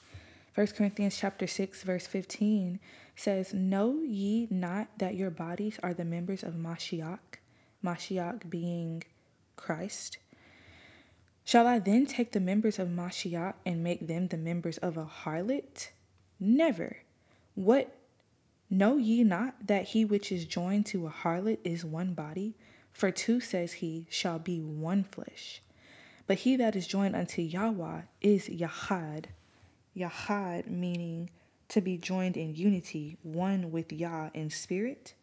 First 0.52 0.76
Corinthians 0.76 1.16
chapter 1.16 1.46
6 1.46 1.82
verse 1.82 2.06
15 2.06 2.78
says, 3.16 3.54
Know 3.54 4.02
ye 4.02 4.46
not 4.50 4.88
that 4.98 5.14
your 5.14 5.30
bodies 5.30 5.78
are 5.82 5.94
the 5.94 6.04
members 6.04 6.42
of 6.42 6.54
Mashiach, 6.54 7.18
Mashiach 7.82 8.50
being 8.50 9.02
Christ? 9.56 10.18
Shall 11.44 11.66
I 11.66 11.78
then 11.78 12.06
take 12.06 12.32
the 12.32 12.40
members 12.40 12.78
of 12.78 12.88
Mashiach 12.88 13.54
and 13.66 13.84
make 13.84 14.06
them 14.06 14.28
the 14.28 14.38
members 14.38 14.78
of 14.78 14.96
a 14.96 15.04
harlot? 15.04 15.90
Never. 16.40 16.98
What 17.54 17.94
know 18.70 18.96
ye 18.96 19.22
not 19.24 19.66
that 19.66 19.88
he 19.88 20.04
which 20.04 20.32
is 20.32 20.46
joined 20.46 20.86
to 20.86 21.06
a 21.06 21.10
harlot 21.10 21.58
is 21.62 21.84
one 21.84 22.14
body? 22.14 22.54
For 22.92 23.10
two, 23.10 23.40
says 23.40 23.74
he, 23.74 24.06
shall 24.08 24.38
be 24.38 24.60
one 24.60 25.04
flesh. 25.04 25.60
But 26.26 26.38
he 26.38 26.56
that 26.56 26.74
is 26.74 26.86
joined 26.86 27.14
unto 27.14 27.42
Yahweh 27.42 28.02
is 28.22 28.48
Yahad. 28.48 29.26
Yahad 29.94 30.68
meaning 30.68 31.28
to 31.68 31.80
be 31.80 31.98
joined 31.98 32.36
in 32.36 32.54
unity, 32.54 33.18
one 33.22 33.70
with 33.70 33.92
Yah 33.92 34.30
in 34.32 34.48
spirit. 34.48 35.14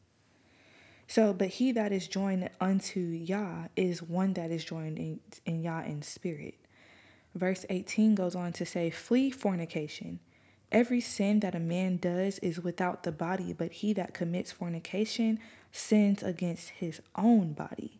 So, 1.12 1.34
but 1.34 1.50
he 1.50 1.74
that 1.74 1.91
is 1.91 2.08
joined 2.08 2.50
unto 2.62 3.02
Yah 3.02 3.67
is 3.76 4.02
one 4.02 4.32
that 4.36 4.50
is 4.50 4.63
joined 4.63 4.97
in, 4.97 5.19
in 5.45 5.62
Yah 5.62 5.84
in 5.84 6.04
spirit. 6.04 6.56
Verse 7.36 7.65
18 7.69 8.15
goes 8.15 8.34
on 8.34 8.54
to 8.54 8.65
say, 8.65 8.89
Flee 8.89 9.30
fornication. 9.30 10.21
Every 10.71 11.02
sin 11.02 11.41
that 11.41 11.54
a 11.54 11.60
man 11.60 11.97
does 11.97 12.39
is 12.39 12.62
without 12.62 13.04
the 13.04 13.12
body, 13.12 13.52
but 13.52 13.74
he 13.74 13.91
that 13.91 14.13
commits 14.13 14.54
fornication 14.54 15.38
sins 15.74 16.24
against 16.24 16.69
his 16.69 17.02
own 17.17 17.52
body. 17.52 18.00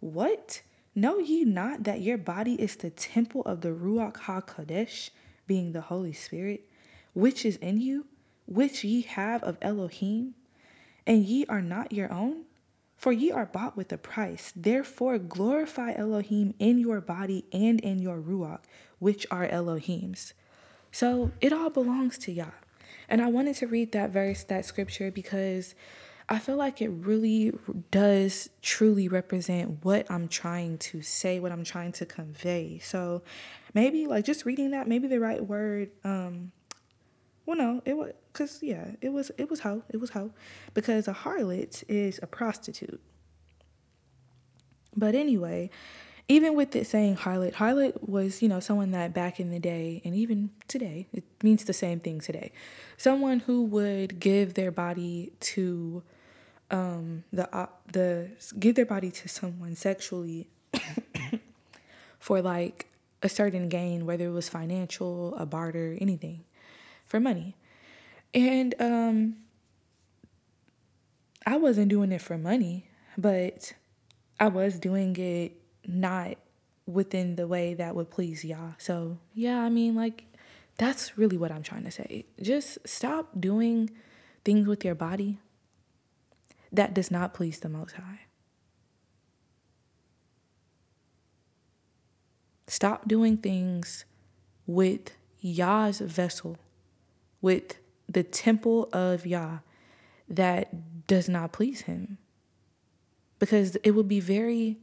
What? 0.00 0.62
Know 0.94 1.18
ye 1.18 1.44
not 1.44 1.84
that 1.84 2.00
your 2.00 2.16
body 2.16 2.54
is 2.54 2.76
the 2.76 2.88
temple 2.88 3.42
of 3.42 3.60
the 3.60 3.68
Ruach 3.68 4.16
HaKodesh, 4.16 5.10
being 5.46 5.72
the 5.72 5.82
Holy 5.82 6.14
Spirit, 6.14 6.66
which 7.12 7.44
is 7.44 7.56
in 7.56 7.82
you, 7.82 8.06
which 8.46 8.82
ye 8.82 9.02
have 9.02 9.42
of 9.42 9.58
Elohim, 9.60 10.32
and 11.06 11.24
ye 11.24 11.46
are 11.46 11.62
not 11.62 11.92
your 11.92 12.12
own? 12.12 12.44
For 12.96 13.12
ye 13.12 13.30
are 13.30 13.46
bought 13.46 13.76
with 13.76 13.92
a 13.92 13.98
price. 13.98 14.52
Therefore 14.56 15.18
glorify 15.18 15.92
Elohim 15.92 16.54
in 16.58 16.78
your 16.78 17.00
body 17.00 17.44
and 17.52 17.80
in 17.80 17.98
your 17.98 18.20
Ruach, 18.20 18.60
which 18.98 19.26
are 19.30 19.44
Elohim's. 19.44 20.32
So 20.90 21.30
it 21.40 21.52
all 21.52 21.70
belongs 21.70 22.16
to 22.18 22.32
Yah. 22.32 22.52
And 23.08 23.20
I 23.20 23.28
wanted 23.28 23.56
to 23.56 23.66
read 23.66 23.92
that 23.92 24.10
verse, 24.10 24.44
that 24.44 24.64
scripture, 24.64 25.10
because 25.10 25.74
I 26.28 26.38
feel 26.38 26.56
like 26.56 26.82
it 26.82 26.88
really 26.88 27.52
does 27.90 28.50
truly 28.62 29.06
represent 29.06 29.84
what 29.84 30.10
I'm 30.10 30.26
trying 30.26 30.78
to 30.78 31.02
say, 31.02 31.38
what 31.38 31.52
I'm 31.52 31.62
trying 31.62 31.92
to 31.92 32.06
convey. 32.06 32.80
So 32.82 33.22
maybe 33.74 34.06
like 34.06 34.24
just 34.24 34.44
reading 34.44 34.72
that, 34.72 34.88
maybe 34.88 35.06
the 35.06 35.20
right 35.20 35.44
word, 35.44 35.90
um, 36.02 36.50
well 37.44 37.56
no, 37.56 37.82
it 37.84 37.96
was 37.96 38.12
cause 38.36 38.58
yeah, 38.62 38.92
it 39.00 39.12
was 39.12 39.30
it 39.38 39.50
was 39.50 39.60
hoe. 39.60 39.82
It 39.88 39.98
was 39.98 40.10
hoe. 40.10 40.30
Because 40.74 41.08
a 41.08 41.14
harlot 41.14 41.82
is 41.88 42.20
a 42.22 42.26
prostitute. 42.26 43.00
But 44.94 45.14
anyway, 45.14 45.70
even 46.28 46.54
with 46.54 46.74
it 46.74 46.86
saying 46.86 47.16
harlot, 47.16 47.54
harlot 47.54 48.08
was, 48.08 48.42
you 48.42 48.48
know, 48.48 48.60
someone 48.60 48.90
that 48.92 49.14
back 49.14 49.38
in 49.38 49.50
the 49.50 49.58
day 49.60 50.02
and 50.04 50.14
even 50.14 50.50
today, 50.68 51.06
it 51.12 51.24
means 51.42 51.64
the 51.64 51.72
same 51.72 52.00
thing 52.00 52.20
today. 52.20 52.52
Someone 52.96 53.40
who 53.40 53.62
would 53.64 54.18
give 54.18 54.54
their 54.54 54.70
body 54.70 55.32
to 55.40 56.02
um, 56.70 57.24
the 57.32 57.54
uh, 57.54 57.66
the 57.92 58.30
give 58.58 58.74
their 58.74 58.86
body 58.86 59.10
to 59.10 59.28
someone 59.28 59.76
sexually 59.76 60.48
for 62.18 62.42
like 62.42 62.86
a 63.22 63.28
certain 63.28 63.68
gain, 63.68 64.04
whether 64.04 64.26
it 64.26 64.32
was 64.32 64.48
financial, 64.48 65.34
a 65.36 65.46
barter, 65.46 65.96
anything, 66.00 66.44
for 67.06 67.20
money, 67.20 67.56
and 68.36 68.74
um, 68.78 69.36
I 71.46 71.56
wasn't 71.56 71.88
doing 71.88 72.12
it 72.12 72.20
for 72.20 72.36
money, 72.36 72.86
but 73.16 73.72
I 74.38 74.48
was 74.48 74.78
doing 74.78 75.16
it 75.16 75.52
not 75.86 76.36
within 76.86 77.36
the 77.36 77.48
way 77.48 77.74
that 77.74 77.96
would 77.96 78.10
please 78.10 78.44
Yah. 78.44 78.72
So 78.78 79.18
yeah, 79.34 79.60
I 79.60 79.70
mean 79.70 79.96
like 79.96 80.24
that's 80.76 81.16
really 81.16 81.38
what 81.38 81.50
I'm 81.50 81.62
trying 81.62 81.84
to 81.84 81.90
say. 81.90 82.26
Just 82.40 82.78
stop 82.86 83.30
doing 83.40 83.90
things 84.44 84.68
with 84.68 84.84
your 84.84 84.94
body, 84.94 85.38
that 86.70 86.92
does 86.92 87.10
not 87.10 87.32
please 87.32 87.60
the 87.60 87.70
Most 87.70 87.96
High. 87.96 88.20
Stop 92.66 93.08
doing 93.08 93.38
things 93.38 94.04
with 94.66 95.12
Yah's 95.40 96.00
vessel, 96.00 96.58
with 97.40 97.78
the 98.08 98.22
temple 98.22 98.88
of 98.92 99.26
Yah 99.26 99.58
that 100.28 101.06
does 101.06 101.28
not 101.28 101.52
please 101.52 101.82
him. 101.82 102.18
Because 103.38 103.76
it 103.76 103.92
would 103.92 104.08
be 104.08 104.20
very 104.20 104.78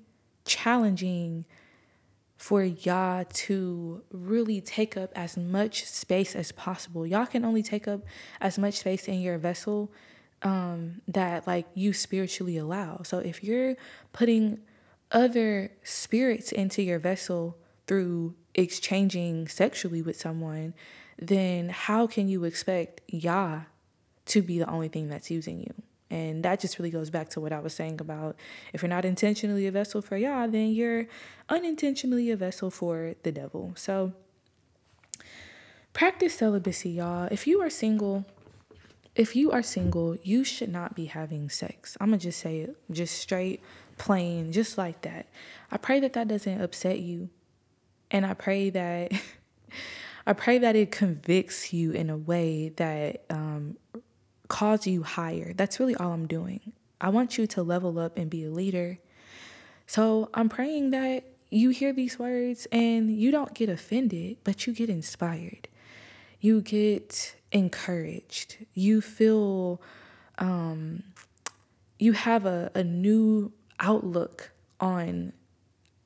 challenging 0.45 1.45
for 2.38 2.63
Yah 2.63 3.24
to 3.34 4.03
really 4.11 4.59
take 4.61 4.97
up 4.97 5.11
as 5.15 5.38
much 5.38 5.86
space 5.86 6.36
as 6.36 6.51
possible. 6.51 7.07
Yah 7.07 7.26
can 7.26 7.45
only 7.45 7.63
take 7.63 7.88
up 7.88 8.01
as 8.41 8.59
much 8.59 8.76
space 8.76 9.07
in 9.07 9.21
your 9.21 9.38
vessel 9.38 9.91
um, 10.41 11.01
that 11.07 11.47
like 11.47 11.65
you 11.74 11.93
spiritually 11.93 12.57
allow. 12.57 13.01
So 13.03 13.19
if 13.19 13.43
you're 13.43 13.76
putting 14.11 14.59
other 15.11 15.71
spirits 15.84 16.51
into 16.51 16.82
your 16.82 16.99
vessel 16.99 17.57
through 17.88 18.36
exchanging 18.55 19.47
sexually 19.47 20.01
with 20.01 20.19
someone, 20.19 20.73
then 21.19 21.69
how 21.69 22.07
can 22.07 22.27
you 22.27 22.43
expect 22.43 23.01
Yah 23.07 23.61
to 24.25 24.41
be 24.41 24.59
the 24.59 24.69
only 24.69 24.88
thing 24.88 25.09
that's 25.09 25.29
using 25.29 25.59
you? 25.61 25.73
And 26.09 26.43
that 26.45 26.59
just 26.59 26.77
really 26.77 26.91
goes 26.91 27.09
back 27.09 27.29
to 27.29 27.41
what 27.41 27.51
I 27.51 27.59
was 27.59 27.73
saying 27.73 27.99
about 27.99 28.36
if 28.71 28.84
you're 28.84 28.89
not 28.89 29.03
intentionally 29.03 29.65
a 29.65 29.71
vessel 29.71 30.01
for 30.01 30.15
Yah, 30.15 30.45
then 30.45 30.71
you're 30.71 31.07
unintentionally 31.49 32.29
a 32.29 32.36
vessel 32.38 32.69
for 32.69 33.15
the 33.23 33.31
devil. 33.31 33.73
So 33.75 34.13
practice 35.93 36.36
celibacy, 36.36 36.91
y'all. 36.91 37.27
If 37.31 37.47
you 37.47 37.61
are 37.61 37.69
single, 37.69 38.25
if 39.15 39.36
you 39.36 39.51
are 39.51 39.63
single, 39.63 40.15
you 40.23 40.43
should 40.43 40.71
not 40.71 40.95
be 40.95 41.05
having 41.05 41.49
sex. 41.49 41.97
I'm 41.99 42.11
to 42.11 42.17
just 42.17 42.39
say 42.39 42.59
it 42.59 42.77
just 42.91 43.17
straight, 43.17 43.61
plain, 43.97 44.51
just 44.51 44.77
like 44.77 45.01
that. 45.01 45.27
I 45.71 45.77
pray 45.77 45.99
that 45.99 46.13
that 46.13 46.27
doesn't 46.27 46.61
upset 46.61 46.99
you. 46.99 47.29
And 48.14 48.26
I 48.26 48.34
pray 48.34 48.70
that 48.70 49.11
I 50.26 50.32
pray 50.32 50.59
that 50.59 50.78
it 50.78 50.91
convicts 50.91 51.74
you 51.74 51.91
in 51.91 52.09
a 52.09 52.16
way 52.16 52.70
that 52.78 53.26
um, 53.30 53.76
calls 54.47 54.88
you 54.88 55.03
higher. 55.03 55.51
That's 55.53 55.82
really 55.82 55.95
all 55.95 56.14
I'm 56.14 56.28
doing. 56.28 56.72
I 57.01 57.09
want 57.09 57.38
you 57.38 57.45
to 57.47 57.64
level 57.64 57.99
up 57.99 58.18
and 58.18 58.30
be 58.30 58.45
a 58.45 58.49
leader. 58.49 58.99
So 59.86 60.30
I'm 60.34 60.47
praying 60.47 60.91
that 60.91 61.26
you 61.49 61.72
hear 61.72 61.91
these 61.91 62.18
words 62.18 62.68
and 62.72 63.14
you 63.14 63.32
don't 63.32 63.53
get 63.53 63.68
offended, 63.68 64.38
but 64.45 64.66
you 64.66 64.74
get 64.74 64.89
inspired. 64.89 65.68
You 66.39 66.61
get 66.61 67.36
encouraged. 67.51 68.57
You 68.74 69.01
feel 69.01 69.82
um, 70.39 71.03
you 71.99 72.14
have 72.14 72.45
a, 72.45 72.72
a 72.74 72.84
new 72.84 73.51
outlook 73.80 74.51
on 74.80 75.34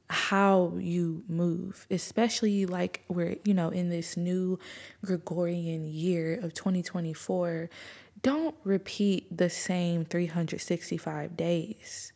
how 0.10 0.74
you 0.78 1.24
move, 1.28 1.86
especially 1.92 2.66
like 2.66 3.04
we're, 3.10 3.38
you 3.44 3.54
know, 3.54 3.70
in 3.70 3.90
this 3.90 4.16
new 4.16 4.58
Gregorian 5.04 5.86
year 5.86 6.40
of 6.42 6.54
2024. 6.54 7.70
Don't 8.24 8.56
repeat 8.64 9.36
the 9.36 9.50
same 9.50 10.06
365 10.06 11.38
days 11.38 12.14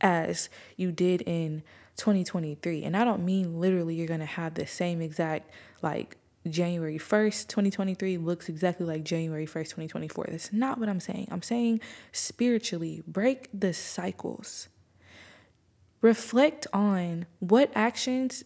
as 0.00 0.48
you 0.76 0.92
did 0.92 1.22
in 1.22 1.62
2023. 1.96 2.84
And 2.84 2.96
I 2.96 3.04
don't 3.04 3.24
mean 3.24 3.60
literally 3.60 3.94
you're 3.94 4.06
going 4.06 4.20
to 4.20 4.26
have 4.26 4.54
the 4.54 4.66
same 4.66 5.00
exact, 5.00 5.50
like, 5.82 6.16
January 6.48 6.98
1st, 6.98 7.48
2023 7.48 8.16
looks 8.16 8.48
exactly 8.48 8.86
like 8.86 9.04
January 9.04 9.46
1st, 9.46 9.64
2024. 9.64 10.28
That's 10.30 10.52
not 10.52 10.78
what 10.78 10.88
I'm 10.88 11.00
saying. 11.00 11.28
I'm 11.30 11.42
saying 11.42 11.80
spiritually, 12.12 13.02
break 13.06 13.50
the 13.52 13.74
cycles 13.74 14.68
reflect 16.00 16.66
on 16.72 17.26
what 17.40 17.70
actions 17.74 18.44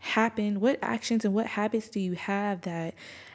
happen, 0.00 0.60
what 0.60 0.78
actions 0.82 1.24
and 1.24 1.34
what 1.34 1.46
habits 1.46 1.88
do 1.88 2.00
you 2.00 2.14
have 2.14 2.62
that 2.62 2.94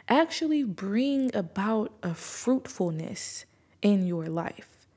actually 0.09 0.63
bring 0.63 1.35
about 1.35 1.91
a 2.03 2.13
fruitfulness 2.13 3.45
in 3.81 4.07
your 4.07 4.27
life. 4.27 4.87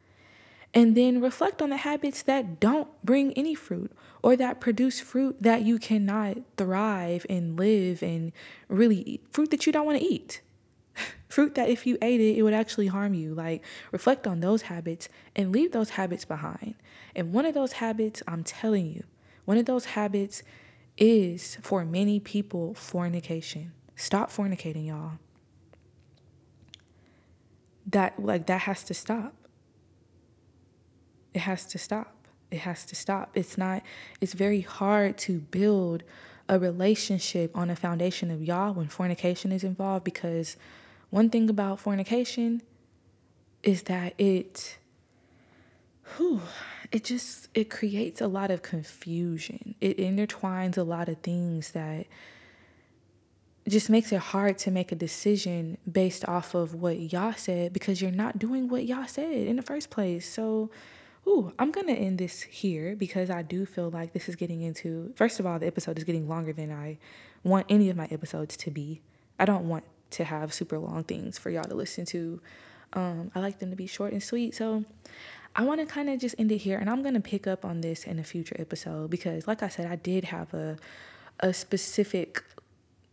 And 0.74 0.96
then 0.96 1.20
reflect 1.20 1.62
on 1.62 1.70
the 1.70 1.78
habits 1.78 2.22
that 2.22 2.60
don't 2.60 2.88
bring 3.04 3.32
any 3.32 3.54
fruit 3.54 3.90
or 4.22 4.36
that 4.36 4.60
produce 4.60 5.00
fruit 5.00 5.36
that 5.40 5.62
you 5.62 5.78
cannot 5.78 6.38
thrive 6.56 7.24
and 7.28 7.58
live 7.58 8.02
and 8.02 8.32
really 8.68 8.98
eat, 9.02 9.22
fruit 9.30 9.50
that 9.50 9.66
you 9.66 9.72
don't 9.72 9.86
want 9.86 9.98
to 9.98 10.04
eat. 10.04 10.40
Fruit 11.28 11.54
that 11.56 11.68
if 11.68 11.86
you 11.86 11.98
ate 12.00 12.20
it, 12.20 12.36
it 12.36 12.42
would 12.42 12.54
actually 12.54 12.86
harm 12.86 13.12
you. 13.14 13.34
Like, 13.34 13.62
reflect 13.92 14.26
on 14.26 14.40
those 14.40 14.62
habits 14.62 15.08
and 15.36 15.52
leave 15.52 15.72
those 15.72 15.90
habits 15.90 16.24
behind. 16.24 16.74
And 17.14 17.32
one 17.32 17.44
of 17.44 17.54
those 17.54 17.72
habits, 17.72 18.22
I'm 18.26 18.42
telling 18.42 18.86
you, 18.86 19.04
one 19.44 19.58
of 19.58 19.66
those 19.66 19.86
habits 19.86 20.42
is 20.96 21.58
for 21.62 21.84
many 21.84 22.18
people 22.18 22.74
fornication. 22.74 23.72
Stop 23.94 24.30
fornicating, 24.30 24.86
y'all. 24.86 25.12
That, 27.86 28.22
like, 28.22 28.46
that 28.46 28.62
has 28.62 28.82
to 28.84 28.94
stop. 28.94 29.34
It 31.34 31.40
has 31.40 31.66
to 31.66 31.78
stop. 31.78 32.14
It 32.50 32.60
has 32.60 32.86
to 32.86 32.96
stop. 32.96 33.30
It's 33.34 33.58
not, 33.58 33.82
it's 34.20 34.32
very 34.32 34.62
hard 34.62 35.18
to 35.18 35.40
build 35.40 36.02
a 36.48 36.58
relationship 36.58 37.54
on 37.56 37.68
a 37.68 37.76
foundation 37.76 38.30
of 38.30 38.42
Yah 38.42 38.70
when 38.70 38.88
fornication 38.88 39.52
is 39.52 39.62
involved 39.62 40.04
because 40.04 40.56
one 41.10 41.30
thing 41.30 41.48
about 41.48 41.80
fornication 41.80 42.62
is 43.62 43.84
that 43.84 44.14
it 44.18 44.78
whew, 46.16 46.40
it 46.92 47.04
just 47.04 47.48
it 47.54 47.70
creates 47.70 48.20
a 48.20 48.28
lot 48.28 48.50
of 48.50 48.62
confusion. 48.62 49.74
It 49.80 49.98
intertwines 49.98 50.76
a 50.76 50.82
lot 50.82 51.08
of 51.08 51.18
things 51.18 51.72
that 51.72 52.06
just 53.68 53.90
makes 53.90 54.12
it 54.12 54.18
hard 54.18 54.56
to 54.58 54.70
make 54.70 54.92
a 54.92 54.94
decision 54.94 55.76
based 55.90 56.26
off 56.26 56.54
of 56.54 56.74
what 56.74 57.12
Yah 57.12 57.32
said 57.32 57.72
because 57.72 58.00
you're 58.00 58.10
not 58.10 58.38
doing 58.38 58.68
what 58.68 58.86
Yah 58.86 59.06
said 59.06 59.46
in 59.46 59.56
the 59.56 59.62
first 59.62 59.90
place. 59.90 60.26
So, 60.26 60.70
ooh, 61.26 61.52
I'm 61.58 61.70
gonna 61.70 61.92
end 61.92 62.18
this 62.18 62.42
here 62.42 62.96
because 62.96 63.28
I 63.28 63.42
do 63.42 63.66
feel 63.66 63.90
like 63.90 64.12
this 64.12 64.28
is 64.28 64.36
getting 64.36 64.62
into. 64.62 65.12
First 65.16 65.38
of 65.40 65.46
all, 65.46 65.58
the 65.58 65.66
episode 65.66 65.98
is 65.98 66.04
getting 66.04 66.28
longer 66.28 66.52
than 66.52 66.72
I 66.72 66.98
want 67.42 67.66
any 67.68 67.90
of 67.90 67.96
my 67.96 68.06
episodes 68.10 68.56
to 68.58 68.70
be. 68.70 69.02
I 69.38 69.44
don't 69.44 69.68
want 69.68 69.84
to 70.10 70.24
have 70.24 70.52
super 70.52 70.78
long 70.78 71.04
things 71.04 71.38
for 71.38 71.50
y'all 71.50 71.64
to 71.64 71.74
listen 71.74 72.04
to. 72.06 72.40
Um, 72.92 73.30
I 73.34 73.40
like 73.40 73.58
them 73.58 73.70
to 73.70 73.76
be 73.76 73.86
short 73.86 74.12
and 74.12 74.22
sweet. 74.22 74.54
So 74.54 74.84
I 75.54 75.64
want 75.64 75.80
to 75.80 75.86
kind 75.86 76.08
of 76.08 76.20
just 76.20 76.34
end 76.38 76.52
it 76.52 76.58
here, 76.58 76.78
and 76.78 76.88
I'm 76.88 77.02
gonna 77.02 77.20
pick 77.20 77.46
up 77.46 77.64
on 77.64 77.80
this 77.80 78.04
in 78.04 78.18
a 78.18 78.24
future 78.24 78.56
episode 78.58 79.10
because, 79.10 79.46
like 79.46 79.62
I 79.62 79.68
said, 79.68 79.86
I 79.86 79.96
did 79.96 80.24
have 80.24 80.52
a 80.54 80.76
a 81.40 81.52
specific 81.52 82.42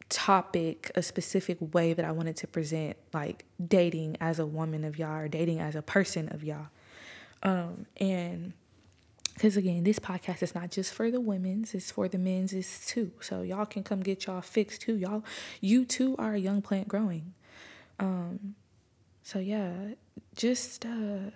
topic, 0.10 0.92
a 0.96 1.02
specific 1.02 1.58
way 1.74 1.94
that 1.94 2.06
I 2.06 2.12
wanted 2.12 2.36
to 2.38 2.48
present, 2.48 2.98
like 3.14 3.46
dating 3.66 4.18
as 4.22 4.40
a 4.40 4.46
woman 4.46 4.84
of 4.84 4.98
Yah 4.98 5.20
or 5.20 5.28
dating 5.28 5.60
as 5.60 5.76
a 5.76 5.82
person 5.82 6.30
of 6.30 6.44
Yah. 6.44 6.66
Um, 7.44 7.86
and 7.98 8.54
because 9.36 9.58
again, 9.58 9.84
this 9.84 10.00
podcast 10.00 10.42
is 10.42 10.56
not 10.56 10.72
just 10.72 10.94
for 10.94 11.12
the 11.12 11.22
women's, 11.22 11.76
it's 11.76 11.92
for 11.92 12.08
the 12.08 12.18
men's 12.18 12.54
it's 12.54 12.88
too. 12.88 13.12
So 13.20 13.42
y'all 13.42 13.66
can 13.66 13.84
come 13.84 14.02
get 14.02 14.26
y'all 14.26 14.42
fixed 14.42 14.82
too. 14.82 14.96
Y'all, 14.96 15.24
you 15.62 15.86
too 15.86 16.16
are 16.18 16.34
a 16.34 16.40
young 16.40 16.62
plant 16.62 16.88
growing. 16.88 17.34
Um, 18.00 18.56
so 19.24 19.40
yeah, 19.40 19.72
just 20.36 20.86
uh 20.86 21.32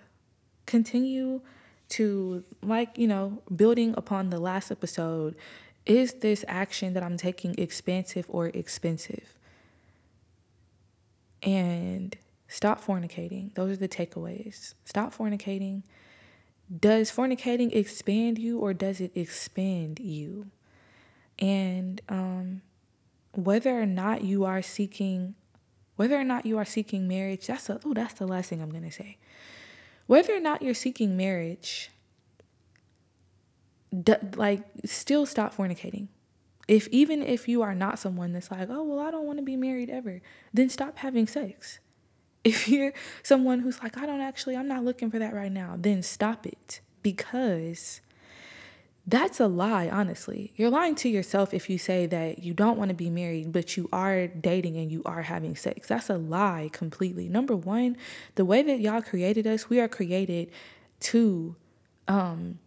continue 0.66 1.40
to 1.88 2.44
like 2.62 2.96
you 2.96 3.08
know 3.08 3.42
building 3.54 3.94
upon 3.96 4.30
the 4.30 4.38
last 4.38 4.70
episode 4.70 5.34
is 5.86 6.14
this 6.14 6.44
action 6.46 6.94
that 6.94 7.02
i'm 7.02 7.16
taking 7.16 7.54
expansive 7.58 8.24
or 8.28 8.48
expensive 8.48 9.36
and 11.42 12.16
stop 12.46 12.82
fornicating 12.82 13.52
those 13.54 13.72
are 13.72 13.76
the 13.76 13.88
takeaways 13.88 14.74
stop 14.84 15.12
fornicating 15.12 15.82
does 16.78 17.10
fornicating 17.10 17.74
expand 17.74 18.38
you 18.38 18.58
or 18.58 18.72
does 18.72 19.00
it 19.00 19.10
expand 19.14 19.98
you 19.98 20.46
and 21.38 22.00
um 22.08 22.62
whether 23.32 23.80
or 23.80 23.86
not 23.86 24.22
you 24.22 24.44
are 24.44 24.62
seeking 24.62 25.34
whether 25.96 26.18
or 26.18 26.24
not 26.24 26.46
you 26.46 26.56
are 26.56 26.64
seeking 26.64 27.08
marriage 27.08 27.46
that's 27.46 27.68
a, 27.68 27.80
oh 27.84 27.94
that's 27.94 28.14
the 28.14 28.26
last 28.26 28.48
thing 28.48 28.62
i'm 28.62 28.70
to 28.70 28.90
say 28.90 29.16
whether 30.10 30.34
or 30.34 30.40
not 30.40 30.60
you're 30.60 30.74
seeking 30.74 31.16
marriage, 31.16 31.92
d- 34.02 34.16
like 34.34 34.64
still 34.84 35.24
stop 35.24 35.54
fornicating. 35.54 36.08
If 36.66 36.88
even 36.88 37.22
if 37.22 37.46
you 37.46 37.62
are 37.62 37.76
not 37.76 38.00
someone 38.00 38.32
that's 38.32 38.50
like, 38.50 38.68
oh 38.68 38.82
well, 38.82 38.98
I 38.98 39.12
don't 39.12 39.24
want 39.24 39.38
to 39.38 39.44
be 39.44 39.56
married 39.56 39.88
ever, 39.88 40.20
then 40.52 40.68
stop 40.68 40.98
having 40.98 41.28
sex. 41.28 41.78
If 42.42 42.68
you're 42.68 42.92
someone 43.22 43.60
who's 43.60 43.82
like, 43.82 43.98
I 43.98 44.06
don't 44.06 44.20
actually, 44.20 44.56
I'm 44.56 44.68
not 44.68 44.84
looking 44.84 45.10
for 45.10 45.18
that 45.18 45.34
right 45.34 45.52
now, 45.52 45.76
then 45.78 46.02
stop 46.02 46.46
it 46.46 46.80
because 47.02 48.00
that's 49.06 49.40
a 49.40 49.46
lie, 49.46 49.88
honestly. 49.88 50.52
You're 50.56 50.70
lying 50.70 50.94
to 50.96 51.08
yourself 51.08 51.52
if 51.52 51.68
you 51.68 51.78
say 51.78 52.06
that 52.06 52.44
you 52.44 52.54
don't 52.54 52.78
want 52.78 52.90
to 52.90 52.94
be 52.94 53.10
married, 53.10 53.52
but 53.52 53.76
you 53.76 53.88
are 53.92 54.26
dating 54.26 54.76
and 54.76 54.92
you 54.92 55.02
are 55.04 55.22
having 55.22 55.56
sex. 55.56 55.88
That's 55.88 56.10
a 56.10 56.16
lie 56.16 56.70
completely. 56.72 57.28
Number 57.28 57.56
one, 57.56 57.96
the 58.36 58.44
way 58.44 58.62
that 58.62 58.80
Yah 58.80 59.00
created 59.00 59.46
us, 59.46 59.68
we 59.68 59.80
are 59.80 59.88
created 59.88 60.50
to 61.00 61.56
um, 62.08 62.58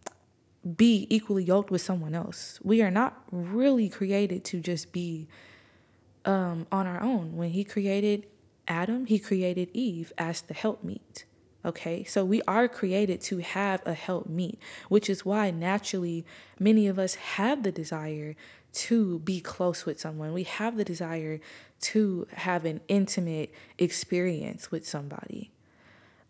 be 0.76 1.06
equally 1.08 1.44
yoked 1.44 1.70
with 1.70 1.80
someone 1.80 2.14
else. 2.14 2.58
We 2.62 2.82
are 2.82 2.90
not 2.90 3.22
really 3.30 3.88
created 3.88 4.44
to 4.46 4.60
just 4.60 4.92
be 4.92 5.28
um, 6.24 6.66
on 6.72 6.86
our 6.86 7.02
own. 7.02 7.36
When 7.36 7.50
He 7.50 7.64
created 7.64 8.26
Adam, 8.66 9.06
He 9.06 9.18
created 9.18 9.70
Eve 9.72 10.12
as 10.18 10.42
the 10.42 10.54
helpmeet. 10.54 11.24
Okay, 11.64 12.04
so 12.04 12.24
we 12.24 12.42
are 12.42 12.68
created 12.68 13.22
to 13.22 13.38
have 13.38 13.80
a 13.86 13.94
helpmeet, 13.94 14.58
which 14.90 15.08
is 15.08 15.24
why 15.24 15.50
naturally 15.50 16.26
many 16.58 16.86
of 16.86 16.98
us 16.98 17.14
have 17.14 17.62
the 17.62 17.72
desire 17.72 18.36
to 18.72 19.20
be 19.20 19.40
close 19.40 19.86
with 19.86 19.98
someone. 19.98 20.34
We 20.34 20.42
have 20.42 20.76
the 20.76 20.84
desire 20.84 21.40
to 21.80 22.26
have 22.32 22.64
an 22.66 22.80
intimate 22.88 23.54
experience 23.78 24.70
with 24.70 24.86
somebody. 24.86 25.52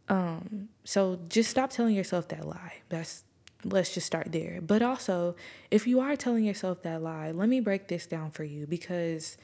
Um, 0.09 0.69
so 0.85 1.19
just 1.29 1.51
stop 1.51 1.71
telling 1.71 1.95
yourself 1.95 2.29
that 2.29 2.47
lie. 2.47 2.75
That's 2.91 3.25
let's 3.65 3.95
just 3.95 4.07
start 4.07 4.31
there. 4.31 4.61
But 4.61 4.83
also, 4.83 5.37
if 5.71 5.87
you 5.87 6.01
are 6.01 6.17
telling 6.17 6.45
yourself 6.45 6.83
that 6.83 7.03
lie, 7.03 7.31
let 7.31 7.49
me 7.49 7.61
break 7.61 7.89
this 7.89 8.07
down 8.07 8.31
for 8.31 8.45
you 8.45 8.67
because 8.67 9.37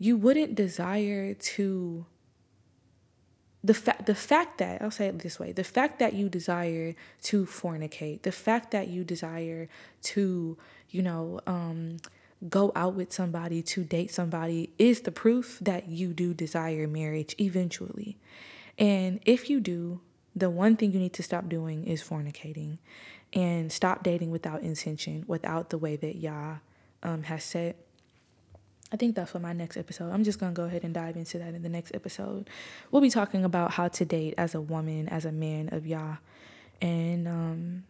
you 0.00 0.16
wouldn't 0.16 0.54
desire 0.56 1.34
to 1.34 2.06
the 3.62 3.74
fact 3.74 4.06
the 4.06 4.14
fact 4.14 4.56
that 4.58 4.80
I'll 4.80 4.90
say 4.90 5.06
it 5.06 5.18
this 5.18 5.38
way, 5.38 5.52
the 5.52 5.62
fact 5.62 5.98
that 5.98 6.14
you 6.14 6.30
desire 6.30 6.94
to 7.24 7.44
fornicate, 7.44 8.22
the 8.22 8.32
fact 8.32 8.70
that 8.70 8.88
you 8.88 9.04
desire 9.04 9.68
to, 10.04 10.56
you 10.88 11.02
know, 11.02 11.40
um, 11.46 11.98
go 12.48 12.72
out 12.74 12.94
with 12.94 13.12
somebody, 13.12 13.60
to 13.60 13.84
date 13.84 14.10
somebody 14.10 14.70
is 14.78 15.02
the 15.02 15.12
proof 15.12 15.58
that 15.60 15.88
you 15.88 16.14
do 16.14 16.32
desire 16.32 16.88
marriage 16.88 17.34
eventually. 17.38 18.16
And 18.78 19.20
if 19.26 19.50
you 19.50 19.60
do, 19.60 20.00
the 20.34 20.48
one 20.48 20.76
thing 20.76 20.92
you 20.92 20.98
need 20.98 21.12
to 21.12 21.22
stop 21.22 21.50
doing 21.50 21.84
is 21.84 22.02
fornicating 22.02 22.78
and 23.34 23.70
stop 23.70 24.02
dating 24.02 24.30
without 24.30 24.62
intention, 24.62 25.24
without 25.26 25.68
the 25.68 25.76
way 25.76 25.96
that 25.96 26.16
Yah 26.16 26.56
um, 27.02 27.24
has 27.24 27.44
said. 27.44 27.74
I 28.92 28.96
think 28.96 29.14
that's 29.14 29.30
for 29.30 29.38
my 29.38 29.52
next 29.52 29.76
episode. 29.76 30.10
I'm 30.10 30.24
just 30.24 30.40
going 30.40 30.52
to 30.52 30.56
go 30.56 30.64
ahead 30.64 30.82
and 30.82 30.92
dive 30.92 31.16
into 31.16 31.38
that 31.38 31.54
in 31.54 31.62
the 31.62 31.68
next 31.68 31.94
episode. 31.94 32.50
We'll 32.90 33.02
be 33.02 33.10
talking 33.10 33.44
about 33.44 33.72
how 33.72 33.88
to 33.88 34.04
date 34.04 34.34
as 34.36 34.54
a 34.54 34.60
woman, 34.60 35.08
as 35.08 35.24
a 35.24 35.32
man 35.32 35.68
of 35.72 35.86
Yah. 35.86 36.16
And 36.82 37.28
um, 37.28 37.84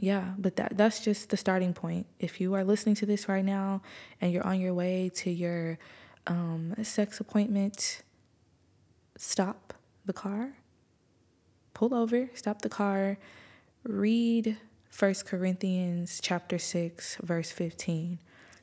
yeah, 0.00 0.32
but 0.38 0.56
that 0.56 0.76
that's 0.76 1.00
just 1.00 1.30
the 1.30 1.36
starting 1.36 1.72
point. 1.72 2.06
If 2.18 2.40
you 2.40 2.54
are 2.54 2.64
listening 2.64 2.96
to 2.96 3.06
this 3.06 3.28
right 3.28 3.44
now 3.44 3.82
and 4.20 4.32
you're 4.32 4.46
on 4.46 4.58
your 4.58 4.74
way 4.74 5.10
to 5.16 5.30
your 5.30 5.78
um, 6.26 6.74
sex 6.82 7.20
appointment, 7.20 8.02
stop 9.16 9.74
the 10.06 10.12
car, 10.12 10.54
pull 11.74 11.94
over, 11.94 12.28
stop 12.34 12.62
the 12.62 12.68
car, 12.68 13.18
read 13.84 14.56
First 14.88 15.26
Corinthians 15.26 16.18
chapter 16.20 16.58
6 16.58 17.18
verse 17.22 17.52
15 17.52 18.18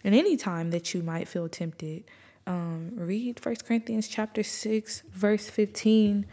and 0.08 0.16
any 0.16 0.38
time 0.38 0.72
that 0.72 0.94
you 0.94 1.04
might 1.04 1.28
feel 1.28 1.50
tempted, 1.50 2.06
um, 2.46 2.92
read 2.96 3.42
First 3.42 3.66
Corinthians 3.66 4.08
chapter 4.08 4.42
6, 4.42 5.04
verse 5.12 5.50
15. 5.50 6.26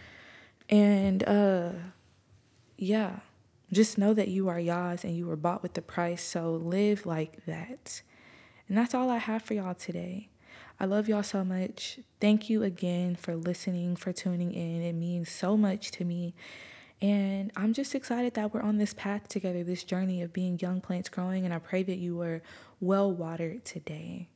And 0.70 1.24
uh, 1.24 1.70
yeah, 2.76 3.18
just 3.72 3.98
know 3.98 4.14
that 4.14 4.28
you 4.28 4.48
are 4.48 4.60
Yah's 4.60 5.02
and 5.02 5.16
you 5.16 5.26
were 5.26 5.34
bought 5.34 5.64
with 5.64 5.74
the 5.74 5.82
price. 5.82 6.22
So 6.22 6.52
live 6.52 7.04
like 7.04 7.44
that. 7.46 8.00
And 8.68 8.78
that's 8.78 8.94
all 8.94 9.10
I 9.10 9.18
have 9.18 9.42
for 9.42 9.54
y'all 9.54 9.74
today. 9.74 10.28
I 10.78 10.84
love 10.84 11.08
y'all 11.08 11.24
so 11.24 11.42
much. 11.44 11.98
Thank 12.20 12.48
you 12.48 12.62
again 12.62 13.16
for 13.16 13.34
listening, 13.34 13.96
for 13.96 14.12
tuning 14.12 14.52
in. 14.52 14.82
It 14.82 14.92
means 14.92 15.30
so 15.30 15.56
much 15.56 15.90
to 15.90 16.04
me. 16.04 16.36
And 17.02 17.50
I'm 17.56 17.72
just 17.72 17.94
excited 17.94 18.34
that 18.34 18.54
we're 18.54 18.62
on 18.62 18.78
this 18.78 18.94
path 18.94 19.28
together, 19.28 19.64
this 19.64 19.82
journey 19.82 20.22
of 20.22 20.32
being 20.32 20.58
young 20.60 20.80
plants 20.80 21.08
growing. 21.08 21.44
And 21.44 21.52
I 21.52 21.58
pray 21.58 21.82
that 21.82 21.96
you 21.96 22.16
were 22.16 22.40
well 22.84 23.10
watered 23.10 23.64
today. 23.64 24.28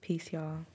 Peace, 0.00 0.32
y'all. 0.32 0.66